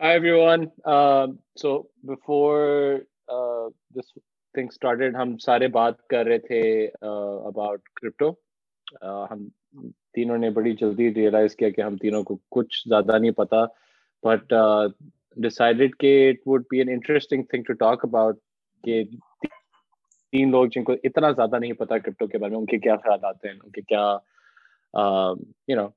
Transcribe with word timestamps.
Hi 0.00 0.14
everyone. 0.14 0.70
Uh, 0.84 1.26
so 1.56 1.88
before 2.04 3.00
uh, 3.28 3.68
this 3.90 4.06
thing 4.54 4.68
started, 4.70 5.14
ہم 5.14 5.36
سارے 5.36 5.68
بات 5.68 5.96
کر 6.08 6.26
رہے 6.26 6.38
تھے 6.38 6.60
about 7.48 7.80
crypto. 7.96 8.28
Uh, 9.02 9.26
ہم 9.30 9.48
تینوں 10.14 10.38
نے 10.38 10.50
بڑی 10.50 10.72
جلدی 10.80 11.08
ریئلائز 11.14 11.56
کیا 11.56 11.70
کہ 11.70 11.80
ہم 11.80 11.96
تینوں 11.96 12.22
کو 12.22 12.36
کچھ 12.50 12.76
زیادہ 12.88 13.18
نہیں 13.18 13.30
پتا 13.36 13.64
بٹ 14.22 14.52
ڈسائڈیڈ 15.36 15.96
کہ 16.00 16.12
it 16.28 16.46
would 16.46 16.64
be 16.70 16.78
an 16.78 16.88
interesting 16.88 17.42
thing 17.50 17.62
to 17.62 17.72
talk 17.80 18.04
about 18.04 18.38
کہ 18.84 19.02
تین 20.32 20.50
لوگ 20.50 20.66
جن 20.66 20.84
کو 20.84 20.96
اتنا 21.04 21.30
زیادہ 21.30 21.58
نہیں 21.58 21.72
پتا 21.80 21.98
کرپٹو 21.98 22.26
کے 22.26 22.38
بارے 22.38 22.50
میں 22.50 22.58
ان 22.58 22.66
کے 22.66 22.78
کیا 22.78 22.96
خیالات 23.04 23.44
ہیں 23.44 23.52
ان 23.52 23.70
کے 23.70 23.82
کیا 23.82 24.06
you 25.68 25.76
know 25.76 25.88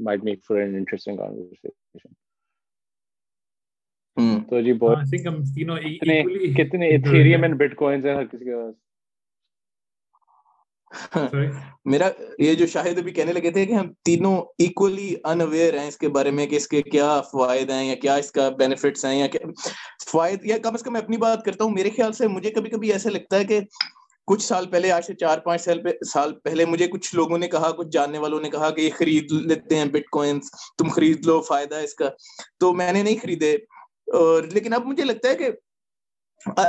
might 0.00 0.24
make 0.24 0.44
for 0.46 0.60
an 0.60 0.74
interesting 0.74 1.16
conversation 1.16 1.80
تو 4.16 4.60
جی 4.60 4.72
بہت 4.72 4.98
کتنے 6.56 6.88
ایتھیریم 6.88 7.42
اینڈ 7.42 7.56
بٹ 7.56 7.76
کوائنز 7.76 8.06
ہیں 8.06 8.14
ہر 8.14 8.24
کسی 8.24 8.44
کے 8.44 8.54
پاس؟ 8.54 8.74
میرا 11.84 12.08
یہ 12.38 12.54
جو 12.54 12.66
شاہد 12.66 12.98
ابھی 12.98 13.12
کہنے 13.12 13.32
لگے 13.32 13.50
تھے 13.50 13.66
کہ 13.66 13.72
ہم 13.72 13.92
تینوں 14.04 14.36
ایکولی 14.58 15.14
ان 15.24 15.40
اویئر 15.40 15.78
ہیں 15.78 15.88
اس 15.88 15.96
کے 15.96 16.08
بارے 16.08 16.30
میں 16.30 16.46
کہ 16.46 16.56
اس 16.56 16.68
کے 16.68 16.82
کیا 16.82 17.20
فوائد 17.20 17.70
ہیں 17.70 17.84
یا 17.84 17.94
کیا 17.94 18.14
اس 18.14 18.32
کا 18.32 18.48
بینیفٹس 18.48 19.04
ہیں 19.04 19.18
یا 19.18 19.26
فوائد 20.10 20.44
یا 20.44 20.58
کم 20.58 20.74
از 20.74 20.82
کم 20.82 20.92
میں 20.92 21.00
اپنی 21.00 21.16
بات 21.16 21.44
کرتا 21.44 21.64
ہوں۔ 21.64 21.70
میرے 21.70 21.90
خیال 21.90 22.12
سے 22.12 22.28
مجھے 22.28 22.50
کبھی 22.50 22.70
کبھی 22.70 22.92
ایسا 22.92 23.10
لگتا 23.10 23.38
ہے 23.38 23.44
کہ 23.44 23.60
کچھ 24.26 24.42
سال 24.42 24.66
پہلے 24.66 24.92
آج 24.92 25.04
سے 25.04 25.14
چار 25.14 25.38
پانچ 25.38 25.62
سال 25.62 25.80
سال 26.12 26.32
پہلے 26.34 26.64
مجھے 26.64 26.86
کچھ 26.86 27.14
لوگوں 27.14 27.38
نے 27.38 27.48
کہا 27.48 27.70
کچھ 27.70 27.88
جاننے 27.88 28.18
والوں 28.18 28.40
نے 28.40 28.50
کہا 28.50 28.70
کہ 28.70 28.80
یہ 28.80 28.90
خرید 28.98 29.32
لیتے 29.32 29.76
ہیں 29.76 29.84
بٹ 29.84 30.08
کوئنس 30.10 30.50
تم 30.78 30.88
خرید 30.88 31.26
لو 31.26 31.40
فائدہ 31.40 31.74
اس 31.74 31.94
کا۔ 31.94 32.08
تو 32.60 32.72
میں 32.72 32.92
نے 32.92 33.02
نہیں 33.02 33.16
خریدے۔ 33.22 33.56
اور 34.12 34.42
لیکن 34.52 34.72
اب 34.72 34.86
مجھے 34.86 35.04
لگتا 35.04 35.28
ہے 35.28 35.36
کہ 35.36 35.50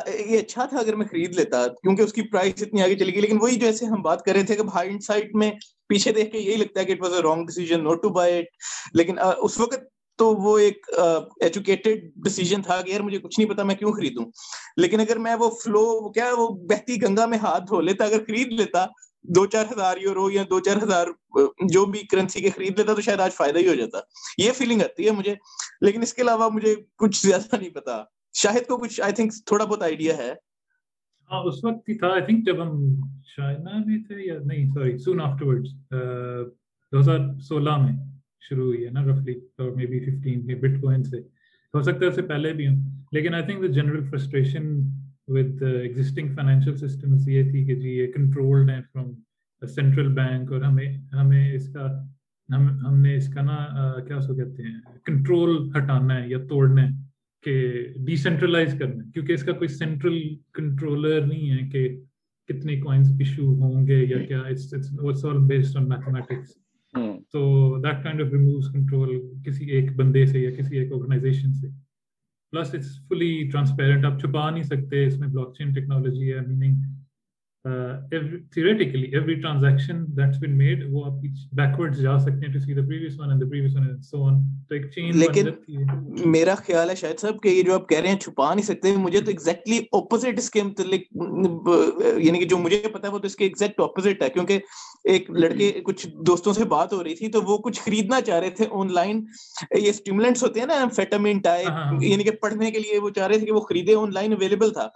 یہ 0.07 0.37
اچھا 0.39 0.65
تھا 0.65 0.77
اگر 0.79 0.95
میں 0.95 1.05
خرید 1.11 1.35
لیتا، 1.35 1.65
کیونکہ 1.67 2.01
اس 2.01 2.13
کی 2.13 2.21
پرائس 2.21 2.61
اتنی 2.61 2.81
آگے 2.83 2.95
چلی 2.95 3.13
گئی، 3.13 3.21
لیکن 3.21 3.37
وہی 3.41 3.55
جو 3.55 3.65
ایسے 3.67 3.85
ہم 3.85 4.01
بات 4.01 4.23
کر 4.25 4.33
رہے 4.33 4.43
تھے 4.43 4.55
کہ 4.55 4.63
ہائنڈ 4.73 5.03
سائٹ 5.03 5.33
میں 5.35 5.51
پیچھے 5.89 6.11
دیکھ 6.13 6.31
کے 6.31 6.39
یہی 6.39 6.55
لگتا 6.55 6.79
ہے 6.79 6.85
کہ 6.85 6.91
it 6.91 7.01
was 7.01 7.13
a 7.13 7.21
wrong 7.21 7.45
decision 7.45 7.83
not 7.83 8.01
to 8.03 8.09
buy 8.09 8.37
it 8.37 8.45
لیکن 8.93 9.19
اس 9.19 9.59
وقت 9.59 9.79
تو 10.19 10.33
وہ 10.35 10.57
ایک 10.57 10.85
ایجوکیٹڈ 10.97 12.03
ڈیسیجن 12.23 12.61
تھا 12.61 12.81
کہ 12.81 12.91
یار 12.91 13.01
مجھے 13.01 13.17
کچھ 13.19 13.39
نہیں 13.39 13.49
پتا 13.49 13.63
میں 13.63 13.75
کیوں 13.75 13.91
خریدوں۔ 13.91 14.25
لیکن 14.77 14.99
اگر 14.99 15.17
میں 15.17 15.35
وہ 15.35 15.49
فلو 15.63 16.09
کیا 16.09 16.29
وہ 16.37 16.47
بہتی 16.69 17.01
گنگا 17.01 17.25
میں 17.25 17.37
ہاتھ 17.37 17.63
دھو 17.69 17.81
لیتا، 17.81 18.05
اگر 18.05 18.23
خرید 18.27 18.51
لیتا 18.59 18.85
دو 19.35 19.45
چار 19.45 19.65
ہزار 19.71 19.97
یورو 19.97 20.29
یا 20.31 20.43
دو 20.49 20.59
چار 20.59 20.83
ہزار 20.83 21.07
جو 21.69 21.85
بھی 21.85 21.99
کرنسی 22.07 22.41
کے 22.41 22.49
خرید 22.49 22.79
لیتا، 22.79 22.93
تو 22.93 23.01
شاید 23.01 23.19
آج 23.19 23.33
فائدہ 23.33 23.59
ہی 23.59 23.67
ہو 23.67 23.75
جاتا۔ 23.75 23.99
یہ 24.37 24.51
فیلنگ 24.51 24.81
آتی 24.81 25.05
ہے 25.05 25.11
مجھے۔ 25.11 25.35
لیکن 25.83 26.01
اس 26.01 26.13
کے 26.13 26.21
علاوہ 26.21 26.49
مجھے 26.53 26.75
کچھ 26.97 27.25
زیادہ 27.25 27.55
نہیں 27.55 27.69
پتا۔ 27.69 28.03
شاہد 28.33 28.67
کو 28.67 28.77
کچھ 28.77 29.01
آئی 29.01 29.13
تھنک 29.13 29.33
تھوڑا 29.45 29.65
بہت 29.65 29.81
آئیڈیا 29.81 30.17
ہے۔ 30.17 30.31
ہاں 31.31 31.43
اس 31.43 31.63
وقت 31.63 31.89
ہی 31.89 31.97
تھا 31.97 32.07
آئی 32.07 32.21
تھنک 32.21 32.45
جب 32.45 32.61
ہم 32.61 33.01
چائنا 33.23 33.77
میں 33.85 33.97
تھے 34.03 34.15
یا 34.25 34.33
نہیں 34.45 34.69
سوری 34.69 34.97
سون 34.97 35.21
آفٹر 35.21 35.45
ورڈ 35.45 35.67
دو 36.91 36.99
ہزار 36.99 37.39
سولہ 37.39 37.77
میں 37.77 37.93
شروع 38.49 38.65
ہوئی 38.65 38.85
ہے 38.85 38.89
نا 38.89 39.03
رفلی 39.03 39.33
اور 39.57 39.71
مے 39.71 39.85
بی 39.85 39.99
ففٹین 39.99 40.45
میں 40.45 40.55
بٹ 40.55 40.81
کوئن 40.81 41.03
سے۔ 41.03 41.17
ہو 41.73 41.81
سکتا 41.81 41.99
ہے 42.01 42.05
اس 42.05 42.15
سے 42.15 42.21
پہلے 42.21 42.53
بھی 42.53 42.67
ہوں۔ 42.67 42.75
لیکن 43.11 43.33
I 43.33 43.43
think 43.43 43.61
the 43.61 43.67
general 43.67 44.09
frustration 44.09 44.79
with 45.27 45.61
existing 45.61 46.35
financial 46.35 46.75
systems 46.75 47.27
یہ 47.27 47.51
تھی 47.51 47.65
کہ 47.65 47.75
جی 47.75 47.89
یہ 47.89 48.11
کنٹرولڈ 48.11 48.69
ہیں 48.69 48.81
فرام 48.93 49.11
سینٹرل 49.67 50.07
بینک 50.07 50.51
اور 50.51 50.61
ہمیں 50.61 50.97
ہمیں 51.13 51.53
اس 51.53 51.73
کا 51.73 51.87
ہم 52.55 52.67
ہم 52.87 52.99
نے 52.99 53.15
اس 53.15 53.33
کا 53.33 53.41
نا 53.41 53.57
کیا 54.07 54.17
اس 54.17 54.27
کو 54.27 54.35
کہتے 54.35 54.63
ہیں 54.63 54.79
کنٹرول 55.05 55.69
ہٹانا 55.77 56.23
ہے 56.23 56.29
یا 56.29 56.37
توڑنا 56.49 56.83
ہے 56.83 56.89
کہ 57.43 57.85
ڈیسینٹرلائز 58.05 58.75
کرنا 58.79 59.03
کیونکہ 59.13 59.33
اس 59.33 59.43
کا 59.43 59.51
کوئی 59.51 59.67
سینٹرل 59.67 60.21
کنٹرولر 60.53 61.21
نہیں 61.21 61.49
ہے 61.51 61.69
کہ 61.69 61.97
کتنے 62.49 62.81
کوائنس 62.81 63.07
ایشو 63.19 63.53
ہوں 63.53 63.87
گے 63.87 64.05
یا 64.05 64.17
کیا 64.25 64.41
بیسڈ 65.47 65.77
آن 65.77 65.89
میتھمیٹکس 65.89 66.49
تو 67.31 67.77
that 67.83 68.03
kind 68.03 68.21
of 68.21 68.27
removes 68.31 68.69
control 68.73 69.19
کسی 69.45 69.65
ایک 69.65 69.95
بندے 69.95 70.25
سے 70.25 70.39
یا 70.39 70.51
کسی 70.51 70.77
ایک 70.77 70.93
آرگنائزیشن 70.93 71.53
سے۔ 71.53 71.67
پلس 72.51 72.75
اٹس 72.75 73.07
فلی 73.07 73.49
ٹرانسپیرنٹ 73.51 74.05
آپ 74.05 74.19
چھپا 74.19 74.49
نہیں 74.49 74.63
سکتے 74.63 75.05
اس 75.05 75.19
میں 75.19 75.27
بلاک 75.27 75.57
چین 75.57 75.73
ٹیکنالوجی 75.73 76.33
ہے 76.33 76.39
meaning 76.47 76.75
theoretically 77.65 79.09
every 79.15 79.35
transaction 79.41 79.99
that's 80.15 80.39
been 80.39 80.55
made 80.61 80.79
وہ 80.93 81.03
آپ 81.05 81.27
backwards 81.59 82.01
جا 82.01 82.17
سکتے 82.19 82.45
ہیں 82.45 82.53
to 82.53 82.61
see 82.63 82.73
the 82.73 82.83
previous 82.89 83.13
one 83.19 83.29
and 83.31 83.43
the 83.43 83.47
previous 83.51 83.77
one 83.77 83.85
and 83.89 84.03
so 84.05 84.23
on. 84.23 84.41
تو 84.69 84.75
ایک 84.75 84.85
chain 84.95 85.11
لیکن 85.19 85.49
میرا 86.31 86.55
خیال 86.55 86.89
ہے 86.89 86.95
شاید 86.95 87.19
صاحب 87.19 87.41
کہ 87.43 87.49
یہ 87.49 87.61
جو 87.63 87.73
آپ 87.73 87.87
کہہ 87.89 87.99
رہے 87.99 88.09
ہیں 88.09 88.19
چھپا 88.19 88.53
نہیں 88.53 88.65
سکتے. 88.65 88.95
مجھے 88.97 89.19
تو 89.19 89.31
ایگزیکٹلی 89.31 89.77
اپوزٹ 89.91 90.39
اس 90.39 90.49
کے 90.51 90.63
متعلق 90.63 91.01
یعنی 92.23 92.39
کہ 92.39 92.45
جو 92.45 92.57
مجھے 92.57 92.81
پتا 92.93 93.07
ہے 93.07 93.13
وہ 93.13 93.19
تو 93.19 93.27
اس 93.27 93.35
کے 93.35 93.45
ایگزیکٹ 93.45 93.79
اپوزٹ 93.81 94.21
ہے. 94.23 94.29
کیونکہ 94.29 94.59
ایک 95.13 95.29
لڑکے 95.31 95.71
کچھ 95.85 96.07
دوستوں 96.27 96.53
سے 96.53 96.65
بات 96.73 96.93
ہو 96.93 97.03
رہی 97.03 97.15
تھی 97.15 97.27
تو 97.31 97.41
وہ 97.47 97.57
کچھ 97.63 97.79
خریدنا 97.85 98.19
چاہ 98.21 98.39
رہے 98.39 98.49
تھے 98.57 98.65
آن 98.71 98.91
لائن 98.93 99.23
یہ 99.75 99.89
اسٹیمولنٹس 99.89 100.43
ہوتے 100.43 100.59
ہیں 100.59 100.67
نا 100.67 100.83
فیٹامن 100.95 101.39
ٹائپ 101.43 102.03
یعنی 102.03 102.23
کہ 102.23 102.31
پڑھنے 102.41 102.71
کے 102.71 102.79
لیے 102.79 102.99
وہ 102.99 103.09
چاہ 103.15 103.27
رہے 103.27 103.37
تھے 103.37 103.45
کہ 103.45 103.53
وہ 103.53 103.61
خریدے 103.69 103.95
آن 103.95 104.13
لائن 104.13 104.33
اویلیبل 104.33 104.73
تھا. 104.73 104.87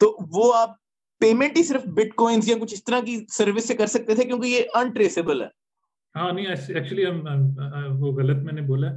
تو 0.00 0.16
وہ 0.36 0.52
آپ 0.54 0.82
پیمنٹ 1.24 1.56
ہی 1.56 1.62
صرف 1.62 1.86
بٹ 1.96 2.14
کوائنس 2.14 2.48
یا 2.48 2.56
کچھ 2.60 2.74
اس 2.74 2.84
طرح 2.84 3.00
کی 3.00 3.18
سروس 3.32 3.68
سے 3.68 3.74
کر 3.74 3.86
سکتے 3.88 4.14
تھے 4.14 4.24
کیونکہ 4.24 4.46
یہ 4.46 4.78
انٹریسیبل 4.78 5.42
ہے 5.42 5.48
ہاں 6.14 6.32
نہیں 6.32 6.46
ایکچولی 6.46 7.04
وہ 8.00 8.12
غلط 8.12 8.42
میں 8.44 8.52
نے 8.52 8.62
بولا 8.62 8.90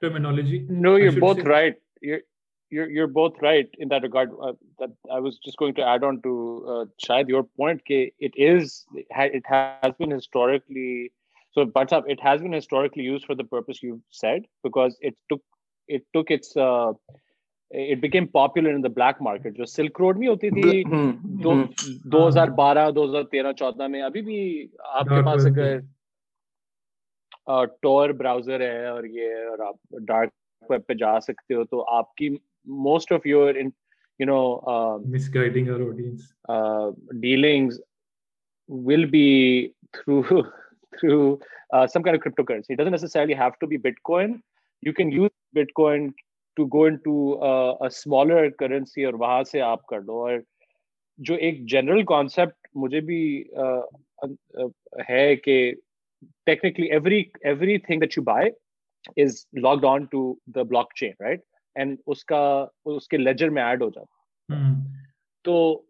terminology 0.00 0.58
no 0.80 0.98
you 0.98 1.10
both 1.18 1.46
right 1.46 1.78
you 2.72 3.06
both 3.14 3.42
right 3.44 3.74
in 3.78 3.90
that 3.90 4.02
record 4.02 4.30
I 4.40 5.22
was 5.22 5.34
just 5.46 5.60
going 5.60 5.74
to 5.74 5.82
add 5.84 6.04
on 6.04 6.16
to 6.18 6.34
شاید 7.06 7.30
یور 7.30 7.42
پوائنٹ 7.56 7.82
کہ 7.84 8.04
it 8.20 8.38
is 8.48 8.78
it 9.16 9.50
has 9.50 9.92
been 9.98 10.12
historically 10.12 11.06
so 11.56 11.64
but 11.70 11.90
صاحب 11.90 12.08
it 12.08 12.24
has 12.24 12.42
been 12.42 12.54
historically 12.54 13.04
used 13.04 13.26
for 13.26 13.36
the 13.36 13.46
purpose 13.50 13.84
you 13.84 13.96
said 14.20 14.46
because 14.64 14.96
it 15.02 15.14
took 15.28 15.42
it 15.88 16.12
took 16.14 16.32
it's 16.32 16.56
it 17.72 17.98
became 18.00 18.26
popular 18.26 18.74
in 18.74 18.82
the 18.82 18.88
black 18.88 19.22
market 19.22 19.56
جو 19.56 19.64
silk 19.64 20.00
road 20.00 20.18
نہیں 20.18 20.30
ہوتی 20.30 20.50
تھی 20.50 20.82
دو 22.04 22.26
ہزار 22.28 22.48
بارہ 22.56 22.90
دو 22.90 23.04
ہزار 23.04 23.22
تیرہ 23.30 23.52
چودہ 23.52 23.86
میں 23.86 24.02
ابھی 24.02 24.22
بھی 24.22 24.40
آپ 24.92 25.04
کے 25.04 25.24
پاس 25.26 25.46
اگر 25.46 25.78
ٹور 27.82 28.10
براؤزر 28.10 28.60
ہے 28.60 28.86
اور 28.86 29.04
یہ 29.04 29.34
اور 29.46 29.66
آپ 29.66 29.98
ڈارک 30.00 30.30
ویب 30.62 30.86
پہ 30.86 30.94
جا 30.94 31.18
سکتے 31.20 31.54
ہو 31.54 31.64
تو 31.64 31.84
آپ 31.94 32.14
کی 32.14 32.28
most 32.66 33.12
of 33.12 33.26
your 33.26 33.54
you 34.20 34.26
know 34.26 34.98
dealings 37.20 37.80
will 38.68 39.04
be 39.04 39.68
through 39.92 40.20
through 40.92 41.36
some 41.86 42.02
kind 42.02 42.22
cryptocurrency 42.42 42.74
doesn't 42.74 43.00
necessarily 43.00 43.34
have 43.34 43.50
to 43.60 43.66
be 43.66 43.76
bitcoin 44.02 44.32
you 44.82 44.92
can 44.92 45.12
use 45.12 45.30
bitcoin 45.72 46.08
to 46.56 46.64
go 46.66 46.84
into 46.96 47.14
smaller 47.84 48.48
currency 48.48 49.04
اور 49.04 49.14
وہاں 49.14 49.42
سے 49.42 49.60
آپ 49.60 49.86
کر 49.86 50.00
دو 50.00 50.20
اور 50.20 50.38
جو 51.18 51.34
ایک 51.34 51.64
جنرل 51.66 52.02
کانسیپٹ 52.04 52.68
مجھے 52.74 53.00
بھی 53.00 53.22
ہے 55.08 55.36
کہ 55.36 55.72
technically 56.46 56.90
every 56.92 57.22
every 57.40 57.78
thing 57.78 58.00
that 58.00 58.18
you 58.18 58.24
buy 58.24 58.50
is 59.16 59.46
lock 59.60 59.80
down 59.82 60.04
to 60.04 60.34
the 60.46 60.62
blockchain 60.94 61.12
right 61.20 61.40
and 61.76 61.96
اس 62.06 62.24
کا 62.24 62.66
اس 62.84 63.08
کے 63.08 63.16
لیجر 63.16 63.50
میں 63.50 63.62
ایڈ 63.62 63.82
ہو 63.82 63.88
جاتا۔ 63.90 64.58
تو 65.44 65.82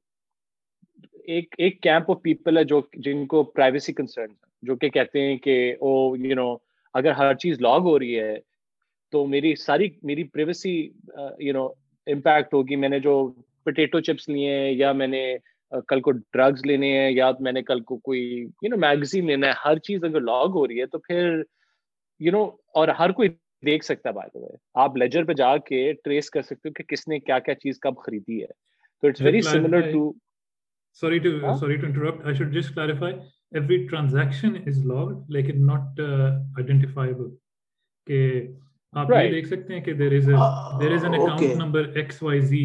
ایک 1.24 1.54
ایک 1.58 1.80
کیمپ 1.82 2.10
آف 2.10 2.22
پیپل 2.22 2.58
ہے 2.58 2.64
جو 2.64 2.80
جن 2.94 3.26
کو 3.26 3.42
پرائیویسی 3.42 3.92
کنسرن 3.92 4.32
جو 4.62 4.76
کہ 4.76 4.88
کہتے 4.88 5.20
ہیں 5.20 5.36
کہ 5.36 5.74
او 5.80 6.16
یو 6.16 6.34
نو 6.34 6.54
اگر 6.94 7.10
ہر 7.10 7.34
چیز 7.34 7.60
لاگ 7.60 7.80
ہو 7.80 7.98
رہی 7.98 8.18
ہے 8.20 8.34
تو 9.12 9.24
میری 9.26 9.54
ساری 9.56 9.88
میری 10.02 10.24
پریویسی 10.24 10.74
یو 11.38 11.52
نو 11.52 11.66
امپیکٹ 12.06 12.54
ہوگی۔ 12.54 12.76
میں 12.76 12.88
نے 12.88 12.98
جو 13.00 13.14
پٹیٹو 13.64 14.00
چپس 14.00 14.28
لیے 14.28 14.58
ہیں 14.58 14.70
یا 14.70 14.92
میں 14.92 15.06
نے 15.06 15.24
کل 15.88 16.00
کو 16.00 16.10
ڈرگز 16.10 16.66
لینے 16.66 16.98
ہیں 16.98 17.10
یا 17.10 17.30
میں 17.40 17.52
نے 17.52 17.62
کل 17.62 17.80
کو 17.80 17.96
کوئی 17.96 18.22
یو 18.62 18.68
نو 18.68 18.76
میگزین 18.76 19.26
لینا 19.26 19.46
ہے 19.46 19.52
ہر 19.64 19.78
چیز 19.78 20.04
اگر 20.04 20.20
لاگ 20.20 20.48
ہو 20.54 20.66
رہی 20.68 20.80
ہے 20.80 20.86
تو 20.86 20.98
پھر 20.98 21.42
یو 22.20 22.32
نو 22.32 22.42
اور 22.74 22.88
ہر 22.88 23.12
کوئی 23.12 23.28
دیکھ 23.66 23.84
سکتا 23.84 24.08
ہے 24.08 24.14
بات 24.14 24.34
ہوئے 24.36 24.56
آپ 24.74 24.96
لیجر 24.96 25.24
پہ 25.24 25.32
جا 25.32 25.56
کے 25.56 25.92
ٹریس 26.04 26.30
کر 26.30 26.42
سکتے 26.42 26.68
ہو 26.68 26.72
کہ 26.72 26.84
کس 26.84 27.08
نے 27.08 27.18
کیا 27.18 27.38
کیا 27.38 27.54
چیز 27.54 27.78
کب 27.78 27.96
خریدی 28.06 28.40
ہے۔ 28.42 28.46
تو 29.02 29.08
it's 29.08 29.20
very 29.20 29.40
similar 29.40 29.90
to 29.92 30.12
sorry 31.02 31.18
to 31.20 31.30
uh, 31.42 31.52
sorry 31.56 31.76
to 31.78 31.86
interrupt. 31.86 32.26
I 32.26 32.32
should 32.38 32.50
just 32.52 32.72
clarify. 32.74 33.12
Every 33.52 33.76
transaction 33.88 34.56
is 34.70 34.80
logged 34.84 35.30
لیکن 35.30 35.64
not 35.66 36.02
uh, 36.06 36.28
identifiable. 36.60 37.30
کہ 38.06 38.48
آپ 38.92 39.10
یہ 39.10 39.30
دیکھ 39.30 39.46
سکتے 39.48 39.74
ہیں 39.74 39.80
کہ 39.80 39.92
there 39.92 40.12
is 40.12 40.26
there 40.80 40.92
is 40.92 41.04
an 41.04 41.14
account 41.14 41.56
number 41.56 41.88
X 41.94 42.22
Y 42.22 42.40
Z 42.40 42.64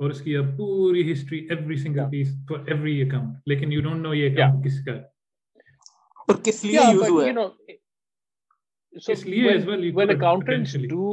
اور 0.00 0.10
اس 0.10 0.20
کی 0.20 0.36
اب 0.36 0.56
پوری 0.56 1.12
history 1.12 1.38
every 1.50 1.76
single 1.76 2.10
piece 2.10 2.34
for 2.48 2.58
every 2.66 3.00
account 3.02 3.48
لیکن 3.48 3.72
یو 3.72 3.82
ڈونٹ 3.82 4.02
نو 4.02 4.14
یہ 4.14 4.30
اکاؤنٹ 4.32 4.64
کس 4.64 4.84
کا 4.84 4.92
اور 6.28 6.36
کس 6.44 6.64
لیے 6.64 6.78
یوز 6.92 7.08
ہوا 7.08 7.24
ہے؟ 7.24 7.76
اس 9.08 9.24
لیے 9.26 9.50
as 9.50 9.66
well 9.66 9.82
when 9.92 10.10
accountants 10.10 10.72
do 10.90 11.08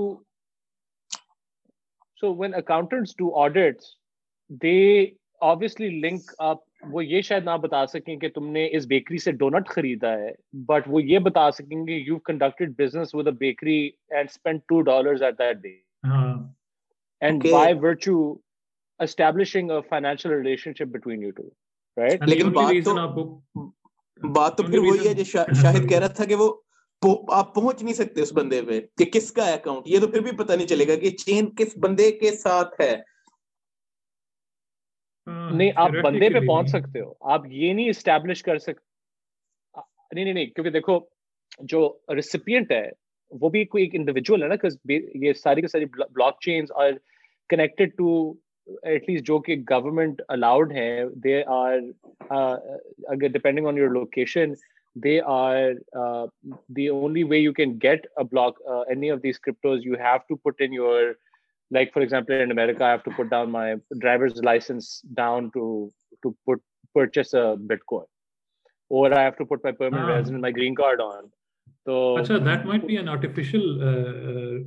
so 2.22 2.32
when 2.32 2.56
accountants 2.60 3.14
do 3.14 3.28
audits 3.36 3.90
they 4.62 5.16
obviously 5.42 5.90
link 6.02 6.32
up 6.48 6.64
وہ 6.92 7.06
یہ 7.06 7.22
شاید 7.22 7.44
نہ 7.44 7.58
بتا 7.62 7.86
سکیں 7.88 8.16
کہ 8.16 8.30
تم 8.30 8.48
نے 8.48 8.68
اس 8.72 8.86
بیکری 8.86 9.18
سے 9.18 9.32
ڈونٹ 9.34 9.68
خریدا 9.68 10.12
ہے 10.14 10.32
بٹ 10.66 10.88
وہ 10.88 11.04
یہ 11.04 11.20
بتا 11.20 11.50
سکیں 11.52 11.86
گے 11.88 11.94
you 11.98 12.18
conducted 12.20 12.74
business 12.78 13.16
with 13.16 13.28
a 13.28 13.34
bakery 13.40 13.78
and 14.10 14.30
spend 14.30 14.62
two 14.68 14.82
dollars 14.82 15.24
at 15.24 15.40
that 15.40 15.58
day 15.58 15.76
and 17.22 17.44
by 17.52 17.74
virtue 17.82 18.18
establishing 19.00 19.72
a 19.72 19.80
financial 19.90 20.32
relationship 20.74 20.92
between 20.92 21.24
you 21.24 21.32
two 21.32 21.50
right 21.98 22.28
لیکن 22.28 22.50
بات 22.52 22.86
تو 22.86 22.96
بات 24.22 24.58
تو 24.58 24.64
پھر 24.64 24.80
وہی 24.80 25.08
ہے 25.08 25.14
جو 25.14 25.24
شاہد 25.24 25.90
کہہ 25.90 26.00
رہا 26.00 26.08
تھا 26.08 26.26
کہ 26.26 26.36
وہ 26.36 26.54
آپ 27.32 27.54
پہنچ 27.56 27.82
نہیں 27.84 27.94
سکتے 27.94 28.22
اس 28.22 28.32
بندے 28.34 28.62
پہ 28.62 28.80
کہ 28.98 29.06
کس 29.06 29.32
کا 29.32 29.44
اکاؤنٹ 29.46 29.88
یہ 29.88 30.00
تو 30.00 30.08
پھر 30.08 30.20
بھی 30.20 30.32
پتہ 30.38 30.54
نہیں 30.54 30.68
چلے 30.68 30.88
گا 30.88 30.96
کہ 30.96 31.10
چین 31.18 31.50
کس 31.56 31.78
بندے 31.78 32.12
کے 32.12 32.32
ساتھ 32.36 32.82
ہے۔ 32.82 32.94
نہیں 35.28 35.72
آپ 35.76 35.92
بندے 36.04 36.30
پہ 36.30 36.40
پہنچ 36.40 36.70
سکتے 36.70 37.02
ہو۔ 37.02 37.14
آپ 37.34 37.46
یہ 37.50 37.74
نہیں 37.74 37.90
اسٹیبلش 37.90 38.44
کر 38.44 38.58
سکتے۔ 38.58 38.84
نہیں 40.12 40.24
نہیں 40.24 40.34
نہیں 40.34 40.46
کیونکہ 40.46 40.72
دیکھو 40.72 41.00
جو 41.60 41.82
ریسیپینٹ 42.16 42.72
ہے 42.72 42.90
وہ 43.32 43.50
بھی 43.50 43.64
کوئی 43.66 43.84
ایک 43.84 43.96
انڈیویجول 43.96 44.44
ہے 44.44 44.48
نا 44.48 44.56
یہ 45.16 45.34
ساری 45.34 45.62
کی 45.62 45.68
ساری 45.68 45.86
بلاک 45.86 46.40
چینس 46.42 46.72
اور 46.72 46.92
کنیکٹڈ 47.50 47.96
ٹو 47.98 48.34
ایٹ 48.84 49.10
لیسٹ 49.10 49.26
جو 49.26 49.40
کہ 49.40 49.56
گورنمنٹ 49.72 50.22
الاؤڈ 50.28 50.72
ہیں۔ 50.72 51.06
دے 51.24 51.42
آر 51.48 51.78
اگر 52.30 53.28
depending 53.28 53.68
on 53.68 53.78
your 53.78 53.90
location 53.90 54.54
they 54.96 55.20
are 55.26 55.72
the 56.70 56.88
only 56.88 57.24
way 57.24 57.38
you 57.38 57.54
can 57.54 57.78
get 57.84 58.08
a 58.18 58.24
block 58.24 58.62
any 58.88 59.12
of 59.12 59.20
these 59.24 59.40
cryptos 59.40 59.86
you 59.86 59.94
have 59.94 60.18
to 60.30 60.36
put 60.36 60.62
in 60.62 60.74
your 60.74 61.12
like 61.72 61.92
for 61.94 62.02
example 62.02 62.36
in 62.36 62.52
america 62.52 62.84
i 62.84 62.90
have 62.90 63.04
to 63.04 63.12
put 63.12 63.30
down 63.30 63.52
my 63.52 63.76
driver's 64.00 64.36
license 64.44 65.02
down 65.14 65.52
to 65.54 65.92
to 66.24 66.36
put 66.46 66.62
purchase 66.94 67.34
a 67.34 67.58
bitcoin 67.72 68.06
or 68.90 69.14
i 69.14 69.24
have 69.24 69.38
to 69.38 69.46
put 69.46 69.64
my 69.64 69.72
permanent 69.72 70.10
ah. 70.10 70.16
resident 70.16 70.42
my 70.42 70.52
green 70.52 70.76
card 70.76 71.02
on 71.02 71.32
so 71.88 72.18
Achha, 72.18 72.44
that 72.44 72.66
might 72.66 72.88
be 72.88 72.98
an 72.98 73.08
artificial 73.08 73.64
uh, 73.90 74.60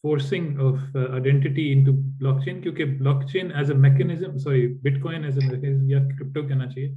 forcing 0.00 0.58
of 0.58 0.80
uh, 0.94 1.08
identity 1.12 1.72
into 1.72 1.92
blockchain 2.20 2.62
because 2.62 2.88
blockchain 3.00 3.54
as 3.54 3.70
a 3.70 3.74
mechanism 3.74 4.38
sorry 4.38 4.76
bitcoin 4.84 5.26
as 5.26 5.36
a 5.36 5.40
mechanism 5.42 5.88
yeah 5.88 6.04
crypto 6.16 6.42
kehna 6.42 6.68
chahiye 6.74 6.94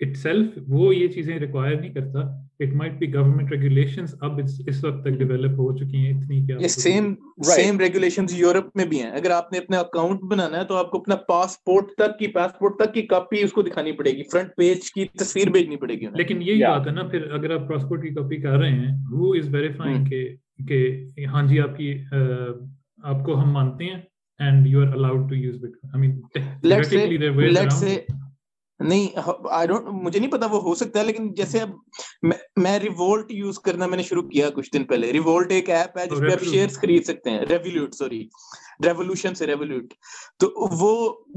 itself 0.16 0.58
وہ 0.68 0.94
یہ 0.94 1.08
چیزیں 1.08 1.38
require 1.38 1.74
نہیں 1.74 1.92
کرتا. 1.92 2.20
It 2.60 2.74
might 2.74 2.92
be 2.98 3.12
government 3.14 3.52
regulations 3.52 4.14
اب 4.20 4.40
اس 4.66 4.82
وقت 4.84 5.02
تک 5.04 5.18
develop 5.18 5.58
ہو 5.58 5.76
چکی 5.76 5.96
ہیں. 5.96 6.12
اتنی 6.12 6.40
کیا 6.46 6.56
یہ 6.60 6.68
سیم 6.68 7.14
سیم 7.44 7.78
ریگولیشنز 7.80 8.34
یورپ 8.34 8.76
میں 8.76 8.84
بھی 8.84 9.02
ہیں. 9.02 9.10
اگر 9.10 9.30
آپ 9.30 9.52
نے 9.52 9.58
اپنا 9.58 9.78
اکاؤنٹ 9.80 10.20
بنانا 10.30 10.58
ہے 10.58 10.64
تو 10.64 10.76
آپ 10.76 10.90
کو 10.90 10.98
اپنا 10.98 11.16
پاسپورٹ 11.28 11.90
تک 11.98 12.18
کی 12.18 12.26
پاسپورٹ 12.32 12.78
تک 12.78 12.94
کی 12.94 13.02
کاپی 13.02 13.42
اس 13.42 13.52
کو 13.52 13.62
دکھانی 13.62 13.92
پڑے 13.92 14.10
گی. 14.10 14.22
فرنٹ 14.32 14.56
پیج 14.56 14.90
کی 14.92 15.04
تصویر 15.18 15.50
بھیجنی 15.50 15.76
پڑے 15.76 15.94
گی 15.94 16.06
لیکن 16.14 16.42
یہی 16.42 16.62
بات 16.64 16.86
ہے 16.86 16.92
نا 16.92 17.02
پھر 17.08 17.30
اگر 17.30 17.54
آپ 17.54 17.68
پاسپورٹ 17.68 18.02
کی 18.02 18.14
کاپی 18.14 18.40
کر 18.40 18.58
رہے 18.58 18.70
ہیں 18.70 18.92
ہو 19.12 19.32
از 19.32 19.54
ویریفائنگ 19.54 20.04
کہ 20.04 20.26
کہ 20.68 21.26
ہاں 21.26 21.46
جی 21.48 21.60
آپ 21.60 21.76
کی 21.76 21.92
آپ 22.12 23.24
کو 23.24 23.40
ہم 23.42 23.52
مانتے 23.52 23.84
ہیں 23.84 24.00
and 24.40 24.66
you 24.66 24.80
are 24.80 24.92
allowed 24.92 25.28
to 25.28 25.34
use 25.34 25.56
but 25.62 25.84
I 25.84 26.00
mean 26.00 26.20
let's 26.62 27.74
say 27.74 27.96
نہیں 28.88 29.06
آئی 29.50 29.66
ڈونٹ 29.68 29.86
مجھے 30.02 30.20
نہیں 30.20 30.30
پتا 30.30 30.46
وہ 30.50 30.60
ہو 30.62 30.74
سکتا 30.74 31.00
ہے 31.00 31.04
لیکن 31.04 31.32
جیسے 31.34 31.60
اب 31.60 31.70
میں 32.62 32.78
ریوولٹ 32.78 33.30
یوز 33.32 33.58
کرنا 33.58 33.86
میں 33.86 33.96
نے 33.96 34.02
شروع 34.02 34.22
کیا 34.28 34.50
کچھ 34.50 34.70
دن 34.72 34.84
پہلے۔ 34.84 35.12
ریوولٹ 35.12 35.52
ایک 35.52 35.70
ایپ 35.70 35.98
ہے 35.98 36.06
جس 36.06 36.18
پہ 36.18 36.32
آپ 36.32 36.44
شیئر 36.44 36.68
خرید 36.72 37.04
سکتے 37.04 37.30
ہیں۔ 37.30 37.40
ریولیوٹ 37.50 37.94
سوری 37.94 38.26
ریولیوشن 38.84 39.34
سے 39.34 39.46
ریولیوٹ 39.46 39.94
تو 40.40 40.52
وہ 40.80 40.92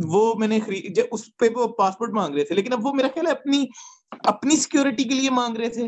وہ 0.05 0.33
میں 0.39 0.47
نے 0.47 0.59
خرید 0.65 0.99
اس 1.11 1.25
پہ 1.38 1.45
وہ 1.55 1.67
پاسپورٹ 1.77 2.13
مانگ 2.13 2.35
رہے 2.35 2.44
تھے 2.44 2.55
لیکن 2.55 2.73
اب 2.73 2.85
وہ 2.85 2.94
میرا 2.94 3.07
خیال 3.13 3.27
ہے 3.27 3.31
اپنی 3.31 3.65
اپنی 4.25 4.55
سیکورٹی 4.55 5.03
کے 5.03 5.15
لیے 5.15 5.29
مانگ 5.29 5.57
رہے 5.57 5.69
تھے 5.69 5.88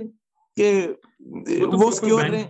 کہ 0.57 0.87
وہ 1.73 1.91
سیکور 1.91 2.25
رہے۔ 2.25 2.43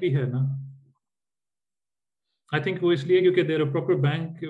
آئی 2.51 2.61
تھنک 2.63 2.83
وہ 2.83 2.91
اس 2.91 3.03
لیے 3.03 3.19
کیونکہ 3.21 3.43
there 3.43 3.63
proper 3.63 3.95
bank 4.01 4.43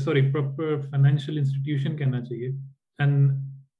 sorry 0.00 0.20
proper 0.32 0.80
financial 0.80 1.38
institution 1.38 1.96
کہنا 1.96 2.20
چاہیے۔ 2.24 2.48
اینڈ 2.98 3.30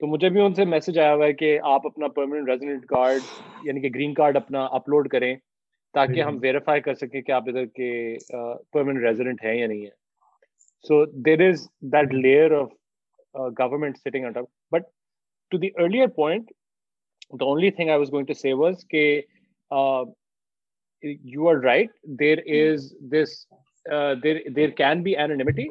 تو 0.00 0.06
مجھے 0.06 0.28
بھی 0.28 0.40
ان 0.40 0.54
سے 0.54 0.64
میسج 0.64 0.98
آیا 0.98 1.14
ہوا 1.14 1.26
ہے 1.26 1.32
کہ 1.32 1.58
آپ 1.64 1.86
اپنا 1.86 2.08
پرماننٹ 2.08 2.48
ریزیڈنٹ 2.48 2.86
کارڈ 2.86 3.20
یعنی 3.64 3.80
کہ 3.80 3.88
گرین 3.94 4.14
کارڈ 4.14 4.36
اپنا 4.36 4.64
اپلوڈ 4.72 5.08
کریں 5.08 5.34
تاکہ 5.94 6.22
ہم 6.22 6.38
ویریفائی 6.42 6.80
کر 6.80 6.94
سکیں 6.94 7.20
کہ 7.22 7.32
آپ 7.32 7.48
ادھر 7.48 7.64
کے 7.66 8.16
پرماننٹ 8.72 9.04
ریزیڈنٹ 9.04 9.44
ہیں 9.44 9.54
یا 9.54 9.66
نہیں 9.66 9.84
ہے 9.84 9.90
so 10.84 11.04
there 11.24 11.48
is 11.48 11.68
that 11.92 12.14
layer 12.14 12.58
of 12.60 12.68
government 13.58 13.98
sitting 13.98 14.24
on 14.24 14.32
but 14.72 14.82
to 15.52 15.58
the 15.58 15.68
earlier 15.76 16.06
point 16.06 16.50
the 17.40 17.44
only 17.44 17.70
thing 17.70 17.88
I 17.88 17.98
was 17.98 18.12
going 18.12 18.26
to 18.26 18.34
see 18.34 18.52
was 18.52 18.84
کہ 18.86 19.20
you 21.02 21.48
are 21.48 21.62
right 21.64 21.90
there 22.20 22.38
is 22.54 22.92
this 23.12 23.46
there 24.56 24.68
can 24.76 25.02
be 25.02 25.16
anti 25.16 25.68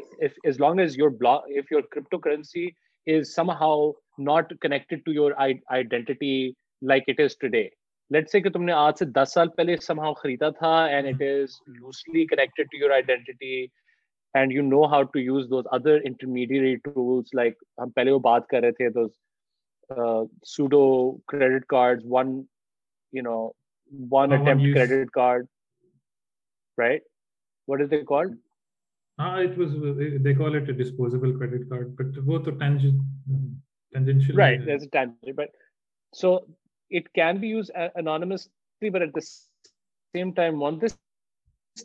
as 0.47 0.59
long 0.59 0.79
as 0.79 0.95
your 0.95 1.09
block 1.11 1.45
if 1.49 1.71
your 1.71 1.81
cryptocurrency 1.83 2.65
is 3.07 3.29
somehow 3.29 3.75
not 4.17 4.51
not 4.63 4.93
to 5.05 5.11
your 5.11 5.31
identity 5.37 6.51
like 6.81 7.03
it 7.07 7.19
is 7.19 7.37
today 7.37 7.67
let 8.11 8.29
say 8.29 8.39
کہ 8.41 8.49
تم 8.49 8.63
نے 8.63 8.71
آج 8.73 8.93
سے 8.99 9.05
دس 9.11 9.33
سال 9.33 9.49
پہلے 9.57 9.77
some 9.81 9.99
how 9.99 10.13
خریدا 10.13 10.49
تھا 10.59 10.73
and 10.85 11.07
it 11.07 11.21
is 11.21 11.59
loosely 11.69 12.25
connected 12.25 12.71
to 12.71 12.77
your 12.77 12.91
identity 12.91 13.65
and 14.33 14.53
you 14.53 14.63
know 14.63 14.83
how 14.85 15.03
to 15.03 15.19
use 15.19 15.49
those 15.49 15.65
other 15.71 15.99
intermediate 16.05 16.83
tools 16.85 17.33
like 17.35 17.63
ہم 17.81 17.89
پہلے 17.89 18.11
وہ 18.11 18.19
بات 18.19 18.47
کر 18.47 18.61
رہے 18.61 18.71
تھے 18.71 18.89
those 18.89 19.11
pseudo 20.47 20.85
credit 21.27 21.65
card 21.65 22.03
one 22.09 22.41
you 23.13 23.23
know 23.23 23.37
one 24.11 24.33
attempt 24.33 24.73
credit 24.75 25.11
card 25.11 25.45
right 26.77 27.03
what 27.67 27.81
is 27.81 27.91
the 27.91 28.03
card 28.07 28.35
ہاں 29.17 29.37
it 29.39 29.57
was 29.57 29.75
they 30.23 30.33
call 30.33 30.55
it 30.55 30.69
a 30.69 30.75
disposable 30.75 31.37
credit 31.39 31.69
card 31.69 31.95
but 31.95 32.17
وہ 32.25 32.43
تو 32.43 32.51
tension 32.57 32.97
tangential 33.95 34.35
right 34.41 34.61
uh, 34.61 34.65
there's 34.65 34.83
a 34.83 34.91
tangent 34.97 35.35
but 35.35 35.49
so 36.13 36.33
it 36.89 37.11
can 37.19 37.39
be 37.43 37.47
used 37.47 37.71
anonymously 37.95 38.91
but 38.95 39.01
at 39.01 39.13
the 39.13 39.25
same 40.15 40.33
time 40.33 40.59
once 40.59 40.81
this 40.81 40.97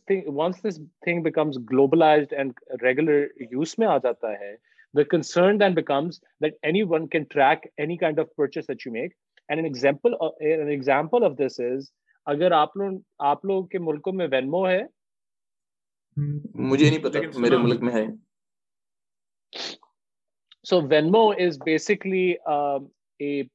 thing 0.07 0.25
once 0.27 0.61
this 0.61 0.81
thing 1.05 1.23
becomes 1.23 1.59
globalized 1.73 2.35
and 2.41 2.65
regular 2.89 3.19
use 3.61 3.77
mein 3.83 3.95
aa 3.95 4.01
jata 4.09 4.33
hai 4.43 4.53
the 4.99 5.05
concern 5.15 5.63
then 5.63 5.79
becomes 5.79 6.21
that 6.45 6.61
anyone 6.73 7.09
can 7.15 7.25
track 7.37 7.65
any 7.87 7.97
kind 8.05 8.21
of 8.25 8.35
purchase 8.43 8.69
that 8.73 8.85
you 8.85 8.93
make 8.99 9.17
and 9.49 9.61
an 9.61 9.67
example 9.67 10.17
of, 10.21 10.33
an 10.41 10.71
example 10.79 11.31
of 11.31 11.41
this 11.43 11.59
is 11.71 11.91
اگر 12.33 12.53
آپ 12.53 12.77
لوگ 12.77 12.97
آپ 13.29 13.45
لوگ 13.45 13.67
کے 13.67 13.79
ملکوں 13.79 14.13
میں 14.13 14.27
وینمو 14.33 14.69
ہے 14.69 14.81
مجھے 16.71 16.89
نہیں 16.91 17.03
پتا 17.03 17.19
میرے 17.41 17.57
ملک 17.57 17.83
میں 17.83 17.93
ہے 17.93 18.05
So 20.69 20.83
Venmo 20.83 21.35
is 21.35 21.57
basically 21.59 22.39
uh, 22.47 22.81
a 23.21 23.49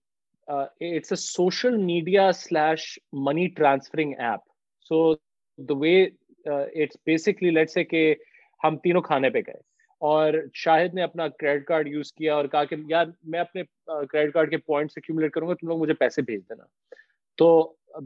uh, 0.48 0.66
it's 0.80 1.12
a 1.12 1.18
social 1.18 1.78
media 1.80 2.34
slash 2.34 2.98
money 3.14 3.50
transferring 3.50 4.16
app. 4.16 4.42
So 4.82 5.20
the 5.60 5.76
way 5.76 6.14
uh, 6.46 6.66
it's 6.74 6.98
basically 7.06 7.52
let's 7.52 7.74
say 7.74 7.84
کہ 7.84 8.02
ہم 8.62 8.78
تینوں 8.78 9.02
کھانے 9.02 9.30
پہ 9.30 9.40
گئے 9.48 9.62
اور 10.02 10.34
شاہد 10.54 10.94
نے 10.94 11.04
اپنا 11.04 11.28
کریڈٹ 11.30 11.66
کارڈ 11.66 11.88
یوز 11.88 12.12
کیا 12.14 12.36
اور 12.36 12.46
کہا 12.46 12.64
کہ 12.64 12.76
یار 12.88 13.06
میں 13.26 13.40
اپنے 13.40 13.64
کریڈٹ 14.10 14.34
کارڈ 14.34 14.50
کے 14.52 14.58
پوائنٹس 14.58 14.98
ایکومولیٹ 14.98 15.34
کروں 15.34 15.50
گا 15.50 15.54
تم 15.54 15.68
لوگ 15.68 15.80
مجھے 15.80 15.94
پیسے 15.94 16.22
بھیج 16.22 16.42
دینا 16.50 16.64
تو 17.38 17.52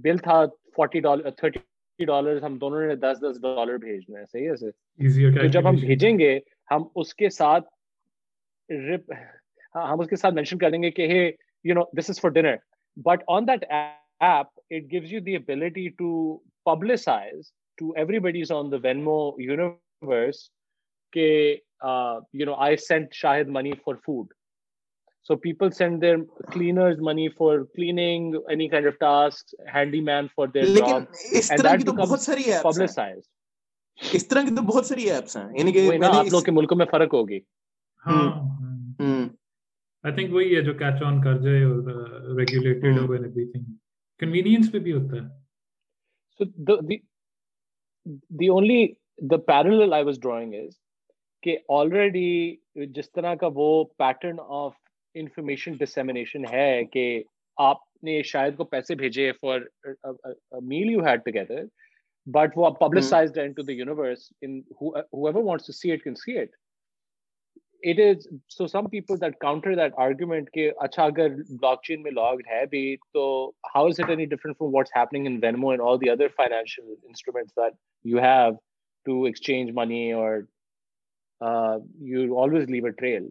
بل 0.04 0.18
تھا 0.24 0.44
فورٹی 0.76 1.00
ڈالر 1.00 1.30
تھرٹی 1.32 2.06
ڈالر 2.06 2.42
ہم 2.42 2.58
دونوں 2.58 2.86
نے 2.88 2.96
دس 2.98 3.24
دس 3.24 3.42
ڈالر 3.42 3.78
بھیجنا 3.78 4.20
ہے 4.20 4.26
صحیح 4.26 4.50
ہے 4.50 5.32
تو 5.40 5.48
جب 5.48 5.70
ہم 5.70 5.76
بھیجیں 5.82 6.18
گے 6.20 6.38
ہم 6.72 6.84
اس 6.96 7.16
کے 7.16 7.30
ساتھ 7.30 7.77
ہم 8.70 10.00
اس 10.00 10.08
کے 10.08 10.16
ساتھ 10.16 10.34
مینشن 10.34 10.58
کر 10.58 10.72
دیں 10.72 10.82
گے 10.84 10.92
کہ 10.92 11.32
you 11.66 11.76
know 11.76 11.84
this 11.98 12.10
is 12.10 12.20
for 12.22 12.30
dinner 12.30 12.56
but 12.98 13.24
on 13.28 13.48
that 13.48 13.66
app 13.72 14.48
it 14.70 14.92
gives 14.92 15.14
you 15.14 15.20
the 15.20 15.36
ability 15.36 15.88
to 15.90 16.38
publicize 16.66 17.52
to 17.78 17.92
every 17.96 18.42
on 18.54 18.72
the 18.72 18.78
Venmo 18.84 19.20
universe 19.42 20.50
کہ 21.14 21.56
you 22.34 22.46
know 22.46 22.54
I 22.54 22.78
sent 22.78 23.14
Shahid 23.14 23.48
money 23.50 23.72
for 23.86 23.96
food 23.96 24.34
people 25.36 25.70
send 25.70 26.02
their 26.02 26.20
cleaners 26.52 27.00
money 27.00 27.30
for 27.30 27.66
cleaning 27.66 28.42
any 28.50 28.70
kind 28.70 28.86
of 28.86 28.98
tasks, 29.00 29.54
handyman 29.68 30.30
for 30.30 30.48
their 30.48 30.66
job, 30.66 31.08
and 31.52 31.60
that 31.60 31.84
becomes 31.86 32.30
publicized. 32.64 33.28
اس 34.00 34.28
طرح 34.28 34.42
کی 34.42 34.56
تو 34.56 34.62
بہت 34.62 34.86
ساری 34.86 35.10
apps 35.12 35.38
ہیں 35.38 35.44
یعنی 35.58 35.72
کہ 35.72 35.90
آپ 36.06 36.26
لوگ 36.32 36.42
کے 36.42 36.52
ملکوں 36.52 36.78
میں 36.78 36.86
فرق 36.86 37.14
ہوگی 37.14 37.40
ہاں 38.08 40.12
تھنک 40.12 40.34
وہی 40.34 40.56
ہے 40.56 40.62
جو 40.62 40.74
کیچ 40.74 41.04
آن 41.04 41.22
کر 41.22 41.38
جائے 41.38 41.64
اور 41.64 41.78
ریگولیٹڈ 42.38 43.00
ہو 43.00 43.14
ایوری 43.14 43.52
تھنگ 43.52 44.72
پہ 44.72 44.80
بھی 44.80 44.92
ہوتا 44.92 45.16
ہے۔ 45.16 45.22
So 46.40 46.76
the 48.30 48.48
only 48.48 48.88
the 49.30 49.38
parallel 49.38 49.94
I 49.94 50.04
was 50.04 50.22
drawing 50.22 50.54
is 50.54 50.70
کہ 51.44 51.58
آلریڈی 51.70 52.56
جس 52.76 53.12
طرح 53.12 53.36
کا 53.36 53.50
وہ 53.54 53.84
پیٹرن 53.98 54.36
آف 54.40 54.74
انفارمیشن 55.14 55.74
ڈسمینیشن 55.74 56.44
ہے 56.54 56.86
کہ 56.86 57.24
آپ 57.58 58.04
نے 58.04 58.24
شاید 58.24 58.58
کو 58.58 58.64
پیسے 58.64 58.96
بھیجے 58.96 59.32
for 59.32 59.60
mail 60.62 60.92
you 60.92 61.00
had 61.00 61.26
together 61.26 61.64
but 62.26 62.50
وہ 62.56 62.70
publicized 62.70 63.38
into 63.38 63.62
the 63.62 63.74
universe 63.74 64.34
wants 65.42 65.66
to 65.66 65.74
see 65.74 65.92
it 65.92 66.04
can 66.04 66.16
see 66.16 66.32
it 66.32 66.50
it 67.90 68.00
is 68.00 68.28
so 68.50 68.68
some 68.68 68.88
people 68.90 69.20
that 69.22 69.38
counter 69.40 69.76
that 69.76 69.94
argument 69.98 70.50
کہ 70.52 70.70
اچھا 70.78 71.04
اگر 71.04 71.30
بلاک 71.52 71.84
چین 71.84 72.02
میں 72.02 72.12
بھی 72.70 72.96
تو 73.14 73.26
how 73.76 73.88
is 73.88 74.00
it 74.00 74.10
any 74.10 74.26
different 74.26 74.58
from 74.58 74.76
what's 74.76 74.96
happening 74.96 75.26
in 75.26 75.40
Venmo 75.44 75.70
and 75.70 75.82
all 75.82 76.02
the 76.02 76.10
other 76.10 76.28
financial 76.38 76.86
instruments 76.86 77.56
that 77.56 77.74
you 78.06 78.20
have 78.20 78.52
to 79.06 79.24
exchange 79.24 79.72
money 79.76 80.12
اور 80.14 80.38
you 82.08 82.40
always 82.44 82.70
leave 82.70 82.86
a 82.86 82.92
trail 82.92 83.28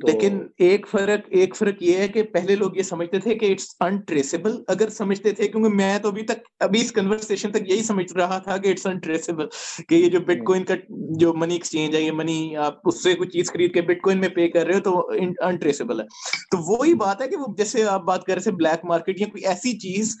لیکن 0.00 0.38
ایک 0.58 0.88
فرق 0.90 1.28
ایک 1.30 1.56
فرق 1.56 1.82
یہ 1.82 1.96
ہے 1.96 2.08
کہ 2.08 2.22
پہلے 2.22 2.56
لوگ 2.56 2.76
یہ 2.76 2.82
سمجھتے 2.82 3.18
تھے 3.18 3.34
کہ 3.34 3.52
اٹس 3.52 3.76
انٹریسیبل 3.80 4.62
اگر 4.68 4.88
سمجھتے 4.88 5.30
تھے 5.30 5.48
کیونکہ 5.48 5.70
میں 5.70 5.98
تو 5.98 6.08
ابھی 6.08 6.22
تک 6.22 6.38
ابھی 6.60 6.80
اس 6.80 6.92
کنورسیشن 6.92 7.52
تک 7.52 7.70
یہی 7.70 7.82
سمجھ 7.82 8.12
رہا 8.12 8.38
تھا 8.38 8.56
کہ 8.56 8.68
اٹس 8.68 8.86
انٹریسیبل 8.86 9.46
کہ 9.88 9.94
یہ 9.94 10.08
جو 10.08 10.20
بٹ 10.20 10.44
کوئن 10.44 10.64
کا 10.64 10.74
جو 11.18 11.34
منی 11.34 11.54
ایکسچینج 11.54 11.96
ہے 11.96 12.00
یہ 12.00 12.12
منی 12.12 12.56
آپ 12.56 12.80
اس 12.84 13.02
سے 13.02 13.14
کوئی 13.14 13.28
چیز 13.28 13.52
خرید 13.52 13.74
کے 13.74 13.82
بٹ 13.82 14.02
کوئن 14.02 14.18
میں 14.18 14.28
پے 14.28 14.48
کر 14.48 14.66
رہے 14.66 14.74
ہو 14.74 14.80
تو 14.80 15.10
انٹریسیبل 15.40 16.00
ہے۔ 16.00 16.06
تو 16.50 16.58
وہی 16.58 16.94
بات 16.94 17.22
ہے 17.22 17.28
کہ 17.28 17.36
وہ 17.36 17.54
جیسے 17.56 17.84
آپ 17.84 18.04
بات 18.04 18.24
کر 18.24 18.34
رہے 18.34 18.42
تھے 18.42 18.52
بلیک 18.52 18.84
مارکیٹ 18.84 19.20
یا 19.20 19.26
کوئی 19.26 19.46
ایسی 19.46 19.78
چیز 19.78 20.16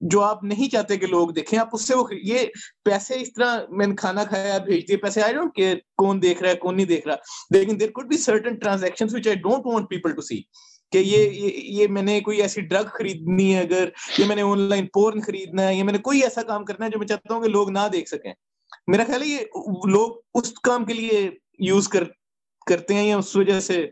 جو 0.00 0.22
آپ 0.22 0.44
نہیں 0.44 0.68
چاہتے 0.68 0.96
کہ 0.96 1.06
لوگ 1.06 1.28
دیکھیں، 1.28 1.58
آپ 1.58 1.68
اس 1.72 1.86
سے 1.88 1.94
وہ 1.94 2.04
یہ 2.22 2.38
پیسے 2.84 3.14
اس 3.20 3.32
طرح 3.32 3.58
میں 3.68 3.86
نے 3.86 3.94
کھانا 3.94 4.24
کھایا، 4.24 4.58
بھیج 4.58 4.88
دیے، 4.88 4.96
پیسے 4.96 5.22
آئی 5.22 5.34
ڈونٹ 5.34 5.54
کیئر 5.54 5.76
کون 5.96 6.22
دیکھ 6.22 6.42
رہا 6.42 6.50
ہے، 6.50 6.56
کون 6.56 6.76
نہیں 6.76 6.86
دیکھ 6.86 7.08
رہا۔ 7.08 7.16
لیکن 7.50 7.80
there 7.80 7.90
could 7.90 8.06
be 8.06 8.16
certain 8.16 8.54
transaction 8.54 9.06
which 9.12 9.28
I 9.28 9.36
don't 9.36 9.66
want 9.66 9.88
people 9.88 10.12
to 10.12 10.20
see 10.20 10.42
کہ 10.92 10.98
یہ 10.98 11.50
یہ 11.64 11.86
میں 11.88 12.02
نے 12.02 12.20
کوئی 12.20 12.42
ایسی 12.42 12.60
ڈرگ 12.60 12.86
خریدنی 12.86 13.54
ہے 13.54 13.60
اگر، 13.60 13.88
یہ 14.18 14.24
میں 14.24 14.36
نے 14.36 14.42
آن 14.42 14.58
لائن 14.58 14.86
پورن 14.86 15.20
خریدنا 15.20 15.68
ہے 15.68 15.74
یا 15.74 15.84
میں 15.84 15.92
نے 15.92 15.98
کوئی 15.98 16.22
ایسا 16.22 16.42
کام 16.42 16.64
کرنا 16.64 16.86
ہے 16.86 16.90
جو 16.90 16.98
میں 16.98 17.06
چاہتا 17.06 17.34
ہوں 17.34 17.42
کہ 17.42 17.48
لوگ 17.48 17.70
نہ 17.70 17.88
دیکھ 17.92 18.08
سکیں۔ 18.08 18.32
میرا 18.86 19.04
خیال 19.06 19.22
ہے 19.22 19.26
یہ 19.26 19.38
لوگ 19.88 20.10
اس 20.34 20.52
کام 20.52 20.84
کے 20.84 20.94
لیے 20.94 21.30
یوز 21.58 21.88
کر، 21.88 22.04
کرتے 22.66 22.94
ہیں 22.94 23.08
یا 23.08 23.16
اس 23.16 23.36
وجہ 23.36 23.60
سے 23.60 23.86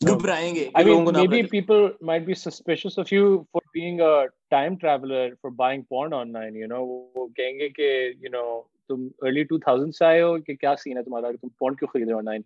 گھبرائیں 0.00 0.54
گے 0.54 0.68
I 0.74 0.84
mean, 0.84 1.04
maybe 1.12 1.42
people 1.42 1.90
might 2.00 2.26
be 2.26 2.34
suspicious 2.34 2.98
of 2.98 3.10
you 3.12 3.46
for 3.52 3.62
being 3.72 4.00
a 4.00 4.26
time 4.50 4.76
traveler 4.78 5.24
for 5.40 5.50
buying 5.50 5.82
porn 5.84 6.12
online, 6.12 6.54
you 6.54 6.68
know, 6.68 6.82
وہ 7.16 7.26
کہیں 7.26 7.58
گے 7.58 7.68
کہ, 7.68 7.88
you 8.24 8.30
know, 8.34 8.62
تم 8.88 9.06
early 9.26 9.44
2000 9.52 9.90
سے 9.90 10.04
آئے 10.04 10.22
ہو 10.22 10.38
کہ 10.38 10.54
کیا 10.54 10.74
سین 10.76 10.96
ہے 10.96 11.02
تمہارا؟ 11.02 11.30
کہ 11.30 11.36
تم 11.36 11.48
پورن 11.48 11.74
کیوں 11.74 11.88
خرید 11.92 12.08
رہے 12.08 12.14
ہو 12.14 12.18
آن 12.18 12.42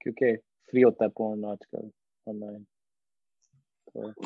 کیونکہ 0.00 0.36
فری 0.72 0.84
ہوتا 0.84 1.04
ہے 1.04 1.10
پورن 1.10 1.44
آج 1.44 1.58
کل 1.70 1.88
آن 2.26 2.40
لائن 2.40 2.62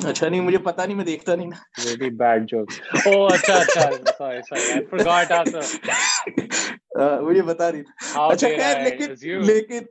اچھا 0.09 0.29
نہیں 0.29 0.41
مجھے 0.41 0.57
پتا 0.57 0.85
نہیں 0.85 0.97
میں 0.97 1.05
دیکھتا 1.05 1.35
نہیں 1.35 1.47
نا۔ 1.47 1.55
ویری 1.85 2.09
بیڈ 2.09 2.49
جوک 2.51 2.71
او 3.05 3.25
اچھا 3.25 3.53
اچھا 3.53 3.89
sorry 4.17 4.41
sorry 4.41 4.71
I 4.71 4.85
forgot 4.85 5.31
also 5.31 5.59
مجھے 7.21 7.41
بتا 7.41 7.71
رہی 7.71 7.81
اچھا 8.13 8.47
خیر 8.47 8.75
لیکن 9.39 9.83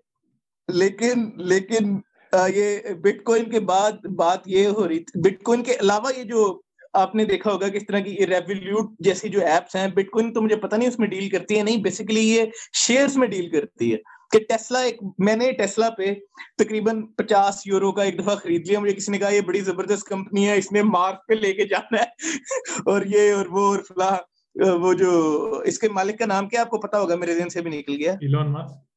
لیکن 0.69 1.31
لیکن 1.37 1.99
یہ 2.33 2.79
بٹ 3.03 3.23
کوئن 3.25 3.51
کے 3.51 3.61
بعد 3.61 4.07
بات 4.07 4.39
یہ 4.47 4.67
ہو 4.67 4.89
رہی 4.89 4.99
تھی 4.99 5.21
بٹ 5.21 5.43
کوئن 5.43 5.63
کے 5.63 5.75
علاوہ 5.81 6.11
یہ 6.17 6.23
جو 6.23 6.61
آپ 6.93 7.15
نے 7.15 7.25
دیکھا 7.25 7.53
ہوگا 7.53 7.69
کس 7.69 7.87
طرح 7.89 7.99
کی 7.99 8.27
ریولیوٹ 8.27 8.91
جیسی 8.99 9.29
جو 9.29 9.41
ایپس 9.41 9.77
ہیں 9.77 9.89
بٹ 9.89 10.11
کوئن 10.11 10.33
تو 10.33 10.43
مجھے 10.43 10.57
پتا 10.57 10.77
نہیں 10.77 10.89
اس 10.89 10.99
میں 10.99 11.09
ڈیل 11.09 11.29
کرتی 11.29 11.59
ہے 11.59 11.63
نہیں 11.63 11.83
بیسیکلی 11.83 12.21
یہ 12.21 12.45
شیئرز 12.87 13.17
میں 13.17 13.29
ڈیل 13.29 13.51
کرتی 13.51 13.93
ہے 13.93 13.97
کہ 14.31 14.39
ٹیسلا 14.39 14.81
ایک، 14.81 14.97
میں 15.19 15.37
نے 15.37 15.53
ٹیسلا 15.53 15.91
پہ 15.91 16.15
تقریباً 16.59 17.07
پچاس 17.07 17.67
یورو 17.67 17.93
کا 17.93 18.03
ایک 18.03 18.19
دفعہ 18.19 18.35
خرید 18.35 18.67
لیا، 18.69 18.81
مجھے 18.81 18.95
کسی 18.95 19.13
نے 19.13 19.19
کہا 19.19 19.29
یہ 19.29 19.41
بڑی 19.41 19.61
زبردست 19.61 20.05
کمپنی 20.05 20.49
ہے، 20.49 20.57
اس 20.57 20.73
نے 20.73 20.83
مارک 20.83 21.27
پہ 21.29 21.35
لے 21.35 21.53
کے 21.53 21.65
جانا 21.65 21.97
ہے 21.97 22.19
اور 22.87 23.03
یہ 23.07 23.33
اور 23.33 23.47
وہ 23.47 23.67
اور 23.67 23.79
فلاں 23.89 24.17
وہ 24.57 24.95
جو 24.95 25.11
اس 25.65 25.79
کے 25.79 25.89
مالک 25.89 26.19
کا 26.19 26.27
نام 26.27 26.49
کیا 26.49 26.61
آپ 26.61 26.71
کو 26.71 26.81
پتا 26.81 27.01
ہوگا، 27.01 27.15
میرے 27.15 27.35
ذہن 27.35 27.49
سے 27.49 27.63
بھی 27.63 27.71
نکل 27.71 27.97
گیا۔ 27.97 28.13
ایلون 28.13 28.53
ماسک 28.53 28.88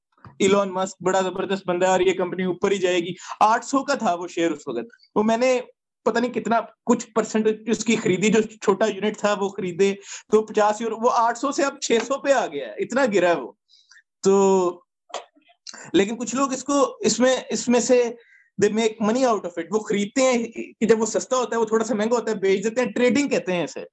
مسک 0.49 1.03
بڑا 1.03 1.21
زبردست 1.21 1.67
بندہ 1.67 1.85
ہے 1.85 1.91
اور 1.91 1.99
یہ 1.99 2.13
کمپنی 2.13 2.43
اوپر 2.43 2.71
ہی 2.71 2.77
جائے 2.77 2.99
گی۔ 2.99 3.13
آٹھ 3.39 3.65
سو 3.65 3.83
کا 3.83 3.93
تھا 3.93 4.13
وہ 4.13 4.27
شیئر 4.27 4.51
اس 4.51 4.67
وقت۔ 4.67 4.85
وہ 5.15 5.23
میں 5.23 5.37
نے 5.37 5.61
پتہ 6.05 6.19
نہیں 6.19 6.33
کتنا 6.33 6.59
کچھ 6.85 7.07
پرسنٹ 7.15 7.47
اس 7.67 7.85
کی 7.85 7.95
خریدی 7.95 8.29
جو 8.29 8.41
چھوٹا 8.41 8.85
یونٹ 8.85 9.17
تھا 9.17 9.35
وہ 9.39 9.49
خریدے 9.49 9.95
تو 10.31 10.45
پچاس 10.45 10.81
یورو 10.81 10.95
وہ 10.95 11.09
آٹھ 11.13 11.37
سو 11.37 11.51
سے 11.51 11.63
اب 11.63 11.79
چھ 11.79 11.91
سو 12.07 12.17
پہ 12.17 12.31
آ 12.31 12.47
گیا 12.47 12.67
ہے۔ 12.67 12.73
اتنا 12.73 13.01
گرا 13.13 13.29
ہے 13.29 13.35
وہ۔ 13.35 13.51
تو 14.23 14.81
لیکن 15.93 16.15
کچھ 16.17 16.35
لوگ 16.35 16.53
اس 16.53 16.63
کو 16.63 16.97
اس 16.99 17.19
میں 17.19 17.35
اس 17.49 17.67
میں 17.67 17.79
سے 17.79 18.11
they 18.57 18.69
make 18.69 18.97
money 18.99 19.25
out 19.25 19.45
of 19.45 19.51
it 19.57 19.65
وہ 19.71 19.79
خریدتے 19.79 20.21
ہیں 20.21 20.43
کہ 20.79 20.85
جب 20.85 21.01
وہ 21.01 21.05
سستا 21.05 21.37
ہوتا 21.37 21.55
ہے 21.55 21.61
وہ 21.61 21.65
تھوڑا 21.65 21.85
سا 21.85 21.95
مہنگا 21.95 22.15
ہوتا 22.15 22.31
ہے 22.31 22.35
بیچ 22.35 22.63
دیتے 22.63 22.81
ہیں 22.81 22.91
ٹریڈنگ 22.91 23.27
کہتے 23.27 23.53
ہیں 23.53 23.63
اسے۔ 23.63 23.83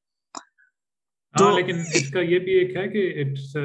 تو 1.35 1.57
لیکن 1.57 1.81
اس 1.95 2.11
کا 2.11 2.21
یہ 2.21 2.38
بھی 2.38 2.52
ایک 2.52 2.76
ہے 2.76 2.88
کہ 2.88 3.21
اٹس 3.21 3.57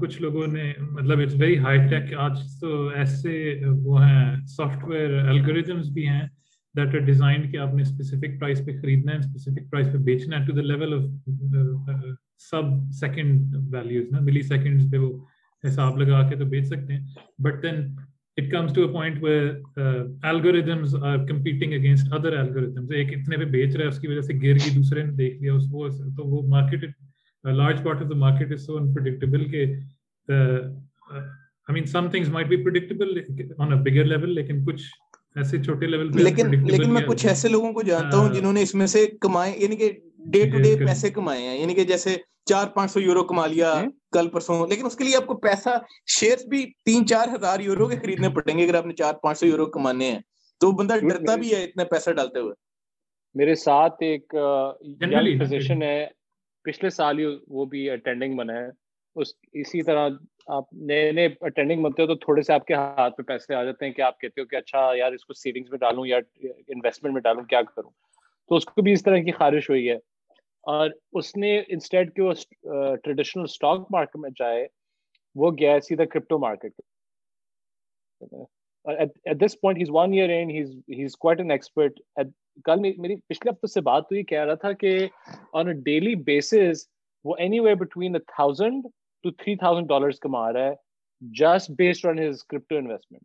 کچھ 0.00 0.20
لوگوں 0.22 0.46
نے 0.46 0.72
مطلب 0.80 1.18
اٹس 1.18 1.34
ویری 1.38 1.58
ہائی 1.58 1.78
ٹیک 1.88 2.14
آج 2.18 2.38
تو 2.60 2.88
ایسے 2.88 3.32
وہ 3.82 4.04
ہیں 4.04 4.46
سافٹ 4.46 4.84
ویئر 4.84 5.14
الگوریزمس 5.18 5.88
بھی 5.88 6.06
ہیں 6.08 6.26
دیٹ 6.74 6.94
آر 6.94 7.04
ڈیزائنڈ 7.06 7.50
کہ 7.52 7.56
آپ 7.56 7.74
نے 7.74 7.82
اسپیسیفک 7.82 8.38
پرائز 8.40 8.64
پہ 8.66 8.72
خریدنا 8.80 9.12
ہے 9.12 9.18
اسپیسیفک 9.18 9.70
پرائز 9.70 9.92
پہ 9.92 9.98
بیچنا 10.04 10.38
ہے 10.38 10.46
to 10.46 10.52
the 10.52 10.62
level 10.62 10.94
of 10.94 12.04
sub 12.50 12.62
second 13.00 13.56
values 13.72 14.12
نا 14.12 14.20
ملی 14.20 14.42
سیکنڈز 14.42 14.90
پہ 14.90 14.96
وہ 14.96 15.12
حساب 15.64 15.98
لگا 15.98 16.28
کے 16.28 16.36
تو 16.36 16.44
بیچ 16.44 16.66
سکتے 16.66 16.92
ہیں۔ 16.92 17.04
But 17.42 17.62
then 17.62 17.76
it 18.38 18.50
comes 18.50 18.72
to 18.74 18.82
a 18.82 18.92
point 18.92 19.22
where 19.22 19.52
algorithms 20.22 20.94
are 21.02 21.26
competing 21.28 21.72
against 21.72 22.12
other 22.12 22.36
algorithms 22.38 22.90
ایک 22.90 23.12
اتنے 23.18 23.36
پہ 23.36 23.44
بیچ 23.50 23.76
رہا 23.76 23.84
ہے، 23.84 23.88
اس 23.88 23.98
کی 24.00 24.08
وجہ 24.08 24.20
سے 24.20 24.34
گر 24.34 24.58
گئی، 24.64 24.74
دوسرے 24.76 25.02
نے 25.02 25.12
دیکھ 25.12 25.40
لیا، 25.42 25.54
اس 25.54 25.66
وہ، 25.70 25.88
تو 26.16 26.26
وہ 26.26 26.46
market 26.48 26.84
large 27.44 27.82
part 27.84 28.02
of 28.02 28.10
the 28.10 28.16
market 28.16 28.52
is 28.52 28.64
so 28.66 28.76
unpredictable 28.76 29.50
کہ 29.50 29.64
I 30.28 31.72
mean 31.72 31.86
some 31.86 32.08
things 32.10 32.28
might 32.28 32.46
be 32.46 32.56
predictable 32.64 33.18
on 33.58 33.72
a 33.72 33.78
bigger 33.80 34.04
level 34.04 34.34
لیکن 34.34 34.64
کچھ 34.64 34.82
ایسے 35.36 35.62
چھوٹے 35.62 35.86
لیول 35.86 36.12
پہ 36.12 36.18
لیکن 36.18 36.50
لیکن 36.66 36.92
میں 36.94 37.02
کچھ 37.08 37.26
ایسے 37.26 37.48
لوگوں 37.48 37.72
کو 37.72 37.82
جانتا 37.82 38.16
ہوں 38.16 38.34
جنہوں 38.34 38.52
نے 38.52 38.62
اس 38.62 38.74
میں 38.74 38.86
سے 38.86 39.06
کمائے 39.20 39.52
یعنی 39.56 39.76
کہ 39.76 39.90
ڈے 40.26 40.44
ٹو 40.50 40.62
ڈے 40.62 40.74
پیسے 40.76 41.10
کمائے 41.10 41.42
ہیں 41.42 41.58
یعنی 41.58 41.74
کہ 41.74 41.84
جیسے 41.84 42.16
چار 42.48 42.66
پانچ 42.66 42.90
سو 42.90 43.00
یورو 43.00 43.22
کما 43.24 43.46
لیا 43.46 43.72
کل 44.12 44.28
پرسوں 44.28 44.66
لیکن 44.66 44.86
اس 44.86 44.96
کے 44.96 45.04
لیے 45.04 45.16
آپ 45.16 45.26
کو 45.26 45.34
پیسہ 45.38 45.76
شیئر 46.18 46.46
بھی 46.48 46.64
تین 46.84 47.06
چار 47.06 47.28
ہزار 47.34 47.60
یورو 47.60 47.86
کے 47.88 47.96
خریدنے 47.96 48.28
پڑیں 48.28 48.56
گے 48.58 48.64
اگر 48.64 48.74
آپ 48.74 48.86
نے 48.86 48.94
چار 48.94 49.14
پانچ 49.22 49.38
سو 49.38 49.46
یورو 49.46 49.66
کمانے 49.66 50.10
ہیں 50.10 50.18
تو 50.60 50.70
بندہ 50.72 50.98
ڈرتا 50.98 51.36
بھی 51.36 51.54
ہے 51.54 51.62
اتنے 51.64 51.84
پیسہ 51.84 52.10
ڈالتے 52.10 52.40
ہوئے 52.40 52.52
میرے 53.34 53.54
ساتھ 53.54 54.02
ایک 54.02 54.34
فزیشن 55.42 55.82
ہے 55.82 56.06
پچھلے 56.64 56.90
سال 56.90 57.18
ہی 57.18 57.24
وہ 57.48 57.64
بھی 57.64 57.90
اٹینڈنگ 57.90 58.36
بنا 58.36 58.52
ہے۔ 58.52 58.66
اس، 59.14 59.28
اسی 59.52 59.82
طرح 59.82 60.08
آپ 60.46 60.64
نئے 60.72 61.12
نئے 61.12 61.28
اٹینڈنگ 61.40 61.82
بنتے 61.82 62.02
ہو 62.02 62.06
تو 62.06 62.14
تھوڑے 62.14 62.42
سے 62.42 62.52
آپ 62.52 62.66
کے 62.66 62.74
ہاتھ 62.74 63.16
پہ 63.16 63.22
پیسے 63.22 63.54
آ 63.54 63.64
جاتے 63.64 63.86
ہیں 63.86 63.92
کہ 63.92 64.02
آپ 64.02 64.20
کہتے 64.20 64.40
ہو 64.40 64.46
کہ 64.46 64.56
اچھا 64.56 64.90
یار، 64.94 65.12
اس 65.12 65.24
کو 65.24 65.34
سیونگس 65.34 65.70
میں 65.70 65.78
ڈالوں 65.78 66.06
یا 66.06 66.18
انویسٹمنٹ 66.42 67.14
میں 67.14 67.22
ڈالوں، 67.22 67.44
کیا 67.44 67.62
کروں؟ 67.62 67.90
تو 68.48 68.54
اس 68.54 68.64
کو 68.64 68.82
بھی 68.82 68.92
اس 68.92 69.02
طرح 69.02 69.16
کی 69.16 69.32
خارش 69.32 69.70
ہوئی 69.70 69.88
ہے۔ 69.90 69.96
اور 70.64 70.90
اس 71.12 71.36
نے 71.36 71.62
انسٹیڈ 71.68 72.14
کہ 72.16 72.22
وہ 72.22 72.32
ٹریڈیشنل 72.96 73.42
اسٹاک 73.42 73.86
مارکیٹ 73.90 74.16
میں 74.16 74.30
جائے، 74.38 74.66
وہ 75.34 75.50
گیا 75.60 75.80
سیدھا 75.80 76.04
crypto 76.04 76.38
market 76.38 76.72
this 79.40 79.60
point 79.60 79.88
one 79.90 80.12
year 80.12 80.28
and 80.28 80.50
has 80.90 81.16
quite 81.16 81.40
an 81.40 81.50
expert 81.50 81.98
کل 82.64 82.80
میری 82.80 83.16
پچھلے 83.16 83.50
ہفتے 83.50 83.66
سے 83.66 83.80
بات 83.80 84.04
ہوئی 84.10 84.22
کہہ 84.22 84.44
رہا 84.44 84.54
تھا 84.54 84.72
کہ 84.72 84.96
آن 85.52 85.68
اے 85.68 85.74
ڈیلی 85.84 86.14
بیسس 86.24 86.86
وہ 87.24 87.34
anyway 87.60 87.74
between 87.74 88.18
thousand 88.18 88.86
to 89.24 89.30
three 89.32 89.56
thousand 89.56 89.88
dollar 89.88 90.10
کما 90.20 90.52
رہا 90.52 90.68
ہے 90.68 90.74
just 91.22 91.70
based 91.78 92.06
on 92.06 92.18
his 92.18 92.44
crypto 92.44 92.76
investment 92.76 93.22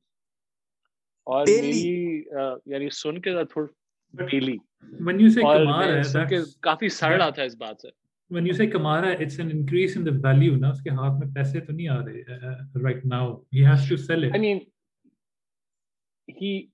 اور 1.28 1.46
میری 1.48 2.24
یعنی 2.66 2.90
سن 2.94 3.22
کے 3.22 3.44
تھوڑا 3.44 4.26
ڈیلی 4.26 4.58
when 4.94 5.20
you 5.20 5.30
say 5.30 5.44
کما 5.44 5.80
رہا 5.82 6.26
ہے 6.32 6.42
کافی 6.62 6.90
سڑ 6.90 7.22
آتا 7.22 7.42
ہے 7.42 7.46
اس 7.48 7.56
بات 7.58 7.82
سے. 7.82 7.88
When 8.32 8.46
you 8.48 8.54
say 8.54 8.68
کما 8.72 9.00
رہا 9.02 9.10
ہے 9.10 9.26
it's 9.26 9.40
an 9.40 9.52
increase 9.52 9.98
in 9.98 10.06
the 10.06 10.14
value 10.22 10.60
نا 10.60 10.70
اس 10.70 10.82
کے 10.82 10.90
ہاتھ 10.90 11.20
میں 11.20 11.34
پیسے 11.36 11.60
تو 11.60 11.74
نہیں 11.74 11.88
آ 11.88 12.00
رہے 12.00 12.84
right 12.84 13.06
now. 13.06 13.26
He 13.52 13.66
has 13.66 13.90
to 13.90 13.98
sell 13.98 14.24
it. 14.24 14.36
I 14.36 14.40
mean 14.40 14.64
he 16.28 16.70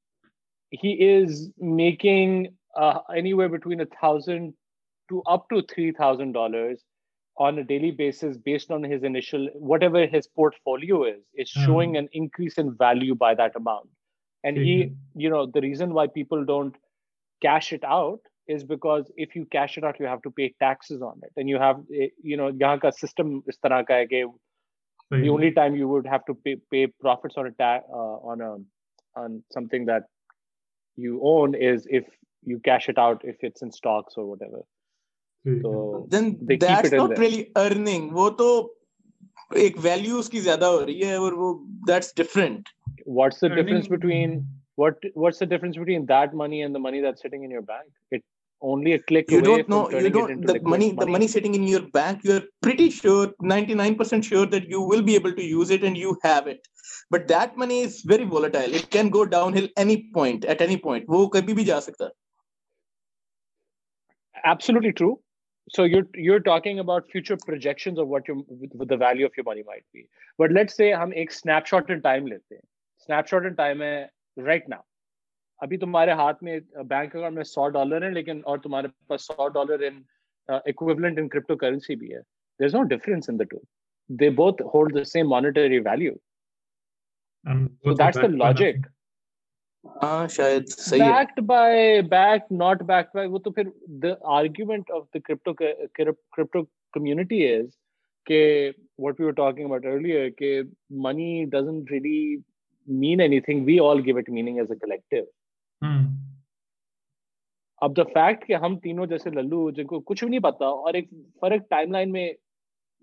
he 0.69 0.91
is 0.93 1.49
making 1.57 2.55
uh, 2.75 2.99
anywhere 3.15 3.49
between 3.49 3.81
a 3.81 3.85
thousand 3.99 4.53
to 5.09 5.21
up 5.23 5.47
to 5.49 5.61
three 5.73 5.91
thousand 5.91 6.31
dollars 6.31 6.83
on 7.37 7.57
a 7.59 7.63
daily 7.63 7.91
basis 7.91 8.37
based 8.37 8.71
on 8.71 8.83
his 8.83 9.03
initial 9.03 9.47
whatever 9.55 10.05
his 10.05 10.27
portfolio 10.27 11.03
is 11.03 11.21
is 11.35 11.49
mm-hmm. 11.51 11.65
showing 11.65 11.97
an 11.97 12.07
increase 12.13 12.57
in 12.57 12.75
value 12.75 13.15
by 13.15 13.33
that 13.33 13.55
amount 13.55 13.89
and 14.43 14.57
mm-hmm. 14.57 14.65
he 14.65 14.91
you 15.15 15.29
know 15.29 15.45
the 15.45 15.61
reason 15.61 15.93
why 15.93 16.07
people 16.07 16.45
don't 16.45 16.75
cash 17.41 17.71
it 17.73 17.83
out 17.83 18.19
is 18.47 18.63
because 18.63 19.11
if 19.15 19.35
you 19.35 19.45
cash 19.51 19.77
it 19.77 19.83
out 19.83 19.99
you 19.99 20.05
have 20.05 20.21
to 20.21 20.31
pay 20.31 20.53
taxes 20.59 21.01
on 21.01 21.19
it 21.23 21.31
and 21.37 21.49
you 21.49 21.57
have 21.57 21.77
eh, 21.95 22.07
you 22.21 22.37
know 22.37 22.51
yahan 22.63 22.81
ka 22.85 22.91
system 22.91 23.35
is 23.47 23.57
tarah 23.65 23.83
ka 23.91 23.99
hai 24.01 24.07
ke 24.13 24.23
the 25.11 25.29
only 25.29 25.51
time 25.51 25.75
you 25.75 25.87
would 25.89 26.05
have 26.07 26.23
to 26.25 26.33
pay, 26.33 26.55
pay 26.71 26.87
profits 26.87 27.35
on 27.37 27.47
a 27.47 27.51
ta- 27.51 27.81
uh, 27.93 28.17
on 28.33 28.41
a 28.41 28.51
on 29.15 29.43
something 29.51 29.85
that 29.85 30.03
you 30.95 31.19
own 31.23 31.55
is 31.55 31.87
if 31.89 32.05
you 32.43 32.59
cash 32.59 32.89
it 32.89 32.97
out 32.97 33.21
if 33.23 33.37
it's 33.41 33.61
in 33.61 33.71
stocks 33.71 34.15
or 34.17 34.25
whatever 34.25 34.61
so 35.61 36.05
then 36.09 36.37
that's 36.59 36.91
not 36.91 37.09
there. 37.09 37.17
really 37.17 37.51
earning 37.55 38.13
wo 38.13 38.29
to 38.41 38.49
ek 39.65 39.77
values 39.77 40.29
ki 40.33 40.41
zyada 40.47 40.71
ho 40.73 40.81
rahi 40.89 41.05
hai 41.11 41.19
aur 41.27 41.31
wo 41.43 41.51
that's 41.91 42.11
different 42.21 42.73
what's 43.05 43.39
the 43.39 43.47
earning. 43.47 43.61
difference 43.61 43.87
between 43.95 44.35
what 44.75 45.09
what's 45.13 45.39
the 45.39 45.49
difference 45.53 45.77
between 45.77 46.05
that 46.11 46.35
money 46.43 46.61
and 46.67 46.75
the 46.75 46.83
money 46.87 47.01
that's 47.05 47.21
sitting 47.21 47.43
in 47.47 47.55
your 47.57 47.65
bank 47.73 48.17
it 48.17 48.23
only 48.61 48.93
a 48.93 48.99
click 48.99 49.31
you 49.31 49.41
don't 49.41 49.67
know 49.69 49.89
you 49.91 50.09
don't 50.09 50.45
the 50.45 50.59
money, 50.61 50.91
money 50.91 50.91
the 50.91 51.07
money 51.07 51.27
sitting 51.27 51.55
in 51.55 51.63
your 51.63 51.81
bank 51.97 52.19
you're 52.23 52.43
pretty 52.61 52.89
sure 52.89 53.27
99% 53.41 54.23
sure 54.23 54.45
that 54.45 54.69
you 54.69 54.81
will 54.81 55.01
be 55.01 55.15
able 55.15 55.33
to 55.33 55.43
use 55.43 55.69
it 55.69 55.83
and 55.83 55.97
you 55.97 56.17
have 56.23 56.47
it 56.47 56.67
but 57.09 57.27
that 57.27 57.57
money 57.57 57.81
is 57.81 58.01
very 58.01 58.25
volatile 58.25 58.73
it 58.73 58.89
can 58.89 59.09
go 59.09 59.25
downhill 59.25 59.67
any 59.77 60.09
point 60.13 60.45
at 60.45 60.61
any 60.61 60.77
point 60.77 61.09
wo 61.15 61.27
kabhi 61.37 61.57
bhi 61.61 61.67
ja 61.71 61.79
sakta 61.87 62.11
absolutely 64.53 64.93
true 65.01 65.13
so 65.69 65.83
you're 65.83 66.07
you're 66.27 66.45
talking 66.51 66.79
about 66.79 67.09
future 67.15 67.37
projections 67.45 67.99
of 67.99 68.07
what 68.07 68.27
your 68.27 68.37
the 68.93 68.97
value 68.97 69.25
of 69.25 69.37
your 69.37 69.47
money 69.51 69.63
might 69.73 69.85
be 69.93 70.07
but 70.43 70.51
let's 70.59 70.79
say 70.83 70.91
hum 71.01 71.13
ek 71.23 71.35
snapshot 71.41 71.93
in 71.97 72.01
time 72.07 72.31
lete 72.33 72.57
hain 72.57 72.65
snapshot 73.07 73.51
in 73.51 73.55
time 73.61 73.85
hai 73.87 73.93
right 74.49 74.67
now 74.75 74.83
ابھی 75.61 75.77
تمہارے 75.77 76.11
ہاتھ 76.11 76.43
میں 76.43 76.59
bank 76.75 77.15
account 77.15 77.35
میں 77.35 77.43
سو 77.43 77.69
dollar 77.69 78.03
ہیں 78.03 78.11
لیکن 78.11 78.41
اور 78.43 78.57
تمہارے 78.57 78.87
پاس 79.07 79.21
سو 79.21 79.47
dollar 79.47 79.79
in 79.79 80.01
equivalent 80.65 81.19
in 81.19 81.27
crypto 81.29 81.55
currency 81.55 81.95
بھی 81.95 82.13
ہے۔ 82.13 82.19
There 82.19 82.65
is 82.65 82.75
no 82.75 82.83
difference 82.83 83.29
in 83.29 83.39
the 83.39 83.43
to 83.43 83.57
they 84.09 84.29
بہت 84.29 84.61
hold 84.61 84.95
the 84.95 85.03
same 85.03 85.29
monetary 85.29 85.79
value 85.79 86.13
logic 88.27 88.87
اب 107.81 107.95
دا 107.97 108.03
فیکٹ 108.03 108.45
کہ 108.47 108.55
ہم 108.55 108.77
تینوں 108.79 109.05
جیسے 109.05 109.29
للو 109.29 109.69
جن 109.71 109.85
کو 109.85 109.99
کچھ 109.99 110.23
بھی 110.23 110.29
نہیں 110.29 110.39
پتا 110.39 110.65
اور 110.65 110.93
ایک 110.93 111.09
فرق 111.41 111.69
ٹائم 111.69 111.91
لائن 111.91 112.11
میں 112.11 112.33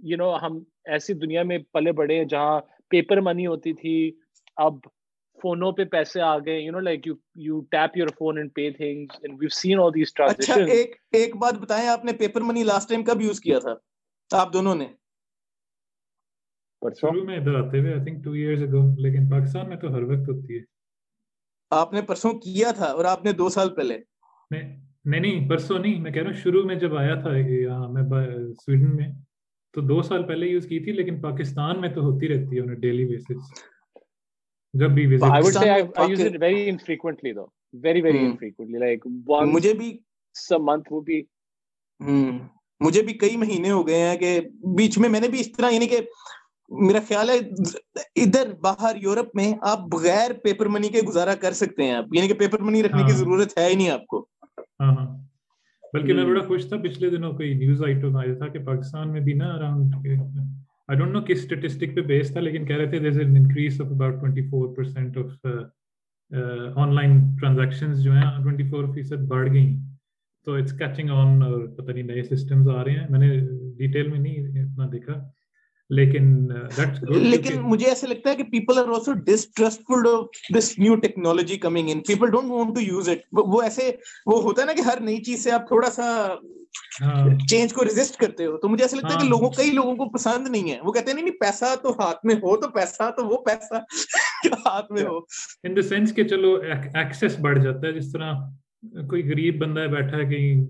یو 0.00 0.16
نو 0.16 0.34
ہم 0.42 0.58
ایسی 0.84 1.14
دنیا 1.14 1.42
میں 1.42 1.58
پلے 1.72 1.92
بڑے 1.92 2.18
ہیں 2.18 2.24
جہاں 2.24 2.60
پیپر 2.88 3.20
منی 3.20 3.46
ہوتی 3.46 3.72
تھی 3.72 4.12
اب 4.56 4.78
فونوں 5.42 5.72
پہ 5.72 5.84
پیسے 5.84 6.20
آ 6.20 6.38
گئے 6.38 6.60
you 6.60 6.72
know 6.72 6.80
like 6.80 7.06
you 7.06 7.14
you 7.34 7.60
tap 7.70 7.96
your 7.96 8.08
phone 8.08 8.38
and 8.38 8.50
pay 8.54 8.70
things 8.70 9.18
and 9.22 9.36
we've 9.40 9.48
seen 9.48 9.80
all 9.80 9.90
these 9.94 10.14
transaction 10.14 10.52
اچھا 10.52 10.72
ایک 10.72 10.96
ایک 11.12 11.36
بات 11.36 11.54
بتائیں 11.54 11.88
آپ 11.88 12.04
نے 12.04 12.12
پیپر 12.12 12.40
منی 12.40 12.62
لاسٹ 12.62 12.88
ٹائم 12.88 13.04
کب 13.04 13.20
یوز 13.20 13.40
کیا 13.40 13.58
تھا؟ 13.58 13.74
آپ 14.30 14.52
دونوں 14.52 14.74
نے۔ 14.74 14.86
شروع 16.82 17.24
میں 17.24 17.36
ادھر 17.36 17.54
آتے 17.54 17.78
ہوئے 17.78 17.92
آئی 17.92 18.04
تھنک 18.04 18.26
2 18.26 18.32
ایئرز 18.32 18.62
اگو 18.62 18.82
لیکن 19.00 19.28
پاکستان 19.30 19.68
میں 19.68 19.76
تو 19.76 19.94
ہر 19.94 20.02
وقت 20.02 20.28
ہوتی 20.28 20.58
ہے۔ 20.58 20.62
آپ 21.70 21.92
نے 21.92 22.02
پرسوں 22.02 22.32
کیا 22.32 22.70
تھا 22.70 22.84
اور 22.84 23.04
آپ 23.04 23.24
نے 23.24 23.32
دو 23.32 23.48
سال 23.48 23.74
پہلے؟ 23.74 23.98
نہیں 24.50 25.20
نہیں 25.20 25.48
پرسوں 25.48 25.78
نہیں 25.78 26.00
میں 26.00 26.10
کہہ 26.10 26.22
رہا 26.22 26.30
ہوں 26.30 26.36
شروع 26.36 26.62
میں 26.62 26.74
جب 26.74 26.96
آیا 26.96 27.14
تھا 27.14 27.36
یہاں 27.36 27.88
میں 27.88 28.02
سویڈن 28.52 28.96
میں 28.96 29.08
تو 29.74 29.80
دو 29.80 30.02
سال 30.02 30.26
پہلے 30.26 30.46
یوز 30.46 30.66
کی 30.66 30.80
تھی 30.80 30.92
لیکن 30.92 31.20
پاکستان 31.20 31.80
میں 31.80 31.88
تو 31.88 32.00
ہوتی 32.00 32.28
رہتی 32.28 32.56
ہے 32.56 32.60
انہیں 32.60 32.76
ڈیلی 32.76 33.04
بیسس 33.04 33.62
جب 34.74 34.90
بھی 34.90 35.06
مجھے 39.44 39.74
بھی 39.74 39.98
مجھے 42.80 43.02
بھی 43.02 43.14
کئی 43.14 43.36
مہینے 43.36 43.70
ہو 43.70 43.86
گئے 43.88 44.00
ہیں 44.00 44.16
کہ 44.16 44.40
بیچ 44.76 44.98
میں 44.98 45.08
میں 45.08 45.20
نے 45.20 45.28
بھی 45.28 45.40
اس 45.40 45.52
طرح 45.52 45.70
یعنی 45.70 45.86
کہ 45.86 46.00
میرا 46.70 46.98
خیال 47.08 47.30
ہے 47.30 47.38
ادھر 48.16 48.52
باہر 48.60 48.96
یورپ 48.96 49.34
میں 49.34 49.52
آپ 49.62 49.78
بغیر 49.90 50.32
پیپر 50.44 50.66
منی 50.66 50.88
کے 50.88 51.00
گزارا 51.00 51.34
کر 51.34 51.52
سکتے 51.52 51.82
ہیں 51.82 51.94
آپ 51.94 52.04
یعنی 52.12 52.28
کہ 52.28 52.34
پیپر 52.34 52.60
منی 52.60 52.82
رکھنے 52.82 53.02
کی 53.02 53.10
ہاں۔ 53.10 53.18
ضرورت 53.18 53.58
ہے 53.58 53.68
ہی 53.68 53.74
نہیں 53.74 53.90
آپ 53.90 54.06
کو۔ 54.06 54.26
ہاں، 54.80 54.94
ہاں۔ 54.96 55.06
بلکہ 55.92 56.14
میں 56.14 56.24
بڑا 56.24 56.46
خوش 56.46 56.68
تھا 56.68 56.76
پچھلے 56.76 57.10
دنوں 57.10 57.32
کوئی 57.32 57.54
نیوز 57.54 57.82
آئٹم 57.82 58.16
آیا 58.16 58.34
تھا 58.34 58.48
کہ 58.48 58.58
پاکستان 58.58 59.12
میں 59.12 59.20
بھی 59.20 59.32
نا 59.32 59.46
اراؤنڈ 59.46 59.94
آئی 60.88 60.98
ڈونٹ 60.98 61.12
نو 61.12 61.20
کس 61.20 61.38
اسٹیٹسٹک 61.38 61.94
پہ 61.96 62.00
بیس 62.00 62.32
تھا 62.32 62.40
لیکن 62.40 62.66
کہہ 62.66 62.76
رہے 62.76 62.86
تھے 62.86 62.98
there 62.98 63.18
an 63.20 63.36
increase 63.36 63.80
of 63.80 63.86
about 63.90 64.20
twenty 64.20 64.42
four 64.42 64.76
percent 64.76 65.18
of 65.18 65.46
online 66.94 67.18
جو 67.94 68.12
ہیں 68.12 68.42
ٹوئنٹی 68.42 68.68
فور 68.70 68.84
فیصد 68.94 69.26
بڑھ 69.28 69.52
گئی 69.52 69.76
تو 70.46 70.54
اٹس 70.54 70.72
کیچنگ 70.78 71.10
آن 71.10 71.42
اور 71.42 71.66
پتہ 71.66 71.90
نہیں 71.90 72.02
نئے 72.02 72.22
سسٹمز 72.22 72.68
آ 72.68 72.84
رہے 72.84 72.92
ہیں۔ 72.92 73.06
میں 73.10 73.18
نے 73.18 73.28
ڈیٹیل 73.78 74.08
میں 74.08 74.18
نہیں 74.18 74.62
اتنا 74.62 74.88
دیکھا۔ 74.92 75.12
لیکن 75.90 76.48
لیکن 77.08 77.60
مجھے 77.60 77.86
ایسا 77.86 78.06
لگتا 78.06 78.30
ہے 78.30 78.36
کہ 78.36 78.42
people 78.42 78.78
are 78.78 78.88
also 78.88 79.12
distrustful 79.12 80.08
of 80.12 80.24
this 80.56 80.78
new 80.78 80.96
technology 80.96 81.56
coming 81.56 81.88
in 81.88 82.00
people 82.00 82.30
don't 82.30 82.50
want 82.50 82.74
to 82.74 82.80
use 82.80 83.08
it 83.08 83.18
وہ 83.32 83.62
ایسے 83.62 83.90
وہ 84.26 84.42
ہوتا 84.42 84.62
ہے 84.62 84.66
نا 84.66 84.72
کہ 84.72 84.80
ہر 84.80 85.00
نئی 85.00 85.16
چیز 85.16 85.44
سے 85.44 85.50
آپ 85.50 85.68
تھوڑا 85.68 85.90
سا 85.90 86.34
چینج 87.48 87.72
کو 87.72 87.84
ریزسٹ 87.84 88.16
کرتے 88.16 88.46
ہو. 88.46 88.56
تو 88.56 88.68
مجھے 88.68 88.84
ایسا 88.84 88.96
لگتا 88.96 89.14
ہے 89.14 89.18
کہ 89.20 89.28
لوگوں 89.28 89.50
کئی 89.50 89.70
لوگوں 89.70 89.96
کو 89.96 90.08
پسند 90.08 90.48
نہیں 90.48 90.70
ہے. 90.70 90.80
وہ 90.80 90.92
کہتے 90.92 91.10
ہیں 91.10 91.22
نہیں 91.22 91.34
پیسہ 91.34 91.74
تو 91.82 91.90
ہاتھ 91.90 92.26
میں 92.26 92.34
ہو 92.34 92.56
تو 92.56 92.68
پیسہ 92.68 93.10
تو 93.16 93.26
وہ 93.26 93.36
پیسہ 93.36 93.74
ہاتھ 94.66 94.92
میں 94.92 95.02
ہو۔ 95.02 95.18
ان 95.62 95.76
دا 95.76 95.82
سینس 95.82 96.14
کہ 96.14 96.24
چلو 96.24 96.54
ایکسس 96.94 97.38
بڑھ 97.40 97.58
جاتا 97.58 97.86
ہے. 97.86 97.92
جس 97.92 98.12
طرح 98.12 98.32
کوئی 99.08 99.30
غریب 99.30 99.58
بندہ 99.58 99.80
بیٹھا 99.80 100.16
ہے 100.16 100.24
کہیں 100.24 100.64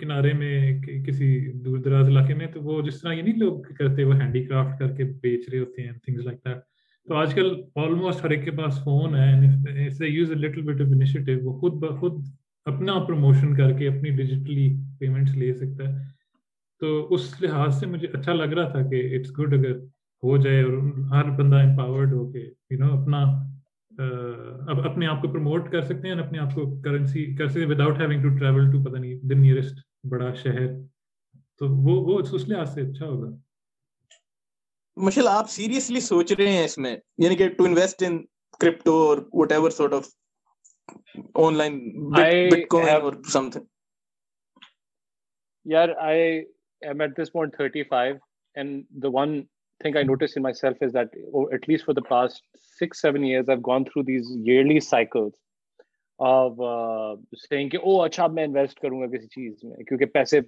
کنارے 0.00 0.32
میں 0.32 0.80
کسی 1.06 1.28
دور 1.64 1.78
دراز 1.78 2.08
علاقے 2.08 2.34
میں، 2.34 2.46
تو 2.46 2.62
وہ 2.62 2.80
جس 2.82 3.00
طرح 3.00 3.12
یہ 3.12 3.22
نہیں 3.22 3.38
لوگ 3.38 3.60
کرتے، 3.78 4.04
وہ 4.04 4.14
ہینڈی 4.14 4.44
کرافٹ 4.44 4.78
کر 4.78 4.94
کے 4.96 5.04
بیچ 5.22 5.48
رہے 5.48 5.58
ہوتے 5.58 5.82
ہیں 5.82 5.92
تھنگز 5.94 6.26
لائک 6.26 6.38
دیٹ 6.44 6.58
تو 7.08 7.14
آج 7.16 7.34
کل 7.34 7.52
آلموسٹ 7.76 8.24
ہر 8.24 8.30
ایک 8.30 8.44
کے 8.44 8.50
پاس 8.50 8.82
فون 8.84 9.14
ہے 9.16 10.06
use 10.08 10.30
a 10.30 10.36
little 10.36 10.62
bit 10.62 10.80
of 10.80 10.92
initiative 10.92 11.32
وہ 11.42 11.58
خود 11.60 11.74
بخود 11.82 12.24
اپنا 12.66 12.98
پروموشن 13.06 13.54
کر 13.56 13.72
کے 13.78 13.88
اپنی 13.88 14.10
ڈیجیٹلی 14.16 14.68
پیمنٹس 15.00 15.36
لے 15.36 15.52
سکتا 15.54 15.88
ہے۔ 15.88 16.04
تو 16.82 17.06
اس 17.14 17.30
لحاظ 17.40 17.78
سے 17.80 17.86
مجھے 17.86 18.08
اچھا 18.14 18.32
لگ 18.32 18.54
رہا 18.56 18.68
تھا 18.68 18.82
کہ 18.88 19.04
اٹس 19.16 19.38
گڈ 19.38 19.54
اگر 19.54 19.76
ہو 20.22 20.36
جائے 20.36 20.62
اور 20.62 20.72
ہر 21.10 21.30
بندہ 21.38 21.56
امپاورڈ 21.62 22.12
ہو 22.12 22.30
کے 22.32 22.40
یو 22.70 22.78
نو 22.78 22.92
اپنا 22.92 23.22
اب 24.70 24.80
اپنے 24.86 25.06
آپ 25.06 25.20
کو 25.22 25.28
پروموٹ 25.28 25.70
کر 25.72 25.82
سکتے 25.82 26.08
ہیں، 26.08 26.14
اپنے 26.16 26.38
آپ 26.38 26.54
کو 26.54 26.64
کرنسی 26.82 27.24
کر 27.36 27.48
سکتے 27.48 27.64
without 27.64 28.00
having 28.00 28.22
to 28.22 28.36
travel 28.38 28.70
to 28.72 28.82
پتہ 28.84 28.96
نہیں 28.96 29.28
دا 29.28 29.38
نیئرسٹ 29.40 29.78
بڑا 30.08 30.34
شہر۔ 30.34 30.66
تو 31.58 31.68
وہ 31.68 32.04
وہ 32.06 32.20
اس 32.32 32.48
لحاظ 32.48 32.74
سے 32.74 32.80
اچھا 32.80 33.06
ہوگا۔ 33.06 33.36
مشل 34.96 35.28
آپ 35.28 35.50
سیریسلی 35.50 36.00
سوچ 36.00 36.32
رہے 36.32 36.52
ہیں 36.52 36.64
اس 36.64 36.78
میں؟ 36.78 36.96
یعنی 37.18 37.36
کہ 37.36 37.48
ٹو 37.48 37.64
انویسٹ 37.64 38.02
ان 38.06 38.24
کرپٹو 38.60 38.92
اور 38.92 39.18
whatever 39.52 39.70
sort 39.70 39.92
of 39.92 40.08
online 41.56 41.78
bitcoin 42.68 43.02
اور 43.02 43.12
سم 43.32 43.50
تھنگ 43.50 43.64
یار 45.64 45.88
I 45.88 46.22
am 46.80 47.00
at 47.00 47.10
this 47.22 47.32
point 47.32 47.54
35 47.62 48.16
and 48.54 48.84
one 49.04 49.42
thing 49.80 49.96
I 49.96 50.02
noticed 50.02 50.36
in 50.36 50.42
myself 50.42 50.76
is 50.88 50.92
that 50.92 51.08
oh, 51.34 51.44
at 51.52 51.68
least 51.68 51.84
for 51.84 51.94
the 51.94 52.04
past 52.04 52.40
six, 52.80 53.00
seven 53.00 53.24
years, 53.24 53.48
I've 53.48 53.62
gone 53.62 53.84
through 53.84 54.04
these 54.04 54.30
yearly 54.50 54.80
cycles. 54.80 55.32
of 55.32 55.45
invest 56.20 58.80
کروں 58.80 59.00
گا 59.00 59.06
کیونکہ 59.82 60.04
پیسے 60.04 60.40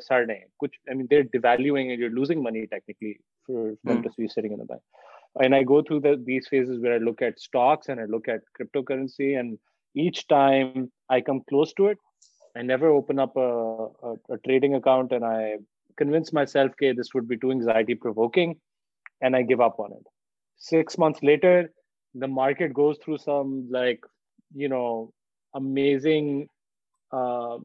سر 0.00 0.26
نہیں 0.26 0.44
you 24.54 24.68
know 24.68 25.12
amazing 25.54 26.48
uh, 27.12 27.58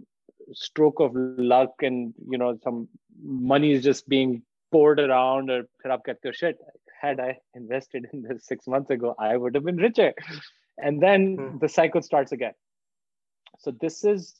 stroke 0.53 0.99
of 0.99 1.11
luck 1.15 1.71
and 1.81 2.13
you 2.29 2.37
know 2.37 2.57
some 2.63 2.87
money 3.23 3.71
is 3.71 3.83
just 3.83 4.07
being 4.07 4.41
poured 4.71 4.99
around 4.99 5.49
or 5.49 5.63
put 5.81 5.91
up 5.91 6.05
get 6.05 6.17
shit 6.33 6.57
had 7.01 7.19
i 7.19 7.37
invested 7.53 8.07
in 8.13 8.21
this 8.21 8.45
six 8.45 8.67
months 8.67 8.89
ago 8.89 9.15
i 9.19 9.35
would 9.35 9.55
have 9.55 9.63
been 9.63 9.77
richer 9.77 10.13
and 10.77 11.01
then 11.01 11.35
hmm. 11.35 11.57
the 11.59 11.69
cycle 11.69 12.01
starts 12.01 12.31
again 12.31 12.53
so 13.59 13.71
this 13.79 14.03
is 14.03 14.35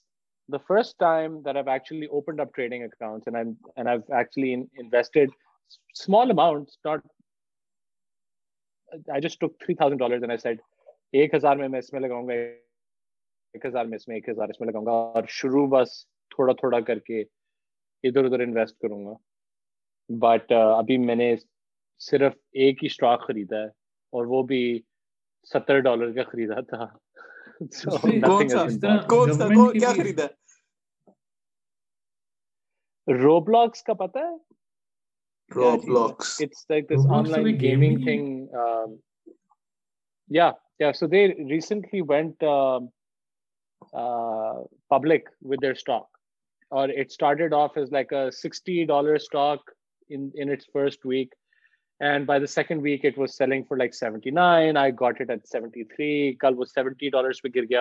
the 0.50 0.60
first 0.60 0.98
time 1.00 1.42
that 1.44 1.58
i've 1.58 1.68
actually 1.68 2.08
opened 2.10 2.40
up 2.40 2.54
trading 2.54 2.84
accounts 2.84 3.28
and 3.28 3.38
i'm 3.38 3.58
and 3.78 3.90
i've 3.90 4.04
actually 4.14 4.54
in, 4.54 4.68
invested 4.78 5.30
small 5.94 6.30
amounts 6.30 6.78
not 6.86 7.02
I 9.12 9.20
just 9.20 9.40
took 9.40 9.54
three 9.64 9.76
thousand 9.76 9.98
dollars 9.98 10.24
and 10.24 10.32
I 10.32 10.38
said, 10.38 10.60
ایک 11.16 11.34
ہزار 11.34 11.56
میں 11.56 11.68
میں 11.68 11.80
اس 11.80 11.94
میں 11.94 12.02
لگاؤں 12.02 12.28
گا 12.28 12.34
ایک 12.34 13.66
ہزار 13.66 13.86
میں 13.86 13.96
اس 13.96 14.08
میں 14.08 14.16
ایک 14.16 14.30
ہزار 14.30 14.50
اس 14.50 14.62
میں 14.62 14.68
لگاؤں 14.68 14.86
گا 14.86 14.92
اور 14.92 15.24
شروع 15.30 15.68
بس 15.68 16.08
تھوڑا 16.32 16.54
تھوڑا 16.54 16.80
کر 16.80 17.00
کے 17.00 17.24
ادھر 18.04 18.26
ادھر 18.26 18.40
انویسٹ 18.40 18.80
کروں 18.80 19.06
گا۔ 19.06 19.14
بٹ 20.10 20.52
ابھی 20.52 20.98
میں 20.98 21.16
نے 21.16 21.36
صرف 22.02 22.34
ایک 22.52 22.84
ہی 22.84 22.88
اسٹاک 22.88 23.28
خریدا 23.28 23.58
ہے 23.58 23.68
اور 24.14 24.26
وہ 24.26 24.44
بھی 24.44 24.82
ستر 25.48 25.80
ڈالر 25.80 26.12
کا 26.12 26.24
خریدا 26.24 26.62
تھا۔ 26.62 26.86
روبلاکس 33.08 33.84
کا 33.84 33.94
پتا 33.94 34.20
ہے؟ 34.20 34.36
Roblox 35.52 36.42
it's 36.42 36.70
like 36.70 36.90
this 36.90 37.16
online 37.32 37.62
gaming 37.62 37.98
thing 37.98 38.48
یا 40.30 40.52
گر 40.80 40.92
گیا 40.92 42.44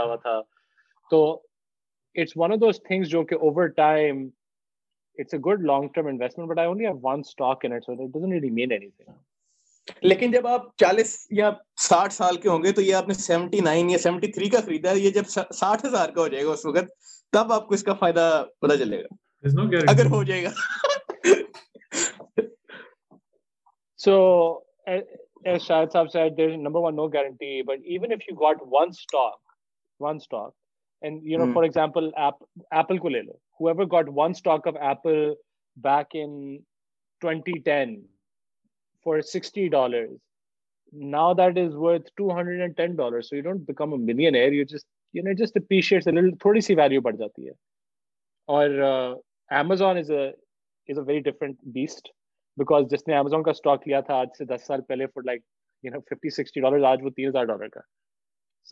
ہوا 0.02 0.16
تھا 0.16 0.40
تو 1.10 1.42
گڈ 5.38 5.60
لانگ 5.60 5.88
ٹرم 5.88 6.06
انسٹمنٹ 6.06 6.58
لیکن 10.02 10.30
جب 10.30 10.46
آپ 10.46 10.76
چالیس 10.76 11.26
یا 11.30 11.50
ساٹھ 11.76 12.12
سال 12.12 12.36
کے 12.36 12.48
ہوں 12.48 12.62
گے 12.62 12.72
تو 12.72 12.82
یہ 12.82 12.94
آپ 12.94 13.08
نے 13.08 13.14
سیونٹی 13.14 13.60
نائن 13.60 13.90
یا 13.90 13.98
سیونٹی 13.98 14.26
تھری 14.26 14.48
کا 14.48 14.60
خریدا 14.60 14.90
ہے 14.90 14.98
یہ 14.98 15.10
جب 15.10 15.24
ساٹھ 15.26 15.86
ہزار 15.86 16.08
کا 16.08 16.20
ہو 16.20 16.28
جائے 16.28 16.44
گا 16.44 16.50
اس 16.50 16.66
وقت 16.66 16.92
تب 17.32 17.52
آپ 17.52 17.68
کو 17.68 17.74
اس 17.74 17.82
کا 17.82 17.94
فائدہ 17.94 18.44
پتا 18.58 18.76
چلے 18.76 19.02
گا۔ 19.02 19.14
اگر 19.88 20.06
ہو 20.06 20.22
جائے 20.22 20.44
گا۔ 20.44 20.50
سو 23.98 24.16
شاہد 25.44 25.92
صاحب 25.92 26.06
said 26.12 26.36
there 26.36 26.50
is 26.50 26.60
number 26.60 26.80
one 26.80 26.96
no 26.96 27.08
guarantee 27.08 27.62
but 27.62 27.78
even 27.96 28.12
if 28.12 28.22
you 28.28 28.34
got 28.36 28.62
one 28.68 28.92
stock 28.92 29.40
one 30.00 30.20
stock 30.20 30.52
and 31.02 31.22
you 31.22 31.38
know 31.38 31.46
hmm. 31.46 31.52
for 31.52 31.64
example 31.64 32.10
app, 32.16 32.38
apple 32.72 32.98
ko 32.98 33.08
le 33.08 33.22
lo 33.26 33.36
whoever 33.60 33.86
got 33.86 34.08
one 34.08 34.34
stock 34.34 34.66
of 34.66 34.76
apple 34.92 35.22
back 35.76 36.14
in 36.14 36.62
2010 37.22 37.96
for 39.04 39.20
sixty 39.22 39.68
dollars. 39.68 40.10
Now 40.92 41.34
that 41.34 41.58
is 41.58 41.76
worth 41.76 42.08
two 42.16 42.30
hundred 42.30 42.60
and 42.60 42.76
ten 42.76 42.96
dollars. 42.96 43.28
So 43.28 43.36
you 43.36 43.42
don't 43.42 43.66
become 43.66 43.92
a 43.92 43.98
millionaire. 43.98 44.52
You 44.52 44.64
just 44.64 44.86
you 45.12 45.22
know 45.22 45.34
just 45.34 45.56
appreciates 45.56 46.06
a 46.06 46.12
little. 46.12 46.32
Thodi 46.44 46.62
si 46.62 46.74
value 46.74 47.00
bad 47.00 47.18
jati 47.18 47.48
hai. 47.50 47.56
Or 48.46 48.82
uh, 48.82 49.14
Amazon 49.50 49.96
is 49.96 50.10
a 50.10 50.32
is 50.86 50.98
a 50.98 51.02
very 51.02 51.20
different 51.20 51.58
beast 51.72 52.10
because 52.56 52.88
just 52.90 53.08
Amazon 53.08 53.44
ka 53.44 53.52
stock 53.52 53.84
liya 53.90 54.06
tha 54.08 54.16
aaj 54.20 54.40
se 54.40 54.48
10 54.54 54.64
saal 54.70 54.88
pehle 54.90 55.06
for 55.12 55.24
like 55.30 55.44
you 55.82 55.92
know 55.94 56.02
50 56.14 56.34
60 56.38 56.64
dollars 56.66 56.88
aaj 56.90 57.06
wo 57.06 57.14
3000 57.20 57.52
dollar 57.52 57.70
ka 57.76 57.84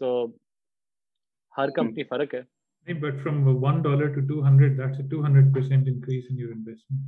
so 0.00 0.10
har 1.58 1.68
company 1.78 2.08
farak 2.12 2.36
hai 2.38 2.44
but 3.04 3.18
from 3.24 3.42
$1 3.48 3.82
dollar 3.88 4.08
to 4.14 4.22
200 4.28 4.76
that's 4.78 5.02
a 5.02 5.04
200% 5.10 5.90
increase 5.92 6.30
in 6.30 6.38
your 6.44 6.52
investment 6.52 7.02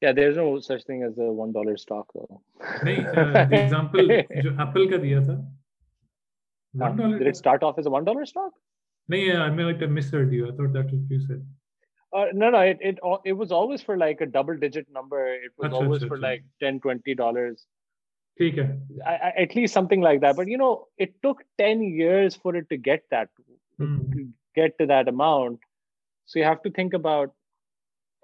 yeah 0.00 0.12
there's 0.12 0.36
no 0.36 0.58
such 0.60 0.84
thing 0.84 1.02
as 1.02 1.18
a 1.18 1.30
one 1.42 1.52
dollar 1.52 1.76
stock 1.76 2.06
though 2.14 2.40
uh, 2.60 3.46
the 3.52 3.62
example 3.62 4.12
jo 4.46 4.54
apple 4.66 4.88
ka 4.92 5.00
diya 5.06 5.22
tha, 5.30 5.38
one 6.84 6.96
dollar 6.96 7.18
did 7.22 7.32
it 7.32 7.36
start 7.36 7.62
off 7.62 7.78
as 7.78 7.86
a 7.86 7.94
one 7.96 8.04
dollar 8.10 8.26
stock 8.32 8.52
no 9.08 9.16
yeah 9.16 9.42
i 9.46 9.50
mean 9.50 9.66
like 9.70 9.82
i 9.88 9.90
misheard 9.98 10.32
you 10.38 10.46
i 10.50 10.54
thought 10.60 10.72
that's 10.78 10.92
what 10.92 11.16
you 11.16 11.20
said 11.26 11.42
uh, 12.12 12.26
no 12.32 12.50
no 12.50 12.60
it, 12.60 12.78
it 12.80 12.98
it 13.24 13.36
was 13.40 13.52
always 13.58 13.82
for 13.88 13.96
like 13.96 14.20
a 14.20 14.26
double 14.38 14.56
digit 14.56 14.86
number 15.00 15.20
it 15.34 15.52
was 15.58 15.70
achha, 15.70 15.82
always 15.82 16.02
achha, 16.02 16.08
for 16.08 16.18
achha. 16.18 16.28
like 16.28 16.44
10 16.60 16.80
20 16.80 17.14
dollars 17.14 17.66
I, 19.06 19.14
I, 19.14 19.30
at 19.42 19.54
least 19.54 19.74
something 19.74 20.00
like 20.00 20.20
that 20.22 20.36
but 20.36 20.48
you 20.48 20.58
know 20.58 20.86
it 20.96 21.14
took 21.22 21.42
10 21.58 21.82
years 21.82 22.34
for 22.34 22.56
it 22.56 22.68
to 22.70 22.76
get 22.76 23.02
that 23.10 23.28
mm. 23.78 24.12
to 24.12 24.28
get 24.54 24.78
to 24.78 24.86
that 24.86 25.08
amount 25.08 25.60
so 26.26 26.38
you 26.38 26.44
have 26.44 26.62
to 26.62 26.70
think 26.70 26.94
about 26.94 27.34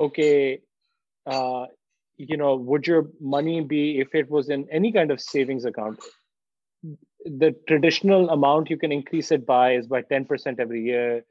okay 0.01 0.61
uh, 1.27 1.67
you 2.17 2.37
know 2.37 2.57
would 2.57 2.87
your 2.87 3.07
money 3.21 3.61
be 3.61 4.01
if 4.01 4.15
it 4.15 4.31
was 4.31 4.49
in 4.49 4.67
any 4.71 4.93
kind 4.93 5.11
of 5.11 5.21
savings 5.21 5.65
account 5.65 5.99
the 7.25 7.55
traditional 7.69 8.31
amount 8.31 8.71
you 8.71 8.79
can 8.79 8.93
increase 8.93 9.31
it 9.33 9.45
by 9.45 9.75
is 9.75 9.87
by 9.87 10.01
10% 10.03 10.61
every 10.61 10.83
year 10.83 11.25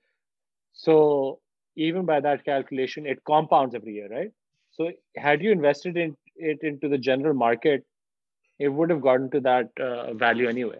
so 0.74 1.40
even 1.76 2.06
by 2.06 2.20
that 2.20 2.44
calculation 2.46 3.06
it 3.06 3.24
compounds 3.24 3.74
every 3.74 3.94
year 3.94 4.10
right 4.10 4.32
so 4.72 4.92
had 5.16 5.42
you 5.42 5.52
invested 5.52 5.98
in 5.98 6.16
it 6.36 6.60
into 6.62 6.90
the 6.90 6.98
general 6.98 7.34
market 7.34 7.86
it 8.60 8.68
would 8.68 8.90
have 8.90 9.02
gotten 9.02 9.30
to 9.32 9.40
that 9.40 9.70
uh, 9.80 10.14
value 10.14 10.48
anyway 10.48 10.80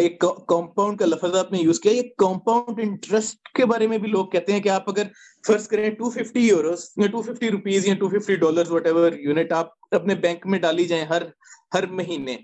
یہ 0.00 0.08
compound 0.48 0.98
کا 0.98 1.06
لفظ 1.06 1.36
آپ 1.36 1.52
نے 1.52 1.58
use 1.58 1.80
کیا 1.80 1.92
یہ 1.92 2.02
compound 2.18 2.80
interest 2.80 3.48
کے 3.54 3.64
بارے 3.66 3.86
میں 3.86 3.98
بھی 3.98 4.08
لوگ 4.08 4.26
کہتے 4.26 4.52
ہیں 4.52 4.60
کہ 4.60 4.68
آپ 4.68 4.88
اگر 4.90 5.06
فرض 5.44 5.68
کریں 5.68 5.88
250 6.02 6.40
یوروز 6.42 6.84
یا 6.96 7.06
250 7.14 7.50
روپیز 7.50 7.86
یا 7.88 7.94
two 7.94 8.08
fifty 8.08 8.36
dollar 8.36 8.70
whatever 8.86 9.12
unit 9.20 9.52
آپ 9.52 9.94
اپنے 9.94 10.14
بینک 10.16 10.46
میں 10.46 10.58
ڈالی 10.58 10.84
جائیں 10.84 11.04
ہر 11.04 11.22
ہر 11.74 11.86
مہینے 11.92 12.36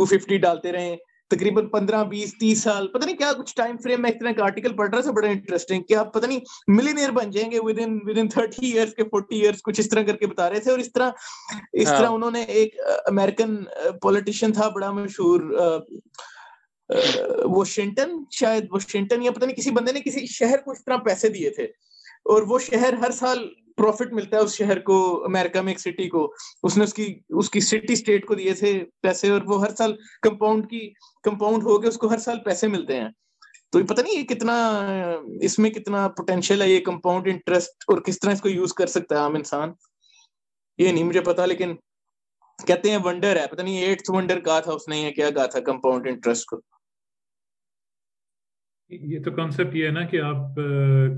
250 0.00 0.40
ڈالتے 0.40 0.72
رہیں 0.72 0.96
تقریباً 1.30 1.66
پندرہ 1.68 2.02
بیس 2.04 2.32
تیس 2.38 2.62
سال 2.62 2.86
پتہ 2.88 3.04
نہیں 3.04 3.16
کیا 3.16 3.32
کچھ 3.32 3.54
ٹائم 3.56 3.76
فریم 3.76 4.02
میں 4.02 4.10
اس 4.10 4.18
طرح 4.20 4.32
کا 4.32 4.44
آرٹیکل 4.44 4.72
پڑھ 4.72 4.90
رہا 4.90 5.00
تھا 5.00 5.10
بڑا 5.10 5.28
انٹرسٹنگ 5.28 5.82
کہ 5.82 5.94
آپ 5.94 6.12
پتہ 6.14 6.26
نہیں 6.26 6.40
ملینئر 6.68 7.10
بن 7.10 7.30
جائیں 7.30 7.50
گے 7.50 7.58
with 7.60 7.78
in 7.78 7.98
with 8.04 8.18
in 8.18 8.28
thirty 8.28 8.66
years 8.66 8.94
کے 8.94 9.04
فورٹی 9.04 9.40
ایئرس 9.40 9.62
کچھ 9.62 9.80
اس 9.80 9.88
طرح 9.88 10.02
کر 10.02 10.16
کے 10.16 10.26
بتا 10.26 10.48
رہے 10.50 10.60
تھے 10.60 10.70
اور 10.70 10.78
اس 10.78 10.92
طرح 10.92 11.10
اس 11.72 11.88
طرح 11.88 12.06
ہاں۔ 12.06 12.12
انہوں 12.12 12.30
نے 12.30 12.42
ایک 12.54 12.76
امیرکن 13.06 13.56
پولیٹیشین 14.02 14.52
تھا 14.52 14.68
بڑا 14.68 14.90
مشہور 14.92 15.40
واشنگٹن، 16.90 18.10
شاید 18.30 18.66
واشنگٹن 18.72 19.22
یا 19.22 19.30
پتہ 19.30 19.44
نہیں 19.44 19.56
کسی 19.56 19.70
بندے 19.70 19.92
نے 19.92 20.00
کسی 20.00 20.26
شہر 20.26 20.60
کو 20.64 20.70
اس 20.70 20.84
طرح 20.84 20.96
پیسے 21.06 21.28
دیے 21.28 21.50
تھے، 21.50 21.64
اور 22.24 22.42
وہ 22.48 22.58
شہر 22.58 22.94
ہر 23.00 23.10
سال 23.10 23.48
پروفٹ 23.76 24.12
ملتا 24.12 24.36
ہے 24.36 24.42
اس 24.42 24.54
شہر 24.56 24.78
کو 24.80 25.24
امریکہ 25.24 25.60
میں 25.60 25.72
ایک 25.72 25.80
سٹی 25.80 26.08
کو، 26.08 26.22
اس 26.62 26.76
نے 26.76 26.84
اس 26.84 26.94
کی 26.94 27.06
اس 27.38 27.50
کی 27.50 27.60
سٹی 27.60 27.92
اسٹیٹ 27.92 28.26
کو 28.26 28.34
دیے 28.34 28.54
تھے 28.54 28.72
پیسے، 29.02 29.30
اور 29.30 29.40
وہ 29.46 29.60
ہر 29.62 29.74
سال 29.78 29.96
کمپاؤنڈ 30.22 30.68
کی 30.70 30.80
کمپاؤنڈ 31.24 31.62
ہو 31.64 31.78
کے 31.80 31.88
اس 31.88 31.96
کو 31.96 32.10
ہر 32.10 32.18
سال 32.18 32.38
پیسے 32.44 32.68
ملتے 32.68 33.00
ہیں۔ 33.00 33.08
تو 33.72 33.84
پتہ 33.86 34.00
نہیں 34.00 34.18
یہ 34.18 34.24
کتنا، 34.24 34.56
اس 35.42 35.58
میں 35.58 35.70
کتنا 35.70 36.06
پوٹینشیل 36.08 36.62
ہے، 36.62 36.68
یہ 36.68 36.80
کمپاؤنڈ 36.84 37.26
انٹرسٹ 37.28 37.84
اور 37.88 38.00
کس 38.02 38.20
طرح 38.20 38.32
اس 38.32 38.40
کو 38.40 38.48
یوز 38.48 38.72
کر 38.74 38.86
سکتا 38.86 39.14
ہے 39.14 39.20
عام 39.20 39.34
انسان؟ 39.34 39.72
یہ 40.78 40.92
نہیں 40.92 41.04
مجھے 41.04 41.20
پتا 41.20 41.46
لیکن 41.46 41.74
کہتے 42.58 42.90
ہیں 42.90 42.98
ونڈر 43.04 43.36
ہے، 43.36 43.46
پتہ 43.46 43.62
نہیں 43.62 43.78
ایٹھ 43.78 44.10
ونڈر 44.10 44.40
کہا 44.40 44.58
تھا 44.60 44.72
اس 44.72 44.88
نے 44.88 45.00
یہ 45.00 45.10
کیا 45.10 45.30
کہا 45.30 45.46
تھا 45.46 45.60
کمپاؤنڈ 45.60 46.06
انٹرسٹ 46.06 46.46
کو۔ 46.46 46.60
یہ 48.90 49.22
تو 49.22 49.30
کانسیپٹ 49.30 49.76
یہ 49.76 49.86
ہے 49.86 49.90
نا 49.90 50.02
کہ 50.02 50.20
آپ 50.20 50.56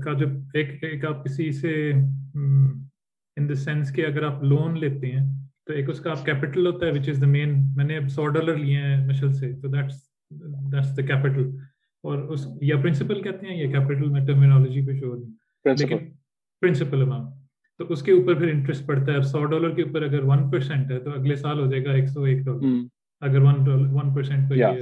کا 0.03 0.13
جو 0.13 0.25
ایک 0.53 0.83
ایک 0.83 1.05
آپ 1.05 1.25
کسی 1.25 1.51
سے 1.51 1.91
ان 1.91 3.49
دا 3.49 3.55
سینس 3.55 3.93
کہ 3.93 4.05
اگر 4.05 4.23
آپ 4.23 4.43
لون 4.43 4.79
لیتے 4.79 5.11
ہیں 5.11 5.25
تو 5.67 5.73
ایک 5.73 5.89
اس 5.89 5.99
کا 5.99 6.11
آپ 6.11 6.25
کیپٹل 6.25 6.67
ہوتا 6.67 6.85
ہے 6.85 6.91
وچ 6.91 7.09
از 7.09 7.21
دا 7.21 7.27
مین 7.27 7.55
میں 7.75 7.85
نے 7.85 7.97
اب 7.97 8.09
سو 8.09 8.27
ڈالر 8.27 8.55
لیے 8.55 8.77
ہیں 8.77 9.07
مشل 9.07 9.33
سے 9.33 9.51
تو 9.61 9.67
دیٹس 9.67 10.01
دیٹس 10.71 10.97
دا 10.97 11.01
کیپٹل 11.01 11.49
اور 12.03 12.17
اس 12.17 12.47
یا 12.61 12.77
پرنسپل 12.77 13.21
کہتے 13.21 13.47
ہیں 13.47 13.57
یا 13.57 13.71
کیپٹل 13.71 14.09
میں 14.09 14.25
ٹرمینالوجی 14.25 14.85
پہ 14.87 14.99
شو 14.99 15.15
لیکن 15.65 15.97
پرنسپل 16.61 17.01
اماؤنٹ 17.01 17.29
تو 17.79 17.93
اس 17.93 18.01
کے 18.03 18.11
اوپر 18.11 18.35
پھر 18.35 18.47
انٹرسٹ 18.47 18.85
پڑتا 18.85 19.11
ہے۔ 19.11 19.17
اب 19.17 19.23
سو 19.23 19.45
ڈالر 19.45 19.75
کے 19.75 19.81
اوپر 19.81 20.01
اگر 20.01 20.23
ون 20.23 20.49
پرسینٹ 20.51 20.91
ہے 20.91 20.99
تو 20.99 21.11
اگلے 21.11 21.35
سال 21.35 21.59
ہو 21.59 21.69
جائے 21.71 21.85
گا 21.85 21.91
ایک 21.91 22.07
سو 22.09 22.23
ایک 22.23 22.45
ڈالر 22.45 22.83
اگر 23.21 23.41
one 23.41 23.63
dollar 23.63 23.93
one 23.93 24.13
percent 24.13 24.49
per 24.49 24.55
year 24.55 24.81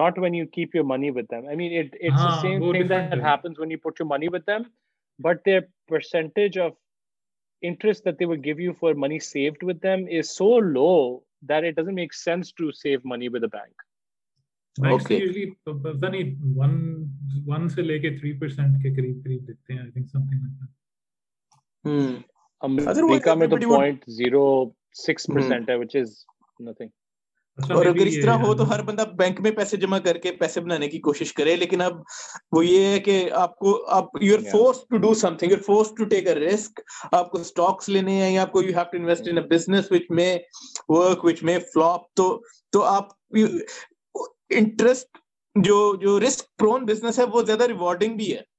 not 0.00 0.18
when 0.24 0.34
you 0.38 0.46
keep 0.56 0.74
your 0.78 0.86
money 0.94 1.10
with 1.18 1.28
them 1.34 1.46
i 1.52 1.54
mean 1.60 1.72
it 1.82 1.94
it's 2.08 2.24
the 2.24 2.40
same 2.40 2.66
thing 2.72 2.88
that 2.94 3.22
happens 3.28 3.58
when 3.58 3.70
you 3.74 3.78
put 3.86 4.02
your 4.02 4.08
money 4.14 4.28
with 4.36 4.44
them 4.52 4.66
but 5.28 5.44
their 5.44 5.62
percentage 5.88 6.58
of 6.66 6.74
interest 7.62 8.04
that 8.04 8.18
they 8.18 8.26
will 8.26 8.42
give 8.48 8.60
you 8.60 8.72
for 8.72 8.94
money 8.94 9.18
saved 9.18 9.62
with 9.62 9.80
them 9.80 10.06
is 10.08 10.30
so 10.30 10.48
low 10.78 11.22
that 11.42 11.64
it 11.64 11.76
doesn't 11.76 11.94
make 11.94 12.12
sense 12.12 12.52
to 12.52 12.72
save 12.72 13.04
money 13.04 13.28
with 13.28 13.44
a 13.44 13.48
bank. 13.48 13.72
Banks 14.78 15.04
okay. 15.04 15.20
usually 15.20 15.56
pata 15.64 16.08
nahi 16.14 16.36
one 16.62 17.08
one 17.44 17.68
se 17.74 17.82
leke 17.90 18.08
three 18.20 18.34
percent 18.42 18.74
ke 18.82 18.92
kareeb 18.96 19.22
kareeb 19.26 19.46
dete 19.50 19.70
hain. 19.70 19.82
I 19.86 19.90
think 19.90 20.10
something 20.16 20.42
like 20.46 20.56
that. 20.60 20.70
Hmm. 21.90 22.16
America 22.68 23.36
mein 23.36 23.50
to 23.50 23.68
point 23.74 24.04
zero 24.20 24.42
six 24.92 25.26
percent 25.26 25.72
hai, 25.74 25.76
which 25.84 25.94
is 25.94 26.26
nothing. 26.68 26.92
اور 27.58 27.86
اگر 27.86 28.06
اس 28.06 28.14
طرح 28.22 28.34
ہو 28.34 28.54
تو 28.54 28.70
ہر 28.70 28.82
بندہ 28.82 29.04
bank 29.18 29.40
میں 29.40 29.50
پیسے 29.50 29.76
جمع 29.76 29.98
کر 29.98 30.18
کے 30.18 30.32
پیسے 30.32 30.60
بنانے 30.60 30.88
کی 30.88 30.98
کوشش 30.98 31.32
کرے 31.32 31.56
لیکن 31.56 31.80
اب 31.80 32.00
وہ 32.52 32.66
یہ 32.66 32.86
ہے 32.86 32.98
کہ 33.00 33.30
آپ 33.34 33.58
کو 33.58 33.84
آپ 33.90 34.22
you 34.22 34.34
are 34.34 34.40
force 34.50 34.80
to 34.90 34.96
do 34.96 35.14
something 35.36 35.50
you 35.50 35.56
force 35.66 35.88
to 35.88 36.04
take 36.04 36.28
a 36.28 36.34
risk 36.34 36.80
آپ 37.12 37.30
کو 37.30 37.38
اسٹاکس 37.38 37.88
لینے 37.88 38.22
ہیں 38.22 38.32
یا 38.32 38.42
آپ 38.42 38.52
کو 38.52 38.62
you 38.62 38.68
have 38.68 38.84
to 38.92 38.98
invest 38.98 39.28
in 39.28 39.40
business 39.48 39.92
which 39.92 40.10
میں 40.10 40.38
ورک 40.88 41.24
وچ 41.24 41.42
میں 41.42 41.58
فلاپ 41.74 42.14
تو 42.14 42.42
تو 42.72 42.82
آپ 42.84 43.08
انٹرسٹ 44.50 45.18
جو 45.56 45.96
جو 45.96 46.20
رسک 46.20 46.56
پرون 46.58 46.84
بزنس 46.84 47.18
ہے 47.18 47.24
وہ 47.24 47.42
زیادہ 47.42 47.64
ریوارڈنگ 47.64 48.16
بھی 48.16 48.34
ہے۔ 48.34 48.55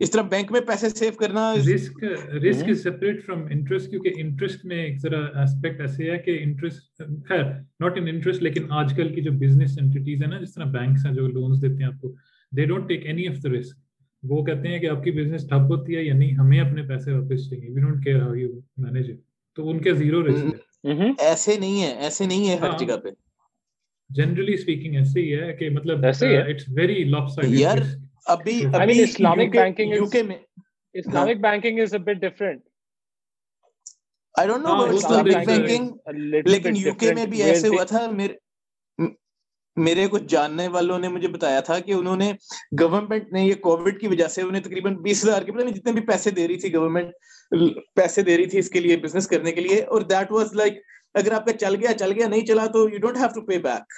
اس 0.00 0.10
طرح 0.10 0.22
بینک 0.22 0.50
میں 0.52 0.60
پیسے 0.60 0.88
سیو 0.88 1.12
کرنا 1.12 1.54
risk 1.66 2.04
risk 2.42 2.68
is 2.68 2.82
separate 2.82 3.24
from 3.26 3.44
interest 3.50 3.90
کیونکہ 3.90 4.12
انٹرسٹ 4.16 4.64
میں 4.64 4.82
ایک 4.84 4.98
ذرا 4.98 5.18
اسپیکٹ 5.42 5.80
ایسے 5.80 6.10
ہے 6.10 6.18
کہ 6.18 6.38
انٹرسٹ 6.42 7.02
خیر 7.28 7.42
ناٹ 7.80 7.98
ان 7.98 8.08
انٹرسٹ 8.08 8.42
لیکن 8.42 8.72
آج 8.72 8.92
کل 8.96 9.14
کی 9.14 9.20
جو 9.20 9.32
بزنس 9.32 9.78
انٹیٹیز 9.82 10.22
ہیں 10.22 10.30
نا 10.30 10.40
جس 10.40 10.54
طرح 10.54 10.64
بینکس 10.72 11.06
ہیں 11.06 11.12
جو 11.12 11.26
لونس 11.28 11.62
دیتے 11.62 11.74
ہیں 11.74 11.90
آپ 11.92 12.00
کو 12.00 12.14
they 12.52 12.64
don't 12.64 12.88
take 12.88 13.06
any 13.06 13.28
of 13.28 13.42
the 13.44 13.48
risk 13.50 13.76
وہ 14.22 14.44
کہتے 14.44 14.68
ہیں 14.68 14.78
کہ 14.78 14.86
آپ 14.86 15.04
کی 15.04 15.10
بزنس 15.10 15.48
ٹھپ 15.48 15.70
ہوتی 15.70 15.96
ہے 15.96 16.02
یا 16.02 16.14
نہیں 16.14 16.32
ہمیں 16.32 16.60
اپنے 16.60 16.82
پیسے 16.82 17.12
واپس 17.12 17.48
چاہیے۔ 17.50 17.70
We 17.70 17.80
don't 17.80 18.04
care 18.04 18.20
how 18.22 18.34
you 18.34 18.48
manage 18.76 19.10
it 19.10 19.16
تو 19.58 19.68
ان 19.70 19.78
کے 19.78 19.94
زیرو 19.94 20.26
رسک 20.26 20.54
ہے۔ 20.84 21.10
ایسے 21.18 21.56
نہیں 21.58 21.82
ہے 21.82 21.92
ایسے 22.00 22.26
نہیں 22.26 22.48
ہے 22.48 22.56
ہر 22.56 22.68
ہاں۔ 22.68 22.78
جگہ 22.78 22.96
پہ۔ 22.96 23.08
جنرلی 24.10 24.54
اسپیکنگ 24.54 24.94
ایسے 24.94 25.20
ہی 25.20 25.34
ہے 25.34 25.52
کہ 25.52 25.70
مطلب 25.70 26.04
اٹس 26.04 26.68
ویری 26.68 27.04
لاپ 27.04 27.28
سائڈ 27.28 27.54
ابھی 28.26 28.64
ابھی 28.72 29.02
اسلامک 29.02 29.54
بینکنگ 29.54 29.92
یوکے 29.92 30.22
میں 30.22 30.36
Islamic 30.94 31.40
banking 31.40 31.80
is 31.80 31.94
a 31.94 31.98
bit 31.98 32.16
different 32.16 32.60
I 34.34 34.48
don't 34.48 34.62
know 34.62 34.82
Islamic 34.96 35.46
banking 35.46 35.90
لیکن 36.44 36.76
یوکے 36.76 37.14
میں 37.14 37.26
بھی 37.26 37.42
ایسے 37.42 37.68
ہوا 37.68 37.84
تھا 37.84 38.06
میرے 39.76 40.06
کچھ 40.10 40.22
جاننے 40.22 40.68
والوں 40.68 40.98
نے 40.98 41.08
مجھے 41.08 41.28
بتایا 41.28 41.60
تھا 41.60 41.78
کہ 41.78 41.92
انہوں 41.92 42.16
نے 42.16 42.32
گورنمنٹ 42.80 43.32
نے 43.32 43.42
یہ 43.42 43.54
کووڈ 43.54 44.00
کی 44.00 44.08
وجہ 44.08 44.28
سے 44.28 44.42
انہیں 44.42 44.62
تقریباً 44.62 44.96
بیس 44.96 45.24
ہزار 45.24 45.42
کے 45.42 45.52
پتہ 45.52 45.62
نہیں 45.62 45.74
جتنے 45.74 45.92
بھی 45.92 46.00
پیسے 46.00 46.30
دے 46.30 46.48
رہی 46.48 46.58
تھی 46.60 46.74
گورنمنٹ 46.74 47.10
پیسے 47.94 48.22
دے 48.22 48.36
رہی 48.36 48.46
تھی 48.46 48.58
اس 48.58 48.70
کے 48.70 48.80
لیے 48.80 48.96
بزنس 48.96 49.28
کرنے 49.28 49.52
کے 49.52 49.60
لیے 49.60 49.82
اور 49.84 50.02
دیٹ 50.02 50.32
واز 50.32 50.54
لائک 50.54 50.78
اگر 51.14 51.32
آپ 51.32 51.46
کا 51.46 51.52
چل 51.52 51.74
گیا 51.74 51.92
چل 51.92 52.12
گیا 52.12 52.28
نہیں 52.28 52.46
چلا 52.46 52.66
تو 52.66 52.88
you 52.88 52.98
don't 52.98 53.16
have 53.16 53.28
to 53.34 53.46
pay 53.46 53.58
back 53.58 53.92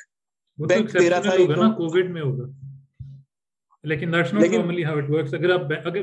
bank 0.59 0.99
دے 0.99 1.11
رہا 1.11 1.21
تھا 1.21 1.37
کووڈ 1.77 2.11
میں 2.11 2.23
ہوگا۔ 2.23 2.47
لیکن 3.85 4.13
that's 4.13 4.35
not 4.35 4.45
normally 4.45 4.85
how 4.85 4.97
it 4.97 5.11
works 5.11 5.35
اگر 5.35 5.51
آپ 5.51 5.61
اگر 5.85 6.03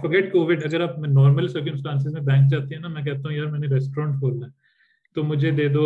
فورگیٹ 0.00 0.32
کووڈ 0.32 0.64
اگر 0.64 0.80
آپ 0.80 0.98
نارمل 0.98 1.48
سرکمسٹانسز 1.48 2.12
میں 2.12 2.22
بینک 2.22 2.50
جاتے 2.50 2.74
ہیں 2.74 2.82
نا 2.82 2.88
میں 2.88 3.02
کہتا 3.02 3.20
ہوں 3.20 3.32
یار 3.32 3.46
میں 3.46 3.58
نے 3.58 3.74
ریسٹورینٹ 3.74 4.18
کھولنا 4.18 4.46
ہے۔ 4.46 4.50
تو 5.14 5.22
مجھے 5.24 5.50
دے 5.50 5.68
دو 5.68 5.84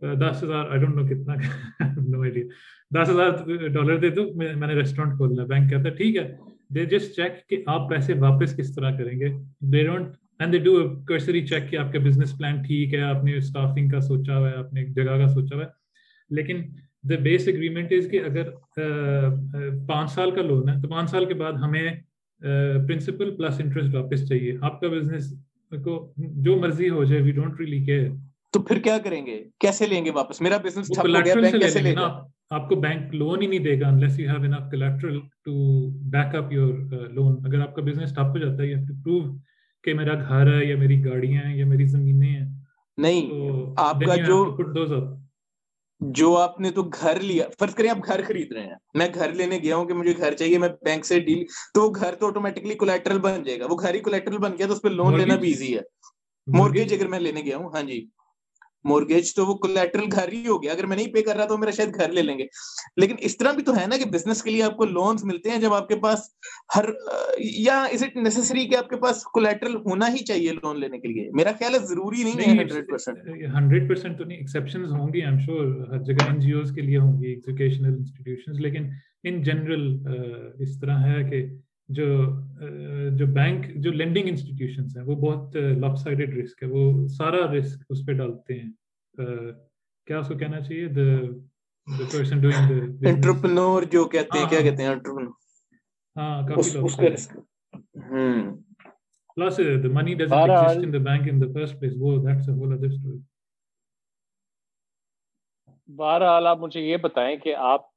دس 0.00 0.42
ہزار۔ 0.42 0.70
آئی 0.70 0.78
ڈونٹ 0.80 0.94
نو 0.96 1.06
کتنا 1.06 1.34
نو 2.08 2.22
آئیڈیا 2.22 2.44
دس 2.90 3.10
ہزار 3.10 3.30
ڈالر 3.68 3.96
دے 3.96 4.08
دو 4.08 4.22
میں 4.34 4.54
نے 4.54 4.74
ریسٹورینٹ 4.74 5.16
کھولنا 5.16 5.42
ہے۔ 5.42 5.46
بینک 5.46 5.70
کہتا 5.70 5.88
ہے 5.88 5.94
ٹھیک 5.94 6.16
ہے۔ 6.16 6.36
دے 6.74 6.84
جسٹ 6.84 7.16
چیک 7.16 7.48
کہ 7.48 7.62
آپ 7.66 7.90
پیسے 7.90 8.12
واپس 8.14 8.56
کس 8.56 8.74
طرح 8.74 8.90
کریں 8.90 9.20
گے۔ 9.20 9.28
They 9.60 9.84
don't 9.84 10.08
and 10.38 10.52
they 10.52 10.58
do 10.58 11.04
cursory 11.04 11.46
check 11.46 11.70
کہ 11.70 11.76
آپ 11.76 11.92
کا 11.92 11.98
بزنس 11.98 12.38
پلان 12.38 12.62
ٹھیک 12.62 12.94
ہے 12.94 13.00
آپ 13.00 13.24
نے 13.24 13.36
اسٹافنگ 13.36 13.88
کا 13.88 14.00
سوچا 14.00 14.38
ہوا 14.38 14.50
ہے 14.50 14.54
آپ 14.54 14.72
نے 14.72 14.84
جگہ 14.86 15.16
کا 15.18 15.26
سوچا 15.28 15.56
ہوا 15.56 15.64
ہے۔ 15.64 15.70
لیکن 16.30 16.62
دا 17.04 17.16
بیس 17.22 17.48
اگریمنٹ 17.48 17.92
از 17.92 18.08
کہ 18.10 18.20
اگر 18.24 18.50
پانچ 19.86 20.10
سال 20.10 20.30
کا 20.30 20.42
لون 20.42 20.68
ہے 20.68 20.80
تو 20.82 20.88
پانچ 20.88 21.10
سال 21.10 21.24
کے 21.24 21.34
بعد 21.34 21.52
ہمیں 21.52 21.90
پرنسپل 22.40 23.36
پلس 23.36 23.60
انٹرسٹ 23.60 23.94
واپس 23.94 24.28
چاہیے۔ 24.28 24.56
آپ 24.62 24.80
کا 24.80 24.88
بزنس 24.88 25.32
کو 25.84 26.12
جو 26.16 26.56
مرضی 26.56 26.90
ہو 26.90 27.04
جائے 27.04 27.22
وی 27.22 27.30
ڈونٹ 27.30 27.60
ریلی 27.60 27.84
کیئر 27.84 28.08
تو 28.52 28.62
پھر 28.62 28.78
کیا 28.78 28.98
کریں 29.04 29.26
گے؟ 29.26 29.44
کیسے 29.60 29.86
لیں 29.86 30.04
گے 30.04 30.10
واپس؟ 30.10 30.40
میرا 30.40 30.56
بزنس 30.56 30.88
ٹھپ 30.88 31.06
ہو 31.06 31.24
گیا 31.24 31.34
بینک 31.34 31.60
کیسے 31.60 31.80
لے 31.80 31.94
گا 31.94 32.26
آپ 32.50 32.68
کو 32.68 32.74
بینک 32.74 33.14
لون 33.14 33.42
ہی 33.42 33.46
نہیں 33.46 33.58
دے 33.58 33.80
گا 33.80 33.88
unless 33.88 34.18
you 34.20 34.28
have 34.28 34.42
enough 34.42 34.70
collateral 34.70 35.18
to 35.44 35.54
back 36.10 36.34
up 36.34 36.52
your 36.52 36.74
loan 37.12 37.36
اگر 37.46 37.60
آپ 37.60 37.74
کا 37.74 37.82
بزنس 37.82 38.14
ٹھپ 38.14 38.34
ہو 38.34 38.38
جاتا 38.38 38.62
ہے 38.62 38.68
یو 38.68 38.76
ہیو 38.76 38.86
ٹو 38.86 38.94
پروو 39.02 39.36
کہ 39.84 39.94
میرا 39.94 40.14
گھر 40.28 40.52
ہے 40.54 40.64
یا 40.64 40.76
میری 40.76 41.04
گاڑیاں 41.04 41.42
ہیں 41.44 41.56
یا 41.56 41.66
میری 41.66 41.86
زمینیں 41.86 42.28
ہیں 42.28 42.46
نہیں 42.98 43.30
آپ 43.76 44.00
کا 44.06 44.16
جو 44.16 44.44
جو 46.10 46.36
آپ 46.36 46.60
نے 46.60 46.70
تو 46.70 46.82
گھر 46.82 47.20
لیا۔ 47.20 47.44
فرض 47.58 47.74
کریں 47.74 47.90
آپ 47.90 47.96
گھر 48.06 48.20
خرید 48.28 48.52
رہے 48.52 48.62
ہیں۔ 48.62 48.74
میں 48.94 49.08
گھر 49.14 49.32
لینے 49.32 49.58
گیا 49.58 49.76
ہوں 49.76 49.84
کہ 49.84 49.94
مجھے 49.94 50.14
گھر 50.18 50.34
چاہیے 50.34 50.58
میں 50.58 50.68
بینک 50.84 51.06
سے 51.06 51.20
ڈیل 51.20 51.44
تو 51.74 51.82
وہ 51.82 51.94
گھر 51.94 52.14
تو 52.14 52.26
آٹومیٹکلی 52.26 52.74
کولیکٹرل 52.74 53.18
بن 53.18 53.42
جائے 53.42 53.60
گا۔ 53.60 53.66
وہ 53.70 53.76
گھر 53.76 53.94
ہی 53.94 54.00
کولیکٹرل 54.00 54.38
بن 54.38 54.58
گیا 54.58 54.66
تو 54.66 54.72
اس 54.72 54.82
پہ 54.82 54.88
لون 54.88 55.18
لینا 55.18 55.36
بھی 55.36 55.48
ایزی 55.48 55.76
ہے 55.76 55.80
مورگیج 56.46 56.92
اگر 56.94 57.08
میں 57.08 57.20
لینے 57.20 57.40
گیا 57.40 57.56
ہوں 57.56 57.70
ہاں 57.74 57.82
جی۔ 57.82 58.06
مورگیج 58.84 59.34
تو 59.34 59.46
وہ 59.46 59.54
کولیٹرل 59.54 60.04
گھر 60.12 60.32
ہی 60.32 60.46
ہو 60.48 60.62
گیا۔ 60.62 60.72
اگر 60.72 60.86
میں 60.86 60.96
نہیں 60.96 61.12
پے 61.12 61.22
کر 61.22 61.36
رہا 61.36 61.44
تو 61.44 61.58
میرا 61.58 61.70
شاید 61.70 61.94
گھر 61.94 62.12
لے 62.12 62.22
لیں 62.22 62.38
گے۔ 62.38 62.44
لیکن 62.96 63.14
اس 63.18 63.36
طرح 63.36 63.52
بھی 63.52 63.62
تو 63.62 63.76
ہے 63.76 63.86
نا 63.86 63.96
کہ 63.96 64.04
بزنس 64.04 64.42
کے 64.42 64.50
لیے 64.50 64.62
آپ 64.62 64.76
کو 64.76 64.84
لونز 64.84 65.24
ملتے 65.24 65.50
ہیں 65.50 65.60
جب 65.60 65.74
آپ 65.74 65.88
کے 65.88 65.96
پاس 65.96 66.18
ہر 66.76 66.84
یا 67.38 67.82
از 67.82 68.02
اٹ 68.02 68.16
نیسسری 68.16 68.66
کہ 68.66 68.76
آپ 68.76 68.88
کے 68.88 68.96
پاس 68.96 69.22
کولیٹرل 69.22 69.76
ہونا 69.76 70.08
ہی 70.08 70.24
چاہیے 70.24 70.52
لون 70.52 70.80
لینے 70.80 70.98
کے 70.98 71.08
لیے؟ 71.08 71.30
میرا 71.32 71.52
خیال 71.58 71.74
ہے 71.74 71.78
ضروری 71.78 72.22
نہیں 72.22 72.40
ہے 72.40 72.62
ہنڈریڈ 72.62 72.88
پرسینٹ 72.88 73.18
ہنڈریڈ 73.56 73.88
پرسینٹ 73.88 74.18
تو 74.18 74.24
نہیں 74.24 74.38
ایکسیپشن 74.38 74.84
ہوں 74.84 75.12
گی 75.14 75.22
ایم 75.22 75.38
شیور 75.38 75.88
ہر 75.90 76.02
جگہ 76.02 76.26
این 76.26 76.40
جی 76.40 76.52
اوز 76.52 76.72
کے 76.74 76.80
لیے 76.80 76.98
ہوں 76.98 77.22
گی 77.22 77.26
ایجوکیشنل 77.26 77.94
انسٹیٹیوشن 77.94 78.62
لیکن 78.62 78.88
ان 79.24 79.42
جنرل 79.42 79.98
اس 80.58 80.80
طرح 80.80 80.98
ہے 80.98 81.30
کہ 81.30 81.46
جو 81.92 82.06
جو 83.18 83.26
بینک 83.26 83.66
جو 83.74 83.92
لینڈنگ 83.92 84.28
انسٹیٹیوشنس 84.28 84.96
ہیں 84.96 85.04
وہ 85.04 85.16
بہت 85.16 85.56
لاپ 85.56 85.96
سائڈڈ 85.96 86.36
رسک 86.38 86.62
ہے 86.62 86.68
وہ 86.68 87.06
سارا 87.08 87.52
رسک 87.52 87.84
اس 87.88 88.06
پہ 88.06 88.12
ڈالتے 88.12 88.58
ہیں۔ 88.60 88.70
کیا 90.06 90.18
اس 90.18 90.28
کو 90.28 90.38
کہنا 90.38 90.60
چاہیے؟ 90.60 90.86
the 91.86 92.06
person 92.10 92.40
doing 92.40 92.66
the 92.68 93.08
entrepreneur 93.10 93.82
جو 93.90 94.04
کہتے 94.08 94.38
ہیں 94.38 94.48
کیا 94.50 94.60
کہتے 94.60 94.82
ہیں؟ 94.82 94.90
entrepreneur 94.90 95.32
ہاں 96.16 96.48
کافی 96.48 96.70
lopsided 96.88 97.20
plus 99.36 99.56
the 99.84 99.90
money 99.90 100.14
doesn't 100.14 100.50
exist 100.50 100.82
in 100.86 100.90
the 100.90 101.00
bank 101.00 101.28
in 101.28 101.38
the 101.40 101.50
first 101.54 101.78
place 101.80 101.94
وہ 101.98 102.16
that's 102.24 102.48
a 102.48 102.56
whole 102.56 102.72
other 102.72 102.90
story 102.96 103.20
بہرحال 105.88 106.46
آپ 106.46 106.58
مجھے 106.58 106.80
یہ 106.80 106.96
بتائیں 106.96 107.36
کہ 107.36 107.54
آپ 107.54 107.91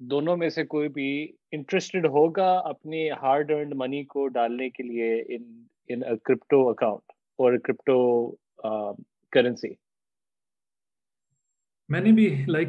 دونوں 0.00 0.36
میں 0.36 0.48
سے 0.50 0.64
کوئی 0.66 0.88
بھی 0.88 1.10
انٹرسٹڈ 1.52 2.06
ہوگا 2.06 2.50
اپنی 2.64 3.08
ہارڈ 3.22 3.50
ارنڈ 3.50 3.74
منی 3.74 4.02
کو 4.04 4.26
ڈالنے 4.28 4.68
کے 4.70 4.82
لیے 4.82 5.14
ان 5.28 6.02
کرپٹو 6.24 6.68
اکاؤنٹ 6.68 7.12
اور 7.38 7.56
کرپٹو 7.64 7.98
کرنسی 9.32 9.72
میں 11.88 12.00
نے 12.00 12.12
بھی 12.12 12.28
like 12.48 12.68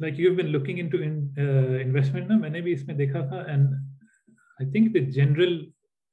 like 0.00 0.20
you 0.20 0.34
been 0.34 0.50
looking 0.52 0.78
into 0.90 0.98
investment 0.98 2.28
نا 2.28 2.38
میں 2.38 2.50
نے 2.50 2.60
بھی 2.60 2.72
اس 2.72 2.86
میں 2.86 2.94
دیکھا 2.94 3.26
تھا 3.28 3.40
and 3.42 3.74
I 4.60 4.70
think 4.70 4.94
the 4.94 5.04
general 5.10 5.58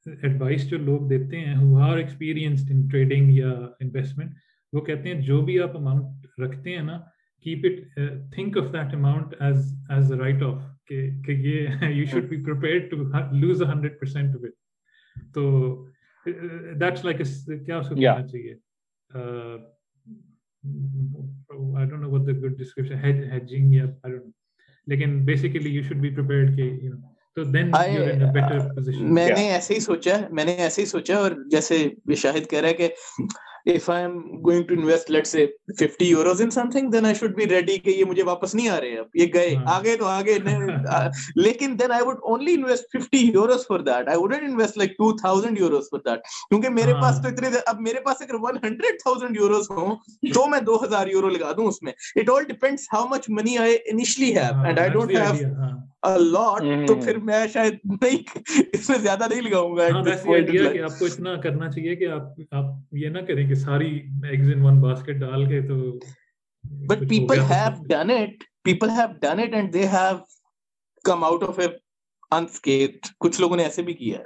advice 0.06 0.70
جو 0.70 0.78
لوگ 0.78 1.08
دیتے 1.10 1.40
ہیں 1.40 1.56
who 1.56 1.78
are 1.82 1.98
experienced 1.98 2.72
in 2.72 2.88
trading 2.88 3.32
یا 3.32 3.52
انویسٹمنٹ 3.80 4.36
وہ 4.74 4.82
کہتے 4.82 5.10
ہیں 5.10 5.22
جو 5.22 5.42
بھی 5.42 5.60
آپ 5.60 5.76
اماؤنٹ 5.78 6.40
رکھتے 6.40 6.76
ہیں 6.76 6.84
نا 6.84 7.00
keep 7.46 7.66
it 7.66 7.80
think 8.34 8.58
of 8.58 8.72
that 8.74 8.94
amount 8.94 9.36
as 9.40 9.74
as 9.90 10.12
write 10.14 10.44
off 10.44 10.62
کہ 10.88 11.32
یہ 11.32 11.86
you 11.90 12.06
should 12.06 12.30
be 12.30 12.44
prepare 12.44 12.88
to 12.88 13.04
lose 13.36 13.64
hundred 13.64 14.00
percent 14.00 14.36
of 14.36 14.44
it 14.44 15.34
تو 15.34 15.46
دیٹس 16.80 17.06
لائک 17.06 17.18
کیا 17.66 17.78
اس 17.78 17.90
کو 17.90 17.96
کہنا 17.96 18.28
چاہیے 18.28 18.56
I 21.78 21.86
don't 21.86 22.02
know 22.02 22.10
what 22.10 22.26
the 22.26 22.34
good 22.34 22.58
description 22.58 22.98
hedging 23.00 23.72
yeah 23.74 23.94
I 24.04 24.10
don't 24.10 24.26
know. 24.26 24.34
لیکن 24.88 25.24
basically 25.26 25.70
you 25.70 25.82
should 25.84 25.98
be 25.98 26.10
prepared 26.10 26.56
کہ 26.58 26.62
یو 26.62 26.94
نو 26.94 27.08
تو 27.38 27.44
then 27.44 27.68
you 27.68 28.04
are 28.04 28.10
in 28.10 28.22
a 28.22 28.32
better 28.32 28.60
position 28.76 29.14
میں 29.14 29.28
نے 29.30 29.48
ایسے 29.50 29.74
ہی 29.74 29.80
سوچا 29.80 30.16
میں 30.32 30.46
نے 30.46 30.52
ایسے 30.58 30.82
ہی 30.82 30.86
سوچا 30.86 31.18
اور 31.18 31.32
جیسے 31.52 31.78
شاہد 32.18 32.50
کہہ 32.50 32.60
رہا 32.60 32.70
ہے 32.70 32.74
کہ 32.74 32.90
if 33.68 33.90
I 33.90 34.00
am 34.00 34.42
going 34.42 34.66
to 34.68 34.74
invest, 34.74 35.10
let's 35.10 35.30
say, 35.30 35.50
50 35.78 36.10
euros 36.10 36.40
in 36.40 36.52
something, 36.52 36.90
then 36.90 37.06
I 37.06 37.12
should 37.14 37.36
be 37.36 37.46
ready 37.54 37.78
کہ 37.84 37.90
یہ 37.90 38.06
مجھے 38.06 38.24
واپس 38.24 38.54
نہیں 38.56 38.70
آ 38.70 38.80
رہے 38.82 38.92
ہیں 38.92 39.02
یہ 39.22 39.32
گئے 39.34 39.56
آگے 39.74 39.96
تو 39.98 40.06
آگے 40.06 40.38
لیکن 41.36 41.76
then 41.82 41.92
I 41.92 42.02
would 42.02 42.22
only 42.34 42.54
invest 42.60 42.86
50 42.98 43.24
euros 43.38 43.66
for 43.72 43.80
that. 43.90 44.10
I 44.10 44.16
wouldn't 44.18 44.48
invest 44.50 44.78
like 44.78 44.96
2000 45.02 45.58
euros 45.64 45.90
for 45.90 46.00
that. 46.06 46.32
کیونکہ 46.50 46.70
میرے 46.70 46.94
پاس 47.02 47.20
تو 47.24 47.28
اتنے 47.30 47.50
اب 47.68 47.82
میرے 47.88 48.00
پاس 48.06 48.22
اگر 48.22 48.40
100,000 48.46 49.42
euros 49.42 49.70
ہوں 49.70 49.96
تو 50.34 50.48
میں 50.50 50.60
2000 50.70 51.14
euro 51.16 51.30
لگا 51.36 51.52
دوں 51.58 51.68
اس 51.68 51.82
میں. 51.84 51.94
It 52.24 52.30
all 52.30 52.50
depends 52.54 52.88
how 52.96 53.06
much 53.16 53.30
money 53.40 53.60
I 53.68 53.70
initially 53.96 54.32
have 54.40 54.66
and 54.66 54.80
I 54.80 54.90
don't 54.90 55.16
have 55.16 55.44
کرنا 61.44 61.70
چاہیے 61.72 61.96
کہ 61.96 62.08
آپ 62.08 62.22
آپ 62.52 62.96
یہ 62.96 63.10
نہ 63.10 63.20
کریں 63.20 63.48
کہ 63.50 63.56
ساری 63.56 63.90
ایگز 64.30 64.54
ان 64.54 64.62
ون 64.62 64.82
باسکٹ 64.82 65.16
ڈال 65.16 65.46
کے 65.50 65.62
تو 65.62 66.00
but 66.88 67.00
people 67.00 67.40
have 67.40 67.84
done 67.88 68.12
it 68.12 68.44
people 68.64 68.90
have 68.90 69.08
done 69.22 69.40
it 69.40 69.54
and 69.54 69.74
they 69.74 69.88
have 69.88 70.16
come 71.06 71.24
out 71.24 71.44
of 71.44 71.60
a 71.60 71.68
unscathed 72.32 73.08
کچھ 73.18 73.42
لوگوں 73.42 73.58
نے 73.58 73.64
ایسے 73.64 73.82
بھی 73.82 73.94
کیا 73.94 74.18
ہے 74.18 74.26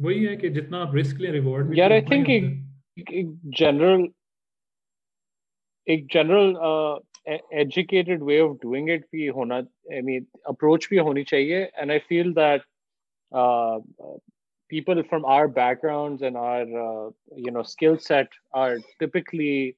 وہی 0.00 0.28
ہے 0.28 0.36
کہ 0.36 0.48
جتنا 0.48 0.80
آپ 0.82 0.94
رسک 0.94 1.20
لیں 1.20 1.32
ریوارڈ 1.32 1.78
یار 1.78 1.90
آئی 1.90 2.00
تھنک 2.00 2.28
ایک 2.28 3.26
جنرل 3.60 4.06
ایک 5.86 6.14
general 6.14 6.54
educated 7.26 8.22
way 8.22 8.40
of 8.40 8.50
doing 8.62 8.88
it 8.90 9.04
بھی 9.10 9.28
ہونا 9.28 9.56
آئی 9.56 10.00
مین 10.02 10.24
اپروچ 10.44 10.88
بھی 10.88 10.98
ہونی 10.98 11.24
چاہیے. 11.24 11.62
And 11.64 11.90
I 11.90 12.00
feel 12.08 12.34
that 12.36 12.62
people 14.72 15.02
from 15.10 15.26
our 15.34 15.46
background 15.82 16.22
and 16.22 16.36
our 16.36 16.66
you 16.66 17.52
know 17.52 17.60
skill 17.60 17.96
set 18.02 18.34
are 18.62 18.76
typically 19.00 19.70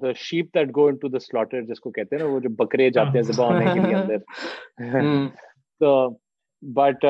the 0.00 0.12
shape 0.16 0.54
that 0.54 0.68
go 0.76 0.86
into 0.96 1.08
the 1.08 1.18
slaughter 1.18 1.62
جس 1.62 1.80
کو 1.80 1.90
کہتے 1.90 2.16
ہیں 2.16 2.22
نا 2.22 2.28
وہ 2.30 2.40
جو 2.40 2.48
بکرے 2.58 2.88
جاتے 2.90 3.18
ہیں 3.18 3.22
ذبح 3.32 3.60
کے 3.64 3.80
لیے 3.80 3.94
اندر. 3.94 4.18
تو 5.80 6.08
but 6.62 7.04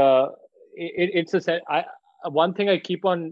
one 2.35 2.53
thing 2.53 2.69
I 2.69 2.79
keep 2.79 3.07
on 3.07 3.31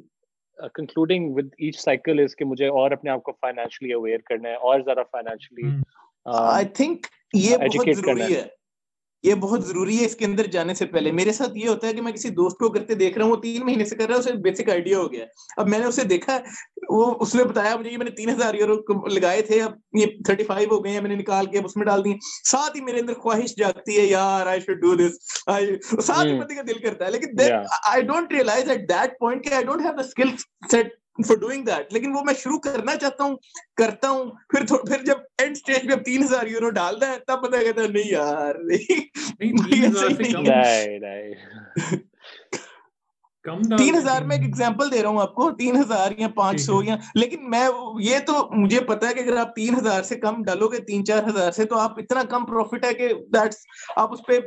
concluding 0.75 1.35
with 1.35 1.47
each 1.59 1.81
cycle 1.81 2.21
is 2.21 2.37
کہ 2.37 2.45
مجھے 2.45 2.67
اور 2.67 2.91
اپنے 2.91 3.11
آپ 3.11 3.23
کو 3.23 3.33
فائنینشلی 3.33 3.93
اویئر 3.93 4.19
کرنا 4.19 4.49
ہے 4.49 4.55
اور 4.55 4.81
ذرا 4.81 5.03
فائنینشلی 5.03 5.83
آئی 6.25 6.67
تھنک 6.67 7.07
یہ 7.35 7.57
بہت 7.57 7.87
ضروری 7.97 8.37
ہے۔ 8.37 8.65
یہ 9.23 9.35
بہت 9.35 9.65
ضروری 9.65 10.01
ہے 10.01 10.07
اس 10.07 10.17
کے 10.17 10.25
اندر 10.25 10.47
جانے 10.47 10.75
سے 10.75 10.87
پہلے۔ 10.87 11.13
میرے 11.13 11.33
ساتھ 11.33 11.59
یہ 11.59 11.69
ہوتا 11.69 11.87
ہے 11.87 11.93
کہ 11.93 12.03
میں 12.03 12.13
کسی 12.13 12.29
دوست 12.29 12.59
کو 12.59 12.69
کرتے 12.69 12.95
دیکھ 12.95 13.19
رہا 13.19 13.25
ہوں 13.25 13.33
وہ 13.33 13.43
تین 13.43 13.65
مہینے 13.65 13.85
سے 13.85 13.97
کر 13.97 14.07
رہا 14.07 14.15
ہے 14.15 14.19
اسے 14.19 14.33
بیسک 14.33 14.71
آئیڈیا 14.71 14.99
ہو 14.99 15.13
گیا۔ 15.13 15.27
اب 15.57 15.69
میں 15.69 15.79
نے 15.79 15.85
اسے 15.85 16.05
دیکھا 16.05 16.39
وہ 16.89 17.15
اس 17.21 17.35
نے 17.35 17.45
بتایا 17.45 17.77
مجھے 17.77 17.97
میں 17.97 18.05
نے 18.05 18.11
تین 18.11 18.31
ہزار 18.31 18.55
یورو 18.55 19.09
لگائے 19.09 19.43
تھے 19.43 19.61
اب 19.63 19.73
یہ 19.93 20.07
تھرٹی 20.25 20.45
فائیو 20.45 20.69
ہو 20.71 20.85
گئے 20.85 20.93
ہیں 20.93 21.01
میں 21.01 21.11
نے 21.11 21.17
نکال 21.17 21.47
کے 21.47 21.59
اس 21.59 21.77
میں 21.77 21.87
ڈال 21.87 22.05
دیے 22.05 22.15
ساتھ 22.51 22.77
ہی 22.77 22.81
میرے 22.81 22.99
اندر 23.01 23.15
خواہش 23.15 23.55
جاگتی 23.57 24.01
ہے 24.01 24.07
یار 24.07 24.47
آئی 24.47 24.61
شوڈ 24.61 24.81
ڈو 24.81 24.95
دس 24.95 25.23
ساتھ 25.47 26.27
ہی 26.27 26.39
بندے 26.39 26.55
کا 26.55 26.63
دل 26.67 26.79
کرتا 26.79 27.07
ہے 27.07 27.11
لیکن 27.11 27.41
I 27.89 28.03
don't 28.03 28.33
realize 28.33 28.71
at 28.71 28.89
that 28.89 29.19
point 29.19 29.45
کہ 29.45 29.55
I 29.55 29.65
don't 29.65 29.81
have 29.81 29.93
the 29.93 30.03
skill 30.03 30.37
set 30.71 30.93
for 31.27 31.37
doing 31.37 31.65
that 31.65 31.93
لیکن 31.93 32.17
وہ 32.17 32.23
میں 32.23 32.35
شروع 32.35 32.59
کرنا 32.59 32.97
چاہتا 32.97 33.25
ہوں 33.25 33.37
کرتا 33.77 34.11
ہوں 34.11 34.31
پھر 34.49 34.65
پھر 34.87 35.05
جب 35.05 35.19
اینڈ 35.39 35.57
اسٹیج 35.57 35.89
پہ 35.89 35.97
تین 36.03 36.23
ہزار 36.23 36.47
یورو 36.47 36.71
ڈالتا 36.71 37.11
ہے 37.13 37.19
تب 37.27 37.43
پتا 37.43 37.63
کہتا 37.63 37.83
ہے 37.83 37.89
نہیں 37.89 38.11
یار 38.11 38.55
تین 43.79 43.95
ہزار 43.97 44.23
میں 44.23 44.37
ایک 44.37 44.45
ایگزامپل 44.45 44.93
دے 44.93 45.03
رہا 45.03 45.09
ہوں 45.09 45.21
آپ 45.21 45.35
کو 45.35 45.51
تین 45.51 45.77
ہزار 45.77 46.11
یا 46.19 46.29
پانچ 46.29 46.61
سو 46.61 46.83
یا 46.83 46.97
لیکن 47.15 47.51
میں 47.51 47.69
یہ 48.01 48.19
تو 48.19 48.49
مجھے 48.53 48.81
پتا 48.81 49.09
ہے 49.09 49.15
کہ 49.15 49.21
اگر 49.21 49.37
آپ 49.37 49.55
تین 49.55 49.79
ہزار 49.79 50.03
سے 50.03 50.17
کم 50.17 50.43
ڈالو 50.43 50.69
گے 50.69 50.79
تین 50.79 51.05
چار 51.05 51.23
ہزار 51.29 51.53
سے 51.53 51.65
تو 51.65 51.79
آپ 51.79 51.99
اتنا 51.99 52.23
کم 52.31 52.45
پروفٹ 52.45 52.85
ہے 52.85 52.95
کہ 52.95 53.13
آپ 53.97 54.13
اس 54.13 54.27
پہ 54.27 54.39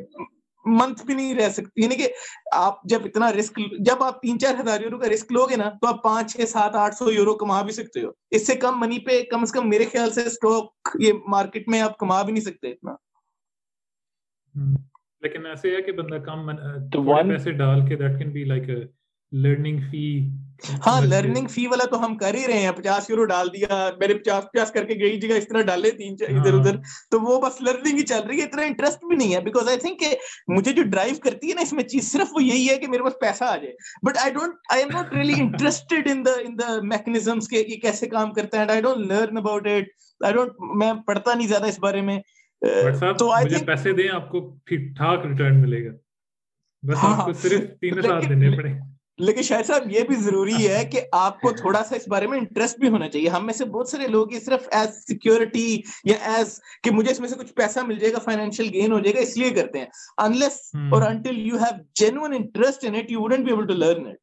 منتھ 0.65 1.05
بھی 1.05 1.13
نہیں 1.13 1.35
رہ 1.35 1.49
سکتی 1.49 1.83
یعنی 1.83 1.95
کہ 1.95 2.07
آپ 2.51 2.83
جب 2.83 3.01
اتنا 3.05 3.31
رسک 3.33 3.59
جب 3.79 4.03
آپ 4.03 4.21
تین 4.21 4.39
چار 4.39 4.53
ہزار 4.59 4.81
یورو 4.81 4.99
کا 4.99 5.09
رسک 5.09 5.31
لو 5.31 5.45
گے 5.45 5.55
نا 5.55 5.69
تو 5.81 5.87
آپ 5.87 6.03
پانچ 6.03 6.33
چھ 6.33 6.49
سات 6.49 6.75
آٹھ 6.75 6.95
سو 6.95 7.11
یورو 7.11 7.35
کما 7.35 7.61
بھی 7.61 7.73
سکتے 7.73 8.03
ہو۔ 8.03 8.09
اس 8.31 8.47
سے 8.47 8.55
کم 8.55 8.79
منی 8.79 8.99
پہ 8.99 9.21
کم 9.23 9.41
از 9.41 9.51
کم 9.51 9.69
میرے 9.69 9.85
خیال 9.85 10.11
سے 10.11 10.23
اسٹاک 10.23 10.97
یہ 10.99 11.13
مارکیٹ 11.27 11.67
میں 11.67 11.81
آپ 11.81 11.97
کما 11.97 12.21
بھی 12.21 12.33
نہیں 12.33 12.43
سکتے 12.43 12.71
اتنا۔ 12.71 12.91
لیکن 15.21 15.45
ایسے 15.45 15.75
ہے 15.75 15.81
کہ 15.81 15.91
بندہ 15.91 16.23
کم 16.25 16.47
پیسے 17.29 17.51
ڈال 17.51 17.87
کے 17.87 17.95
that 17.95 18.17
can 18.19 18.31
be 18.31 18.43
like 18.45 18.69
learning 19.31 19.79
fee 19.91 20.07
ہاں 20.85 20.99
لرننگ 21.01 21.47
فی 21.47 21.65
والا 21.67 21.85
تو 21.89 22.03
ہم 22.03 22.15
کر 22.17 22.33
ہی 22.33 22.45
رہے 22.47 22.59
ہیں. 22.59 22.71
پچاس 22.75 23.09
یورو 23.09 23.25
ڈال 23.25 23.47
دیا 23.53 23.89
میں 23.99 24.07
نے 24.07 24.13
پچاس 24.13 24.43
پچاس 24.43 24.71
کر 24.71 24.85
کے 24.85 24.93
گئی 24.99 25.19
جگہ 25.21 25.37
اس 25.37 25.47
طرح 25.47 25.61
ڈالے 25.61 25.91
تین 25.97 26.15
ادھر 26.27 26.53
ادھر. 26.53 26.75
تو 27.11 27.19
وہ 27.21 27.39
بس 27.41 27.59
لرننگ 27.61 27.97
ہی 27.97 28.05
چل 28.05 28.23
رہی 28.27 28.39
ہے. 28.39 28.43
اتنا 28.43 28.61
انٹرسٹ 28.61 29.03
بھی 29.07 29.15
نہیں 29.15 29.33
ہے. 29.33 29.41
بیکاز 29.41 29.67
آئی 29.67 29.77
تھنک 29.77 29.99
کہ 29.99 30.13
مجھے 30.47 30.71
جو 30.73 30.83
ڈرائیو 30.83 31.15
کرتی 31.23 31.49
ہے 31.49 31.55
نا 31.55 31.61
اس 31.61 31.73
میں 31.73 31.83
چیز 31.83 32.11
صرف 32.11 32.33
وہ 32.35 32.43
یہی 32.43 32.69
ہے 32.69 32.77
کہ 32.77 32.87
میرے 32.87 33.03
پاس 33.03 33.19
پیسہ 33.21 33.43
آ 33.43 33.55
جائے. 33.55 33.73
But 34.05 34.17
I 34.23 34.33
don't 34.33 34.55
I 34.73 34.83
am 34.83 34.95
not 34.95 35.13
really 35.13 35.39
interested 35.41 36.09
in 36.11 36.25
the 36.25 36.31
in 36.45 36.57
the 36.59 36.79
mechanisms 36.85 37.47
کے 37.47 37.63
یہ 37.67 37.75
کیسے 37.81 38.07
کام 38.07 38.33
کرتا 38.33 38.59
ہے 38.59 38.71
I 38.71 38.81
don't 38.81 39.11
learn 39.11 39.37
about 39.37 39.67
it 39.67 39.93
I 40.21 40.33
don't 40.33 40.51
میں 40.77 40.91
پڑھتا 41.07 41.33
نہیں 41.33 41.47
زیادہ 41.47 41.67
اس 41.67 41.79
بارے 41.79 42.01
میں. 42.01 42.19
تو 42.61 43.33
تھنک 43.47 43.67
پیسے 43.67 43.91
دیں 43.91 44.09
آپ 44.13 44.29
کو 44.29 44.57
ٹھیک 44.65 44.95
ٹھاک 44.97 45.25
ریٹرن 45.25 45.61
ملے 45.61 45.85
گا۔ 45.85 45.91
بس 46.83 46.97
آپ 47.01 47.25
کو 47.25 47.33
صرف 47.33 47.79
تین 47.81 48.01
سال 48.01 48.29
دینے 48.29 48.57
پڑے۔ 48.57 48.73
لیکن 49.17 49.41
شاید 49.41 49.65
صاحب 49.65 49.91
یہ 49.91 49.99
بھی 50.07 50.15
ضروری 50.15 50.67
ہے 50.67 50.85
کہ 50.85 51.01
آپ 51.11 51.41
کو 51.41 51.51
تھوڑا 51.51 51.83
سا 51.83 51.95
اس 51.95 52.07
بارے 52.07 52.27
میں 52.27 52.37
انٹرسٹ 52.37 52.79
بھی 52.79 52.87
ہونا 52.87 53.09
چاہیے۔ 53.09 53.29
ہم 53.29 53.45
میں 53.45 53.53
سے 53.53 53.65
بہت 53.65 53.87
سارے 53.87 54.07
لوگ 54.07 54.27
صرف 54.45 54.67
ایز 54.71 54.89
سیکورٹی 54.89 55.81
یا 56.03 56.15
ایز 56.35 56.59
کہ 56.83 56.91
مجھے 56.91 57.11
اس 57.11 57.19
میں 57.19 57.27
سے 57.27 57.35
کچھ 57.35 57.53
پیسہ 57.53 57.79
مل 57.87 57.95
جائے 57.95 58.13
گا 58.13 58.19
فائنینشیل 58.19 58.69
گین 58.73 58.91
ہو 58.91 58.99
جائے 58.99 59.15
گا 59.15 59.19
اس 59.19 59.37
لیے 59.37 59.49
کرتے 59.49 59.79
ہیں۔ 59.79 59.85
انلیس 60.17 60.69
اور 60.91 61.01
until 61.01 61.37
you 61.37 61.57
have 61.57 61.83
genuine 61.95 62.33
interest 62.33 62.85
in 62.85 62.95
it 62.95 63.11
you 63.11 63.21
wouldn't 63.21 63.45
be 63.45 63.51
able 63.51 63.67
to 63.67 63.73
learn 63.73 64.05
it 64.07 64.15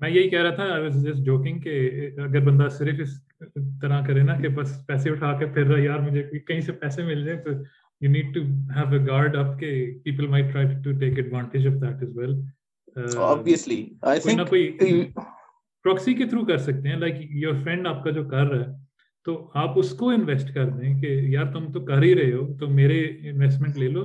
میں 0.00 0.10
یہی 0.10 0.30
کہہ 0.30 0.42
رہا 0.42 0.54
تھا 0.54 0.62
آئی 0.62 0.82
واز 0.82 1.02
جسٹ 1.04 1.18
جوکنگ 1.18 1.60
کہ 1.60 1.90
اگر 2.20 2.40
بندہ 2.40 2.68
صرف 2.68 3.00
اس 3.00 3.20
طرح 3.82 4.06
کرے 4.06 4.22
نا 4.22 4.40
کہ 4.40 4.48
بس 4.48 4.86
پیسے 4.86 5.10
اٹھا 5.10 5.38
کے 5.38 5.46
پھر 5.46 5.66
رہا 5.66 5.82
یار 5.82 5.98
مجھے 5.98 6.38
کہیں 6.38 6.60
سے 6.60 6.72
پیسے 6.72 7.02
مل 7.02 7.24
جائے 7.24 7.38
تو 7.38 7.50
you 8.00 8.10
need 8.10 8.34
to 8.34 8.40
have 8.76 8.92
a 8.92 9.06
guard 9.06 9.36
up 9.36 9.58
کہ 9.60 9.70
people 10.04 10.26
might 10.26 10.52
try 10.52 10.68
to 10.84 10.92
take 10.92 11.18
advantage 11.18 11.66
of 11.66 11.80
that 11.82 12.02
as 12.02 12.16
well 12.16 12.34
proxy 15.84 16.14
کے 16.14 16.24
تھرو 16.26 16.44
کر 16.44 16.58
سکتے 16.58 16.88
ہیں 16.88 16.96
لائک 16.96 17.14
یور 17.20 17.54
فرینڈ 17.64 17.86
آپ 17.86 18.04
کا 18.04 18.10
جو 18.10 18.24
کر 18.24 18.46
رہا 18.46 18.64
ہے 18.64 18.78
تو 19.26 19.50
آپ 19.54 19.78
اس 19.78 19.90
کو 19.90 20.08
انویسٹ 20.10 20.54
کر 20.54 20.68
دیں 20.70 21.00
کہ 21.00 21.06
یار 21.06 21.52
تم 21.52 21.72
تو 21.72 21.80
کر 21.84 22.02
ہی 22.02 22.14
رہے 22.14 22.32
ہو 22.32 22.46
تو 22.56 22.68
میرے 22.68 23.00
انویسٹمنٹ 23.30 23.76
لے 23.76 23.88
لو 23.88 24.04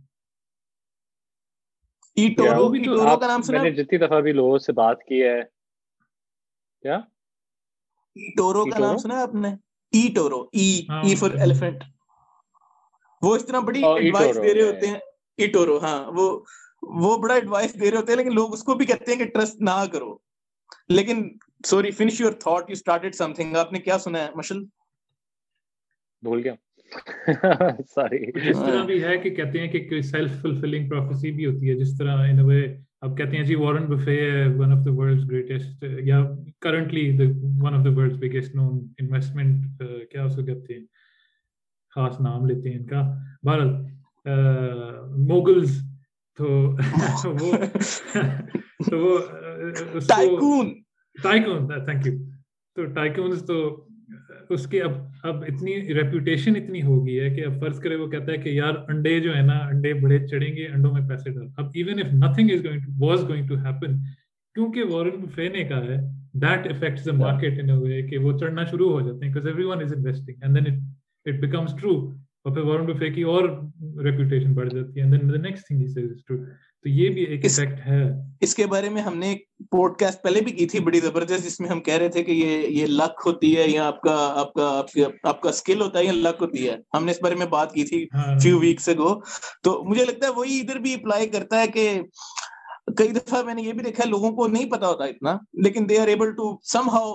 ہاں 2.97 3.15
ہاں 3.51 3.65
جتنی 3.77 3.97
دفعہ 3.97 4.19
بھی 4.21 4.31
لوگوں 4.31 4.57
سے 4.57 4.71
بات 4.73 5.03
کی 5.03 5.21
ہے 5.23 5.39
کیا؟ 6.83 6.97
ٹورو 8.37 8.65
کا 8.65 8.79
نام 8.79 8.95
سنا 8.97 9.21
آپ 9.21 9.33
نے؟ 9.35 9.49
ای 9.93 10.01
ٹورو 10.15 10.39
ای 10.53 11.15
فور 11.15 11.31
ایلیفینٹ 11.39 11.83
وہ 13.21 13.37
بڑی 13.61 13.83
ایڈوائس 13.95 14.41
دے 14.41 14.53
رہے 14.53 14.63
ہوتے 14.63 14.87
ہیں۔ 14.87 14.99
ای 15.39 15.47
ٹورو 15.47 15.77
ہاں 15.81 15.99
وہ 16.15 16.25
وہ 17.01 17.17
بڑا 17.17 17.33
ایڈوائس 17.33 17.73
دے 17.79 17.91
رہے 17.91 17.97
ہوتے 17.97 18.11
ہیں 18.11 18.17
لیکن 18.17 18.33
لوگ 18.33 18.53
اس 18.53 18.63
کو 18.63 18.75
بھی 18.75 18.85
کہتے 18.85 19.11
ہیں 19.11 19.17
کہ 19.17 19.29
ٹرسٹ 19.29 19.61
نہ 19.61 19.83
کرو۔ 19.91 20.11
لیکن 20.89 21.17
sorry 21.65 21.91
finish 21.91 22.21
your 22.21 22.31
thought 22.39 22.69
you 22.69 22.73
started 22.73 23.15
something 23.33 23.55
آپ 23.55 23.73
نے 23.73 23.79
کیا 23.79 23.97
سنا 23.97 24.19
ہے 24.19 24.29
مشل؟ 24.35 24.63
بھول 26.23 26.39
گیا۔ 26.43 26.55
سوری 27.89 28.31
جس 28.41 28.57
طرح 28.57 28.83
بھی 28.85 29.03
ہے 29.03 29.17
کہ 29.17 29.29
کہتے 29.29 29.59
ہیں 29.59 29.67
کہ 29.67 30.01
سیلف 30.01 30.41
فلفلنگ 30.41 30.89
پروفیسی 30.89 31.31
بھی 31.31 31.45
ہوتی 31.45 31.69
ہے 31.69 31.75
جس 31.75 31.97
طرح 31.97 32.23
ان 32.27 32.39
وے 32.39 32.75
اب 33.01 33.17
کہتے 33.17 33.37
ہیں 33.37 33.43
جی 33.43 33.55
وارن 33.55 33.85
بفے 33.85 34.19
ہے 34.31 34.47
one 34.47 34.71
of 34.71 34.85
the 34.85 34.91
world's 34.91 35.31
greatest 35.31 35.83
یا 35.99 36.23
currently 36.59 37.09
one 37.61 37.73
of 37.73 37.85
the 37.85 37.89
world's 37.89 38.17
biggest 38.17 38.55
known 38.55 38.87
investment 38.99 39.81
کیا 40.11 40.23
اس 40.23 40.35
کو 40.35 40.45
کہتے 40.45 40.73
ہیں؟ 40.73 40.85
خاص 41.95 42.19
نام 42.21 42.45
لیتے 42.45 42.69
ہیں 42.69 42.77
ان 42.79 42.85
کا۔ 42.85 43.01
بھارت 43.43 44.27
موگلز 45.27 45.79
تو 46.39 46.75
وہ 47.25 47.55
تو 48.89 48.99
وہ 48.99 49.17
ٹائکون 50.07 50.73
ٹائکون 51.15 51.67
تھینک 51.85 52.07
یو 52.07 52.13
تو 52.75 52.85
ٹائکونز 52.85 53.45
تو 53.45 53.85
اس 54.49 54.67
کی 54.67 54.81
اب 54.81 54.91
اب 55.23 55.43
اتنی 55.47 55.75
ریپوٹیشن 55.93 56.55
اتنی 56.55 56.81
ہو 56.83 57.05
گئی 57.05 57.19
ہے 57.19 57.29
کہ 57.29 57.45
اب 57.45 57.59
فرض 57.59 57.79
کرے 57.79 57.95
وہ 57.95 58.07
کہتا 58.07 58.31
ہے 58.31 58.37
کہ 58.37 58.49
یار 58.49 58.73
انڈے 58.87 59.19
جو 59.19 59.35
ہے 59.35 59.41
نا، 59.41 59.57
انڈے 59.67 59.93
بڑے 59.93 60.27
چڑھیں 60.27 60.55
گے، 60.55 60.67
انڈوں 60.67 60.93
میں 60.93 61.07
پیسے 61.09 61.29
ڈال۔ 61.29 61.47
اب 61.57 61.69
even 61.73 61.99
if 61.99 62.13
nothing 62.13 62.51
is 62.51 62.65
going 62.65 63.01
was 63.01 63.27
going 63.29 63.47
to 63.47 63.55
happen 63.55 63.97
کیونکہ 64.55 64.83
وارن 64.83 65.19
بفے 65.21 65.49
نے 65.49 65.63
کہا 65.63 65.83
ہے 65.83 65.97
that 66.33 66.67
affects 66.67 67.05
the 67.05 67.11
market 67.11 67.59
in 67.59 67.69
a 67.69 67.77
way 67.77 68.01
کہ 68.07 68.17
وہ 68.17 68.37
چڑھنا 68.37 68.65
شروع 68.65 68.91
ہو 68.91 68.99
جاتے 69.01 69.25
ہیں 69.25 69.33
because 69.33 69.47
everyone 69.63 69.81
is 69.81 69.93
investing 69.93 70.35
and 70.41 70.55
then 70.55 70.73
it 71.25 71.39
becomes 71.39 71.75
true 71.81 71.93
اور 72.45 72.53
پھر 72.53 72.63
وارن 72.63 72.85
بفے 72.85 73.09
کی 73.13 73.21
اور 73.21 73.43
ریپوٹیشن 74.03 74.53
بڑھ 74.53 74.69
جاتی 74.69 74.99
ہے. 74.99 75.05
Then 75.09 75.33
the 75.33 75.37
next 75.39 75.67
thing 75.67 75.83
is 75.83 75.95
true 76.27 76.37
تو 76.85 76.89
یہ 76.89 77.09
بھی 77.09 77.23
ایک 77.23 77.45
افیکٹ 77.45 77.85
ہے. 77.87 78.01
اس 78.41 78.55
کے 78.55 78.65
بارے 78.67 78.89
میں 78.89 79.01
ہم 79.01 79.17
نے 79.17 79.35
پوڈ 79.71 79.97
کاسٹ 79.97 80.21
پہلے 80.23 80.41
بھی 80.41 80.51
کی 80.51 80.65
تھی 80.67 80.79
بڑی 80.79 80.99
زبردست 80.99 81.43
جس 81.45 81.59
میں 81.59 81.69
ہم 81.69 81.81
کہہ 81.81 81.93
رہے 81.93 82.09
تھے 82.09 82.23
کہ 82.23 82.31
یہ 82.31 82.67
یہ 82.69 82.85
لک 82.87 83.21
ہوتی 83.25 83.55
ہے 83.57 83.67
یا 83.67 83.87
آپ 83.87 84.01
کا 84.01 84.15
آپ 84.39 84.53
کا 84.53 84.81
آپ 85.23 85.41
کا 85.41 85.49
اسکل 85.49 85.81
ہوتا 85.81 85.99
ہے 85.99 86.05
یا 86.05 86.11
لک 86.13 86.41
ہوتی 86.41 86.67
ہے. 86.69 86.75
ہم 86.93 87.05
نے 87.05 87.11
اس 87.11 87.21
بارے 87.23 87.35
میں 87.35 87.45
بات 87.45 87.73
کی 87.73 87.83
تھی 87.83 88.05
فیو 88.43 88.59
ویکس 88.59 88.89
اگو 88.89 89.13
تو 89.63 89.81
مجھے 89.83 90.05
لگتا 90.05 90.27
ہے 90.27 90.31
وہی 90.31 90.59
ادھر 90.59 90.79
بھی 90.79 90.93
اپلائی 90.93 91.27
کرتا 91.29 91.61
ہے 91.61 91.67
کہ 91.67 91.89
کئی 92.97 93.07
دفعہ 93.07 93.43
میں 93.45 93.53
نے 93.53 93.61
یہ 93.61 93.73
بھی 93.73 93.83
دیکھا 93.83 94.03
ہے 94.05 94.09
لوگوں 94.09 94.31
کو 94.31 94.47
نہیں 94.47 94.69
پتا 94.71 94.87
ہوتا 94.87 95.05
اتنا 95.05 95.37
لیکن 95.63 95.89
they 95.89 95.99
are 95.99 96.07
able 96.07 96.31
to 96.31 96.55
somehow 96.89 97.13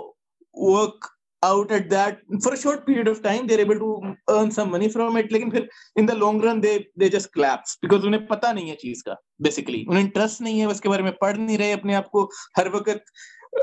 work 0.54 1.04
out 1.42 1.70
at 1.70 1.90
that 1.90 2.20
for 2.42 2.52
a 2.52 2.56
short 2.56 2.86
period 2.86 3.08
of 3.08 3.22
time 3.22 3.46
they're 3.46 3.60
able 3.60 3.76
to 3.76 4.16
earn 4.30 4.50
some 4.50 4.70
money 4.70 4.88
from 4.88 5.16
it. 5.16 5.32
لیکن 5.32 5.50
پھر 5.50 5.66
in 5.96 6.06
the 6.06 6.14
long 6.14 6.40
run 6.40 6.60
they 6.60 6.76
they 6.96 7.08
just 7.08 7.32
collapse 7.32 7.76
because 7.82 8.04
انہیں 8.04 8.26
پتا 8.26 8.52
نہیں 8.52 8.70
ہے 8.70 8.76
چیز 8.76 9.02
کا 9.02 9.14
basically. 9.46 9.82
انہیں 9.88 10.02
interest 10.02 10.40
نہیں 10.40 10.60
ہے 10.60 10.66
اس 10.66 10.80
کے 10.80 10.88
بارے 10.88 11.02
میں 11.02 11.12
پڑھ 11.20 11.38
نہیں 11.38 11.58
رہے 11.58 11.72
اپنے 11.72 11.94
آپ 11.94 12.10
کو 12.10 12.28
ہر 12.58 12.66
وقت 12.74 13.10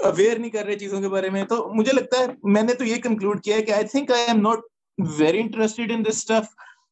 اویئر 0.03 0.39
نہیں 0.39 0.49
کر 0.49 0.65
رہے 0.65 0.77
چیزوں 0.77 1.01
کے 1.01 1.09
بارے 1.09 1.29
میں 1.29 1.43
تو 1.45 1.67
مجھے 1.75 1.91
لگتا 1.93 2.19
ہے 2.19 2.25
میں 2.53 2.63
نے 2.63 2.73
تو 2.73 2.83
یہ 2.83 3.01
کنکلوڈ 3.03 3.43
کیا 3.43 3.55
ہے 3.55 3.61
کہ 3.61 3.71
I 3.71 3.87
think 3.87 4.11
I 4.11 4.25
am 4.27 4.41
not 4.41 4.59
very 5.19 5.39
interested 5.39 5.91
in 5.91 6.05
this 6.05 6.17
stuff 6.17 6.49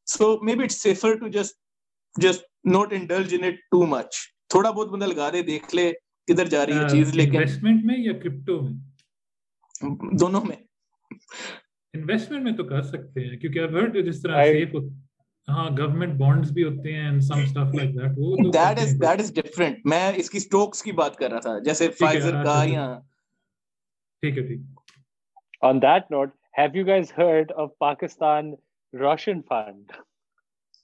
so 0.09 0.35
maybe 0.55 0.63
it's 0.63 0.81
safer 0.83 1.15
to 1.15 1.27
just 1.29 1.55
just 2.15 2.45
not 2.67 2.93
indulge 2.93 3.35
in 3.35 3.43
it 3.43 3.59
too 3.71 3.85
much 3.87 4.15
تھوڑا 4.49 4.69
بہت 4.69 4.89
بندہ 4.89 5.05
لگا 5.05 5.29
دے 5.29 5.41
دیکھ 5.41 5.75
لے 5.75 5.91
کدھر 6.27 6.47
جا 6.47 6.65
رہی 6.65 6.77
ہے 6.77 6.87
چیز 6.89 7.15
لیکن 7.15 7.37
انویسٹمنٹ 7.37 7.85
میں 7.85 7.97
یا 7.97 8.13
کرپٹو 8.13 8.61
میں 8.61 10.17
دونوں 10.19 10.41
میں 10.45 10.55
انویسٹمنٹ 11.93 12.43
میں 12.43 12.51
تو 12.51 12.63
کر 12.63 12.81
سکتے 12.81 13.27
ہیں 13.27 13.37
کیونکہ 13.37 13.59
اب 13.59 13.75
ہرڈ 13.75 13.97
جس 14.05 14.21
طرح 14.21 14.43
سیف 14.43 14.75
ہاں 15.47 15.69
گورنمنٹ 15.77 16.13
بانڈز 16.19 16.51
بھی 16.51 16.63
ہوتے 16.63 16.93
ہیں 16.93 17.05
and 17.05 17.23
some 17.23 17.45
stuff 17.45 17.75
like 17.75 17.95
that 17.95 18.17
وہ 18.17 18.35
تو 18.35 18.49
that 18.49 18.79
is 18.79 18.93
that 19.01 19.19
is 19.19 19.33
different 19.33 19.85
میں 19.85 20.11
اس 20.15 20.29
کی 20.29 20.39
سٹاکس 20.39 20.83
کی 20.83 20.91
بات 21.01 21.15
کر 21.15 21.31
رہا 21.31 21.39
تھا 21.39 21.57
جیسے 21.59 21.89
فائزر 21.99 22.43
کا 22.43 22.61
یا 22.67 22.85
ٹھیک 24.23 24.37
ہے 24.37 24.47
ٹھیک۔ 24.47 24.61
On 25.63 25.79
that 25.79 26.07
note 26.09 26.31
have 26.53 26.75
you 26.75 26.83
guys 26.83 27.11
heard 27.11 27.51
of 27.53 27.73
pakistan 27.79 28.47
russian 28.93 29.43
fund? 29.43 29.91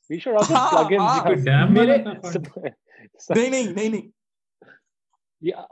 We 0.10 0.20
should 0.20 0.38
also 0.38 0.60
plug 0.66 0.92
in 0.92 1.02
میرے 1.72 1.98
نہیں 1.98 3.50
نہیں 3.50 3.74
نہیں 3.74 3.90
نہیں 3.90 4.06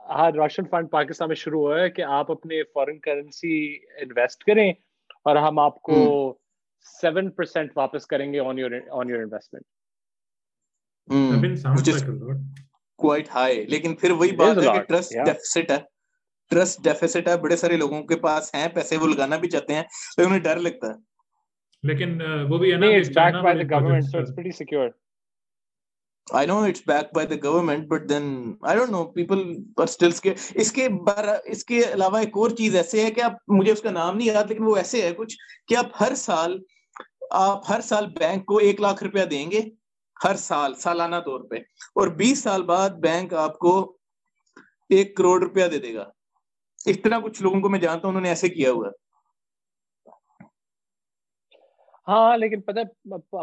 ہاں 0.10 0.32
راشن 0.32 0.64
فنڈ 0.72 0.92
پاکستان 0.92 1.28
میں 1.28 1.36
شروع 1.36 1.60
ہوا 1.60 1.82
ہے 1.82 1.90
کہ 1.90 2.02
آپ 2.02 2.32
اپنے 2.32 2.64
فورن 2.64 3.00
کرنسی 3.00 3.76
انویسٹ 3.76 4.44
کریں 4.44 4.74
اور 5.26 5.36
ہم 5.36 5.60
آپ 5.60 5.82
کو 5.82 5.96
سیون 7.02 7.32
پرسینٹ 7.32 7.72
واپس 7.76 8.06
کریں 8.06 8.34
گے 8.34 8.40
on 8.40 8.60
your 8.60 8.72
on 8.92 9.10
your 9.10 9.20
investment 9.20 9.64
quite 12.96 13.30
high 13.30 13.66
لیکن 13.66 13.96
پھر 13.96 14.12
وہی 14.12 14.32
بات 14.32 14.58
ہے 14.58 14.64
کہ 14.64 14.82
ٹرسٹ 14.82 15.14
ڈیفیسٹ 15.26 15.72
ہے۔ 15.72 15.78
ٹرسٹ 16.52 16.84
ڈیفیسٹ 16.84 17.28
ہے۔ 17.28 17.38
بڑے 17.38 17.56
سارے 17.56 17.78
لوگوں 17.78 18.04
کے 18.04 18.16
پاس 18.16 18.56
ہیں 18.56 18.68
پیسے 18.68 18.98
وہ 18.98 19.08
لگانا 19.08 19.38
بھی 19.38 19.50
چاہتے 19.50 19.74
ہیں 19.74 19.84
لیکن 20.18 20.30
انہیں 20.30 20.44
ڈر 20.44 20.56
لگتا 20.56 20.88
ہے۔ 20.88 20.94
لیکن 21.84 22.22
وہ 22.50 22.58
بھی 22.58 22.72
ہے 22.74 22.78
نا 22.78 22.88
it's 22.88 23.10
backed 23.10 23.44
by 23.44 23.54
the 23.54 23.68
government 23.70 25.05
so 26.32 26.38
it's 26.38 26.42
pretty 26.42 26.44
secure 26.44 26.44
I 26.44 26.46
know 26.46 26.64
it's 26.64 26.82
backed 26.82 27.14
by 27.14 27.26
the 27.26 27.38
government 27.38 27.90
but 27.90 28.08
then 28.08 28.58
I 28.64 28.76
don't 28.76 28.92
اس 30.56 30.72
کے 30.72 30.90
بار 30.90 31.28
اس 31.46 31.66
کے 31.66 31.84
علاوہ 31.94 32.18
ایک 32.18 32.38
اور 32.38 32.50
چیز 32.50 32.76
ایسے 32.76 33.06
ہے 33.06 33.12
کہ 33.12 33.22
آپ 33.22 33.34
مجھے 33.48 33.72
اس 33.72 33.82
کا 33.82 33.92
نام 33.92 34.18
نہیں 34.18 34.28
یاد 34.28 34.44
لیکن 34.50 34.64
وہ 34.64 34.76
ایسے 34.76 35.02
ہے 35.02 35.14
کچھ 35.14 35.36
کہ 35.68 35.76
آپ 35.76 35.86
ہر 36.02 36.16
سال 36.16 36.60
آپ 37.32 37.70
ہر 37.70 37.82
سال 37.82 38.06
بینک 38.06 38.46
کو 38.46 38.58
ایک 38.58 38.82
لاکھ 38.82 39.04
روپیہ 39.04 39.26
دیں 39.26 39.52
گے 39.52 39.62
ہر 40.26 40.36
سال 40.36 40.76
سالانہ 40.76 41.16
طور 41.16 41.40
پہ 41.40 41.56
اور 41.96 42.08
بیس 42.08 42.44
سال 42.44 42.64
بعد 42.64 42.90
بینک 42.90 43.34
آپ 43.34 43.60
کو 43.60 43.98
ایک 44.90 45.18
کروڑ 45.18 45.44
روپیہ 45.44 45.66
دے 45.66 45.80
دے 45.80 45.94
گا 45.94 46.06
اس 46.86 46.98
طرح 47.04 47.20
کچھ 47.20 47.44
لوگوں 47.44 47.62
کو 47.62 47.70
میں 47.70 47.80
جانتا 47.80 48.08
ہوں 48.08 48.10
انہوں 48.10 48.22
نے 48.22 48.30
ایسے 48.30 48.50
کیا 48.50 48.72
ہوا 48.72 48.88
ہے 48.88 49.05
ہاں 52.08 52.38
لیکن 52.38 52.62
پتہ 52.62 52.80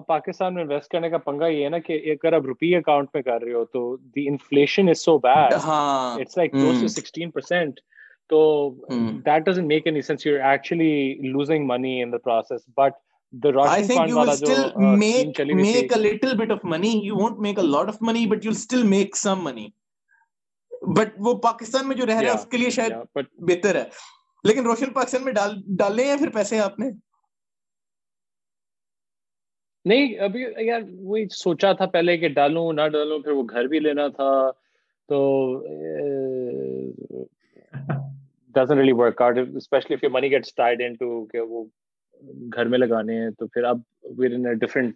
پاکستان 0.08 0.54
میں 0.54 0.62
انویسٹ 0.62 0.88
کرنے 0.88 1.10
کا 1.10 1.18
پنگا 1.18 1.46
یہ 1.46 1.64
ہے 1.64 1.68
نا 1.68 1.78
کہ 1.78 1.92
اگر 1.92 2.32
آپ 2.32 2.42
روپی 2.42 2.76
اکاؤنٹ 2.76 3.08
میں 3.14 3.22
کر 3.22 3.42
رہے 3.42 3.52
ہو 3.52 3.64
تو 3.64 3.96
the 3.96 4.28
inflation 4.28 4.88
is 4.88 4.98
so 4.98 5.18
bad 5.18 5.54
it's 5.54 6.36
like 6.36 6.52
close 6.52 6.80
to 6.80 6.88
sixteen 6.88 7.30
percent 7.30 7.80
تو 8.28 8.70
that 9.26 9.46
doesn't 9.46 9.66
make 9.66 9.86
any 9.86 10.02
sense 10.02 10.26
you 10.26 10.42
actually 10.42 11.14
losing 11.30 11.66
money 11.66 12.02
in 12.02 12.12
the 12.12 12.18
process 12.18 12.60
but 12.76 12.92
the 13.32 13.52
Russian 13.52 13.88
fund 13.88 14.14
wala 14.14 14.36
jo 14.36 14.54
uh, 14.54 14.96
make, 14.96 15.38
make 15.38 15.92
a 15.92 15.98
little 15.98 16.36
bit 16.36 16.50
of 16.50 16.62
money. 16.64 17.04
You 17.04 17.16
won't 17.16 17.40
make 17.40 17.58
a 17.58 17.62
lot 17.62 17.88
of 17.88 18.00
money 18.00 18.26
but 18.26 18.44
you'll 18.44 18.54
still 18.54 18.84
make 18.84 19.16
some 19.16 19.42
money. 19.42 19.72
But 20.96 21.08
وہ 21.18 21.34
پاکستان 21.34 21.88
میں 21.88 21.96
جو 21.96 22.06
رہ 22.06 22.10
رہا 22.10 22.20
ہے 22.20 22.30
اس 22.30 22.46
کے 22.46 22.56
لیے 22.56 22.70
شاید 22.70 22.92
بہتر 23.38 23.74
ہے۔ 23.74 23.84
لیکن 24.44 24.62
روشن 24.62 24.92
پاکستان 24.92 25.24
میں 25.24 25.32
ڈال 25.32 25.50
ڈالے 25.78 26.04
ہیں 26.04 26.16
پھر 26.16 26.28
پیسے 26.28 26.58
آپ 26.58 26.78
نے؟ 26.78 26.90
نہیں 29.86 30.18
ابھی 30.18 30.44
یار 30.58 30.80
وہی 31.00 31.24
سوچا 31.34 31.72
تھا 31.72 31.86
پہلے 31.86 32.16
کہ 32.18 32.28
ڈالوں 32.28 32.72
نہ 32.72 32.86
ڈالوں 32.88 33.18
پھر 33.18 33.32
وہ 33.32 33.42
گھر 33.44 33.66
بھی 33.66 33.78
لینا 33.80 34.06
تھا 34.08 34.30
تو 35.08 35.18
doesn't 38.54 38.78
really 38.78 38.92
work 38.92 39.22
out 39.22 39.38
especially 39.56 39.94
if 39.94 40.04
your 40.04 40.10
money 40.10 40.30
gets 40.30 40.54
tied 40.54 40.82
into 40.82 41.24
کہ 41.26 41.40
وہ 41.40 41.64
گھر 42.52 42.64
میں 42.64 42.78
لگانے 42.78 43.18
ہیں 43.20 43.30
تو 43.30 43.46
پھر 43.46 43.64
اب 43.64 43.80
we're 44.18 44.34
in 44.34 44.52
different 44.58 44.94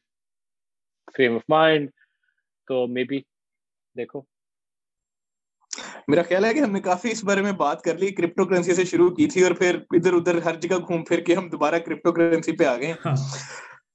frame 1.14 1.34
of 1.34 1.42
mind 1.48 1.90
تو 2.68 2.86
مے 2.86 3.04
بی 3.04 3.18
دیکھو۔ 3.96 4.20
میرا 6.08 6.22
خیال 6.22 6.44
ہے 6.44 6.52
کہ 6.54 6.58
ہم 6.58 6.72
نے 6.72 6.80
کافی 6.80 7.10
اس 7.10 7.24
بارے 7.24 7.42
میں 7.42 7.52
بات 7.52 7.82
کر 7.82 7.98
لی 7.98 8.10
کرپٹو 8.12 8.44
کرنسی 8.44 8.74
سے 8.74 8.84
شروع 8.84 9.08
کی 9.10 9.26
تھی 9.26 9.42
اور 9.44 9.52
پھر 9.52 9.78
ادھر 9.90 10.12
ادھر 10.12 10.36
ہر 10.42 10.54
جگہ 10.54 10.76
گھوم 10.78 11.04
پھر 11.04 11.20
کے 11.20 11.34
ہم 11.34 11.48
دوبارہ 11.48 11.78
کرپٹو 11.78 12.12
کرنسی 12.12 12.56
پہ 12.56 12.64
آ 12.64 12.76
گئے 12.76 12.92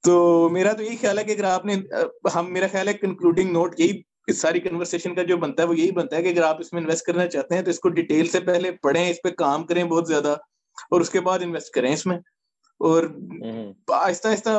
تو 0.04 0.48
میرا 0.52 0.72
تو 0.72 0.82
یہی 0.82 0.96
خیال 0.96 1.18
ہے 1.18 1.24
کہ 1.24 1.32
اگر 1.32 1.44
آپ 1.44 1.64
نے 1.64 1.74
ہم 2.34 2.52
میرا 2.52 2.66
خیال 2.72 2.88
ہے 2.88 2.92
کنکلوڈنگ 2.92 3.52
نوٹ 3.52 3.80
یہی 3.80 4.00
اس 4.26 4.40
ساری 4.40 4.60
کنورسیشن 4.60 5.14
کا 5.14 5.22
جو 5.22 5.36
بنتا 5.36 5.62
ہے 5.62 5.68
وہ 5.68 5.78
یہی 5.78 5.90
بنتا 5.90 6.16
ہے 6.16 6.22
کہ 6.22 6.28
اگر 6.28 6.42
آپ 6.42 6.60
اس 6.60 6.72
میں 6.72 6.82
انویسٹ 6.82 7.06
کرنا 7.06 7.26
چاہتے 7.26 7.54
ہیں 7.54 7.62
تو 7.62 7.70
اس 7.70 7.78
کو 7.78 7.88
ڈیٹیل 7.88 8.26
سے 8.26 8.40
پہلے 8.40 8.70
پڑھیں 8.82 9.10
اس 9.10 9.16
پہ 9.24 9.30
کام 9.30 9.66
کریں 9.66 9.84
بہت 9.84 10.08
زیادہ 10.08 10.34
اور 10.90 11.00
اس 11.00 11.10
کے 11.10 11.20
بعد 11.20 11.38
انویسٹ 11.42 11.70
کریں 11.74 11.92
اس 11.92 12.06
میں۔ 12.06 12.16
اور 12.80 13.04
آہستہ 13.92 14.28
آہستہ 14.28 14.58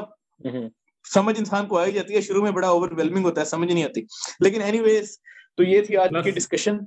سمجھ 1.05 1.35
انسان 1.39 1.65
کو 1.67 1.77
آئی 1.77 1.91
جاتی 1.91 2.15
ہے 2.15 2.21
شروع 2.21 2.41
میں 2.41 2.51
بڑا 2.51 2.67
اوور 2.67 2.91
ویلمنگ 2.91 3.25
ہوتا 3.25 3.41
ہے 3.41 3.45
سمجھ 3.45 3.71
نہیں 3.71 3.83
آتی۔ 3.83 4.01
لیکن 4.39 4.61
اینی 4.61 4.79
ویز 4.79 5.17
تو 5.57 5.63
یہ 5.63 5.81
تھی 5.81 5.97
آج 5.97 6.09
کی 6.23 6.31
discussion 6.31 6.77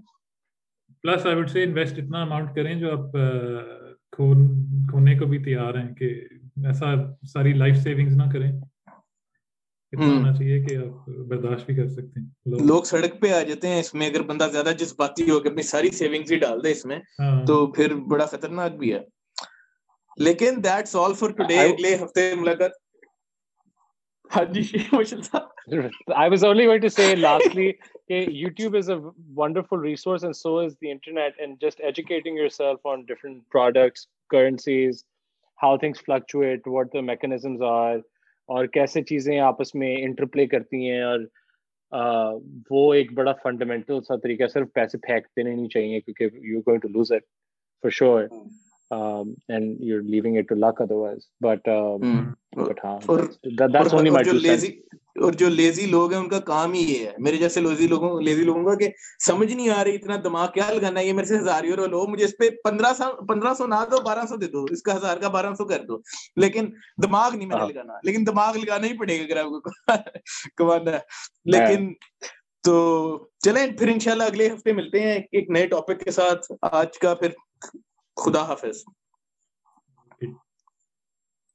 plus 1.04 1.26
I 1.26 1.36
would 1.36 1.50
say 1.50 1.62
invest 1.62 1.98
اتنا 1.98 2.22
اماؤنٹ 2.22 2.54
کریں 2.54 2.74
جو 2.74 2.92
آپ 2.92 3.12
کھونے 4.12 5.18
کو 5.18 5.26
بھی 5.26 5.38
تیار 5.44 5.74
ہیں 5.74 5.94
کہ 5.94 6.14
ایسا 6.64 6.86
ساری 7.26 7.52
لائف 7.52 7.76
سیونگز 7.76 8.16
نہ 8.16 8.22
کریں۔ 8.32 8.52
ہونا 9.96 10.32
چاہیے 10.32 10.62
کہ 10.62 10.76
آپ 10.76 11.08
برداشت 11.08 11.66
بھی 11.66 11.74
کر 11.74 11.88
سکتے 11.88 12.20
ہیں۔ 12.20 12.26
لوگ۔ 12.66 12.82
سڑک 12.82 13.20
پہ 13.20 13.32
آ 13.32 13.42
جاتے 13.42 13.68
ہیں 13.68 13.80
اس 13.80 13.94
میں 13.94 14.10
اگر 14.10 14.22
بندہ 14.22 14.48
زیادہ 14.52 14.72
جذباتی 14.78 15.30
ہو 15.30 15.40
کہ 15.40 15.48
اپنی 15.48 15.62
ساری 15.62 15.90
سیونگز 15.90 16.32
ہی 16.32 16.36
ڈال 16.36 16.64
دے 16.64 16.70
اس 16.70 16.86
میں 16.86 16.98
تو 17.46 17.72
پھر 17.72 17.94
بڑا 17.94 18.26
خطرناک 18.26 18.72
بھی 18.72 18.94
ہے۔ 18.94 19.00
لیکن 20.16 20.64
دیٹس 20.64 20.96
آل 20.96 21.14
فار 21.14 21.30
ٹوڈے 21.30 21.58
اگلے 21.58 21.94
ہفتے 21.94 22.34
ملاقات۔ 22.34 22.70
ہاں 24.36 24.44
جی 24.44 24.62
I 26.12 26.28
was 26.28 26.44
only 26.44 26.64
going 26.64 26.80
to 26.80 26.90
say 27.00 27.14
lastly 27.14 27.70
okay, 27.96 28.26
YouTube 28.44 28.74
is 28.74 28.88
a 28.88 29.00
wonderful 29.36 29.78
resource 29.78 30.24
and 30.24 30.32
so 30.32 30.52
is 30.56 30.70
the 30.70 30.90
internet 30.90 31.30
and 31.38 31.50
just 31.50 31.80
educating 31.80 32.34
yourself 32.36 32.94
on 32.94 33.00
different 33.00 33.38
products, 33.56 34.00
currencies, 34.36 34.92
how 35.62 35.76
things 35.76 36.04
fluctuate 36.06 36.68
what 36.68 36.92
the 36.92 37.00
mechanisms 37.00 37.62
are 37.62 37.96
اور 38.48 38.66
کیسے 38.66 39.02
چیزیں 39.02 39.38
آپس 39.40 39.74
میں 39.74 39.96
inter 40.02 40.24
پلے 40.24 40.46
کرتی 40.46 40.90
ہیں 40.90 41.00
اور 41.02 41.20
وہ 42.70 42.92
ایک 42.94 43.12
بڑا 43.12 43.32
فنڈامنٹل 43.42 44.02
سا 44.02 44.16
طریقہ 44.16 44.46
صرف 44.46 44.72
پیسے 44.72 44.98
پھینک 44.98 45.26
دینے 45.36 45.54
نہیں 45.54 45.68
چاہیے 45.68 46.00
کیونکہ 46.00 46.38
you 46.42 46.60
going 46.60 46.80
to 46.80 46.88
lose 46.88 47.12
it 47.12 47.22
for 47.84 47.90
sure 47.90 48.24
and 49.48 49.80
you 49.80 50.00
leaving 50.00 50.36
it 50.36 50.48
to 50.48 50.54
luck 50.54 50.80
otherwise 50.80 51.28
but 51.40 51.68
but 52.56 52.84
ہاں۔ 52.84 52.98
اور 55.22 55.32
جو 55.32 55.48
لیزی 55.48 55.86
لوگ 55.86 56.12
ہیں 56.12 56.20
ان 56.20 56.28
کا 56.28 56.40
کام 56.40 56.72
ہی 56.72 56.94
یہ 56.94 57.06
ہے۔ 57.06 57.12
میرے 57.18 57.36
جیسے 57.36 57.60
لیزی 57.60 57.88
لوگوں 57.88 58.20
لیزی 58.20 58.42
لوگوں 58.42 58.64
کا 58.64 58.74
کہ 58.74 58.88
سمجھ 59.26 59.52
نہیں 59.52 59.70
آ 59.70 59.84
رہی 59.84 59.94
اتنا 59.94 60.16
دماغ 60.24 60.50
کیا 60.54 60.70
لگانا 60.70 61.00
ہے؟ 61.00 61.06
یہ 61.06 61.12
میرے 61.12 61.26
سے 61.26 61.38
ہزار 61.38 61.64
یورو 61.64 61.86
لو 61.86 62.06
مجھے 62.06 62.24
اس 62.24 62.34
پہ 62.38 62.50
پندرہ 62.64 62.92
سو 62.96 63.26
پندرہ 63.26 63.54
سو 63.54 63.66
نہ 63.66 63.74
دو 63.90 64.00
بارہ 64.00 64.26
سو 64.28 64.36
دے 64.36 64.46
دو۔ 64.46 64.64
اس 64.70 64.82
کا 64.82 64.96
ہزار 64.96 65.16
کا 65.16 65.28
بارہ 65.28 65.54
سو 65.54 65.64
کر 65.64 65.84
دو۔ 65.84 65.98
لیکن 66.36 66.66
دماغ 67.02 67.36
نہیں 67.36 67.48
میں 67.48 67.56
نے 67.56 67.62
ہاں۔ 67.62 67.68
لگانا۔ 67.68 67.92
لیکن 68.02 68.26
دماغ 68.26 68.56
لگانا 68.56 68.86
ہی 68.86 68.98
پڑے 68.98 69.18
گا 69.18 69.24
اگر 69.24 69.36
آپ 69.36 69.46
کو 69.46 69.70
کمانا 70.56 70.96
لیکن 71.44 71.92
تو 72.64 72.74
چلیں 73.44 73.66
پھر 73.78 73.88
انشاءاللہ 73.88 74.24
اگلے 74.24 74.46
ہفتے 74.52 74.72
ملتے 74.72 75.00
ہیں 75.00 75.18
ایک 75.32 75.50
نئے 75.50 75.66
ٹاپک 75.66 76.04
کے 76.04 76.10
ساتھ۔ 76.10 76.52
آج 76.62 76.98
کا 76.98 77.14
پھر 77.14 77.28
خدا 78.16 78.42
حافظ۔ 78.42 78.82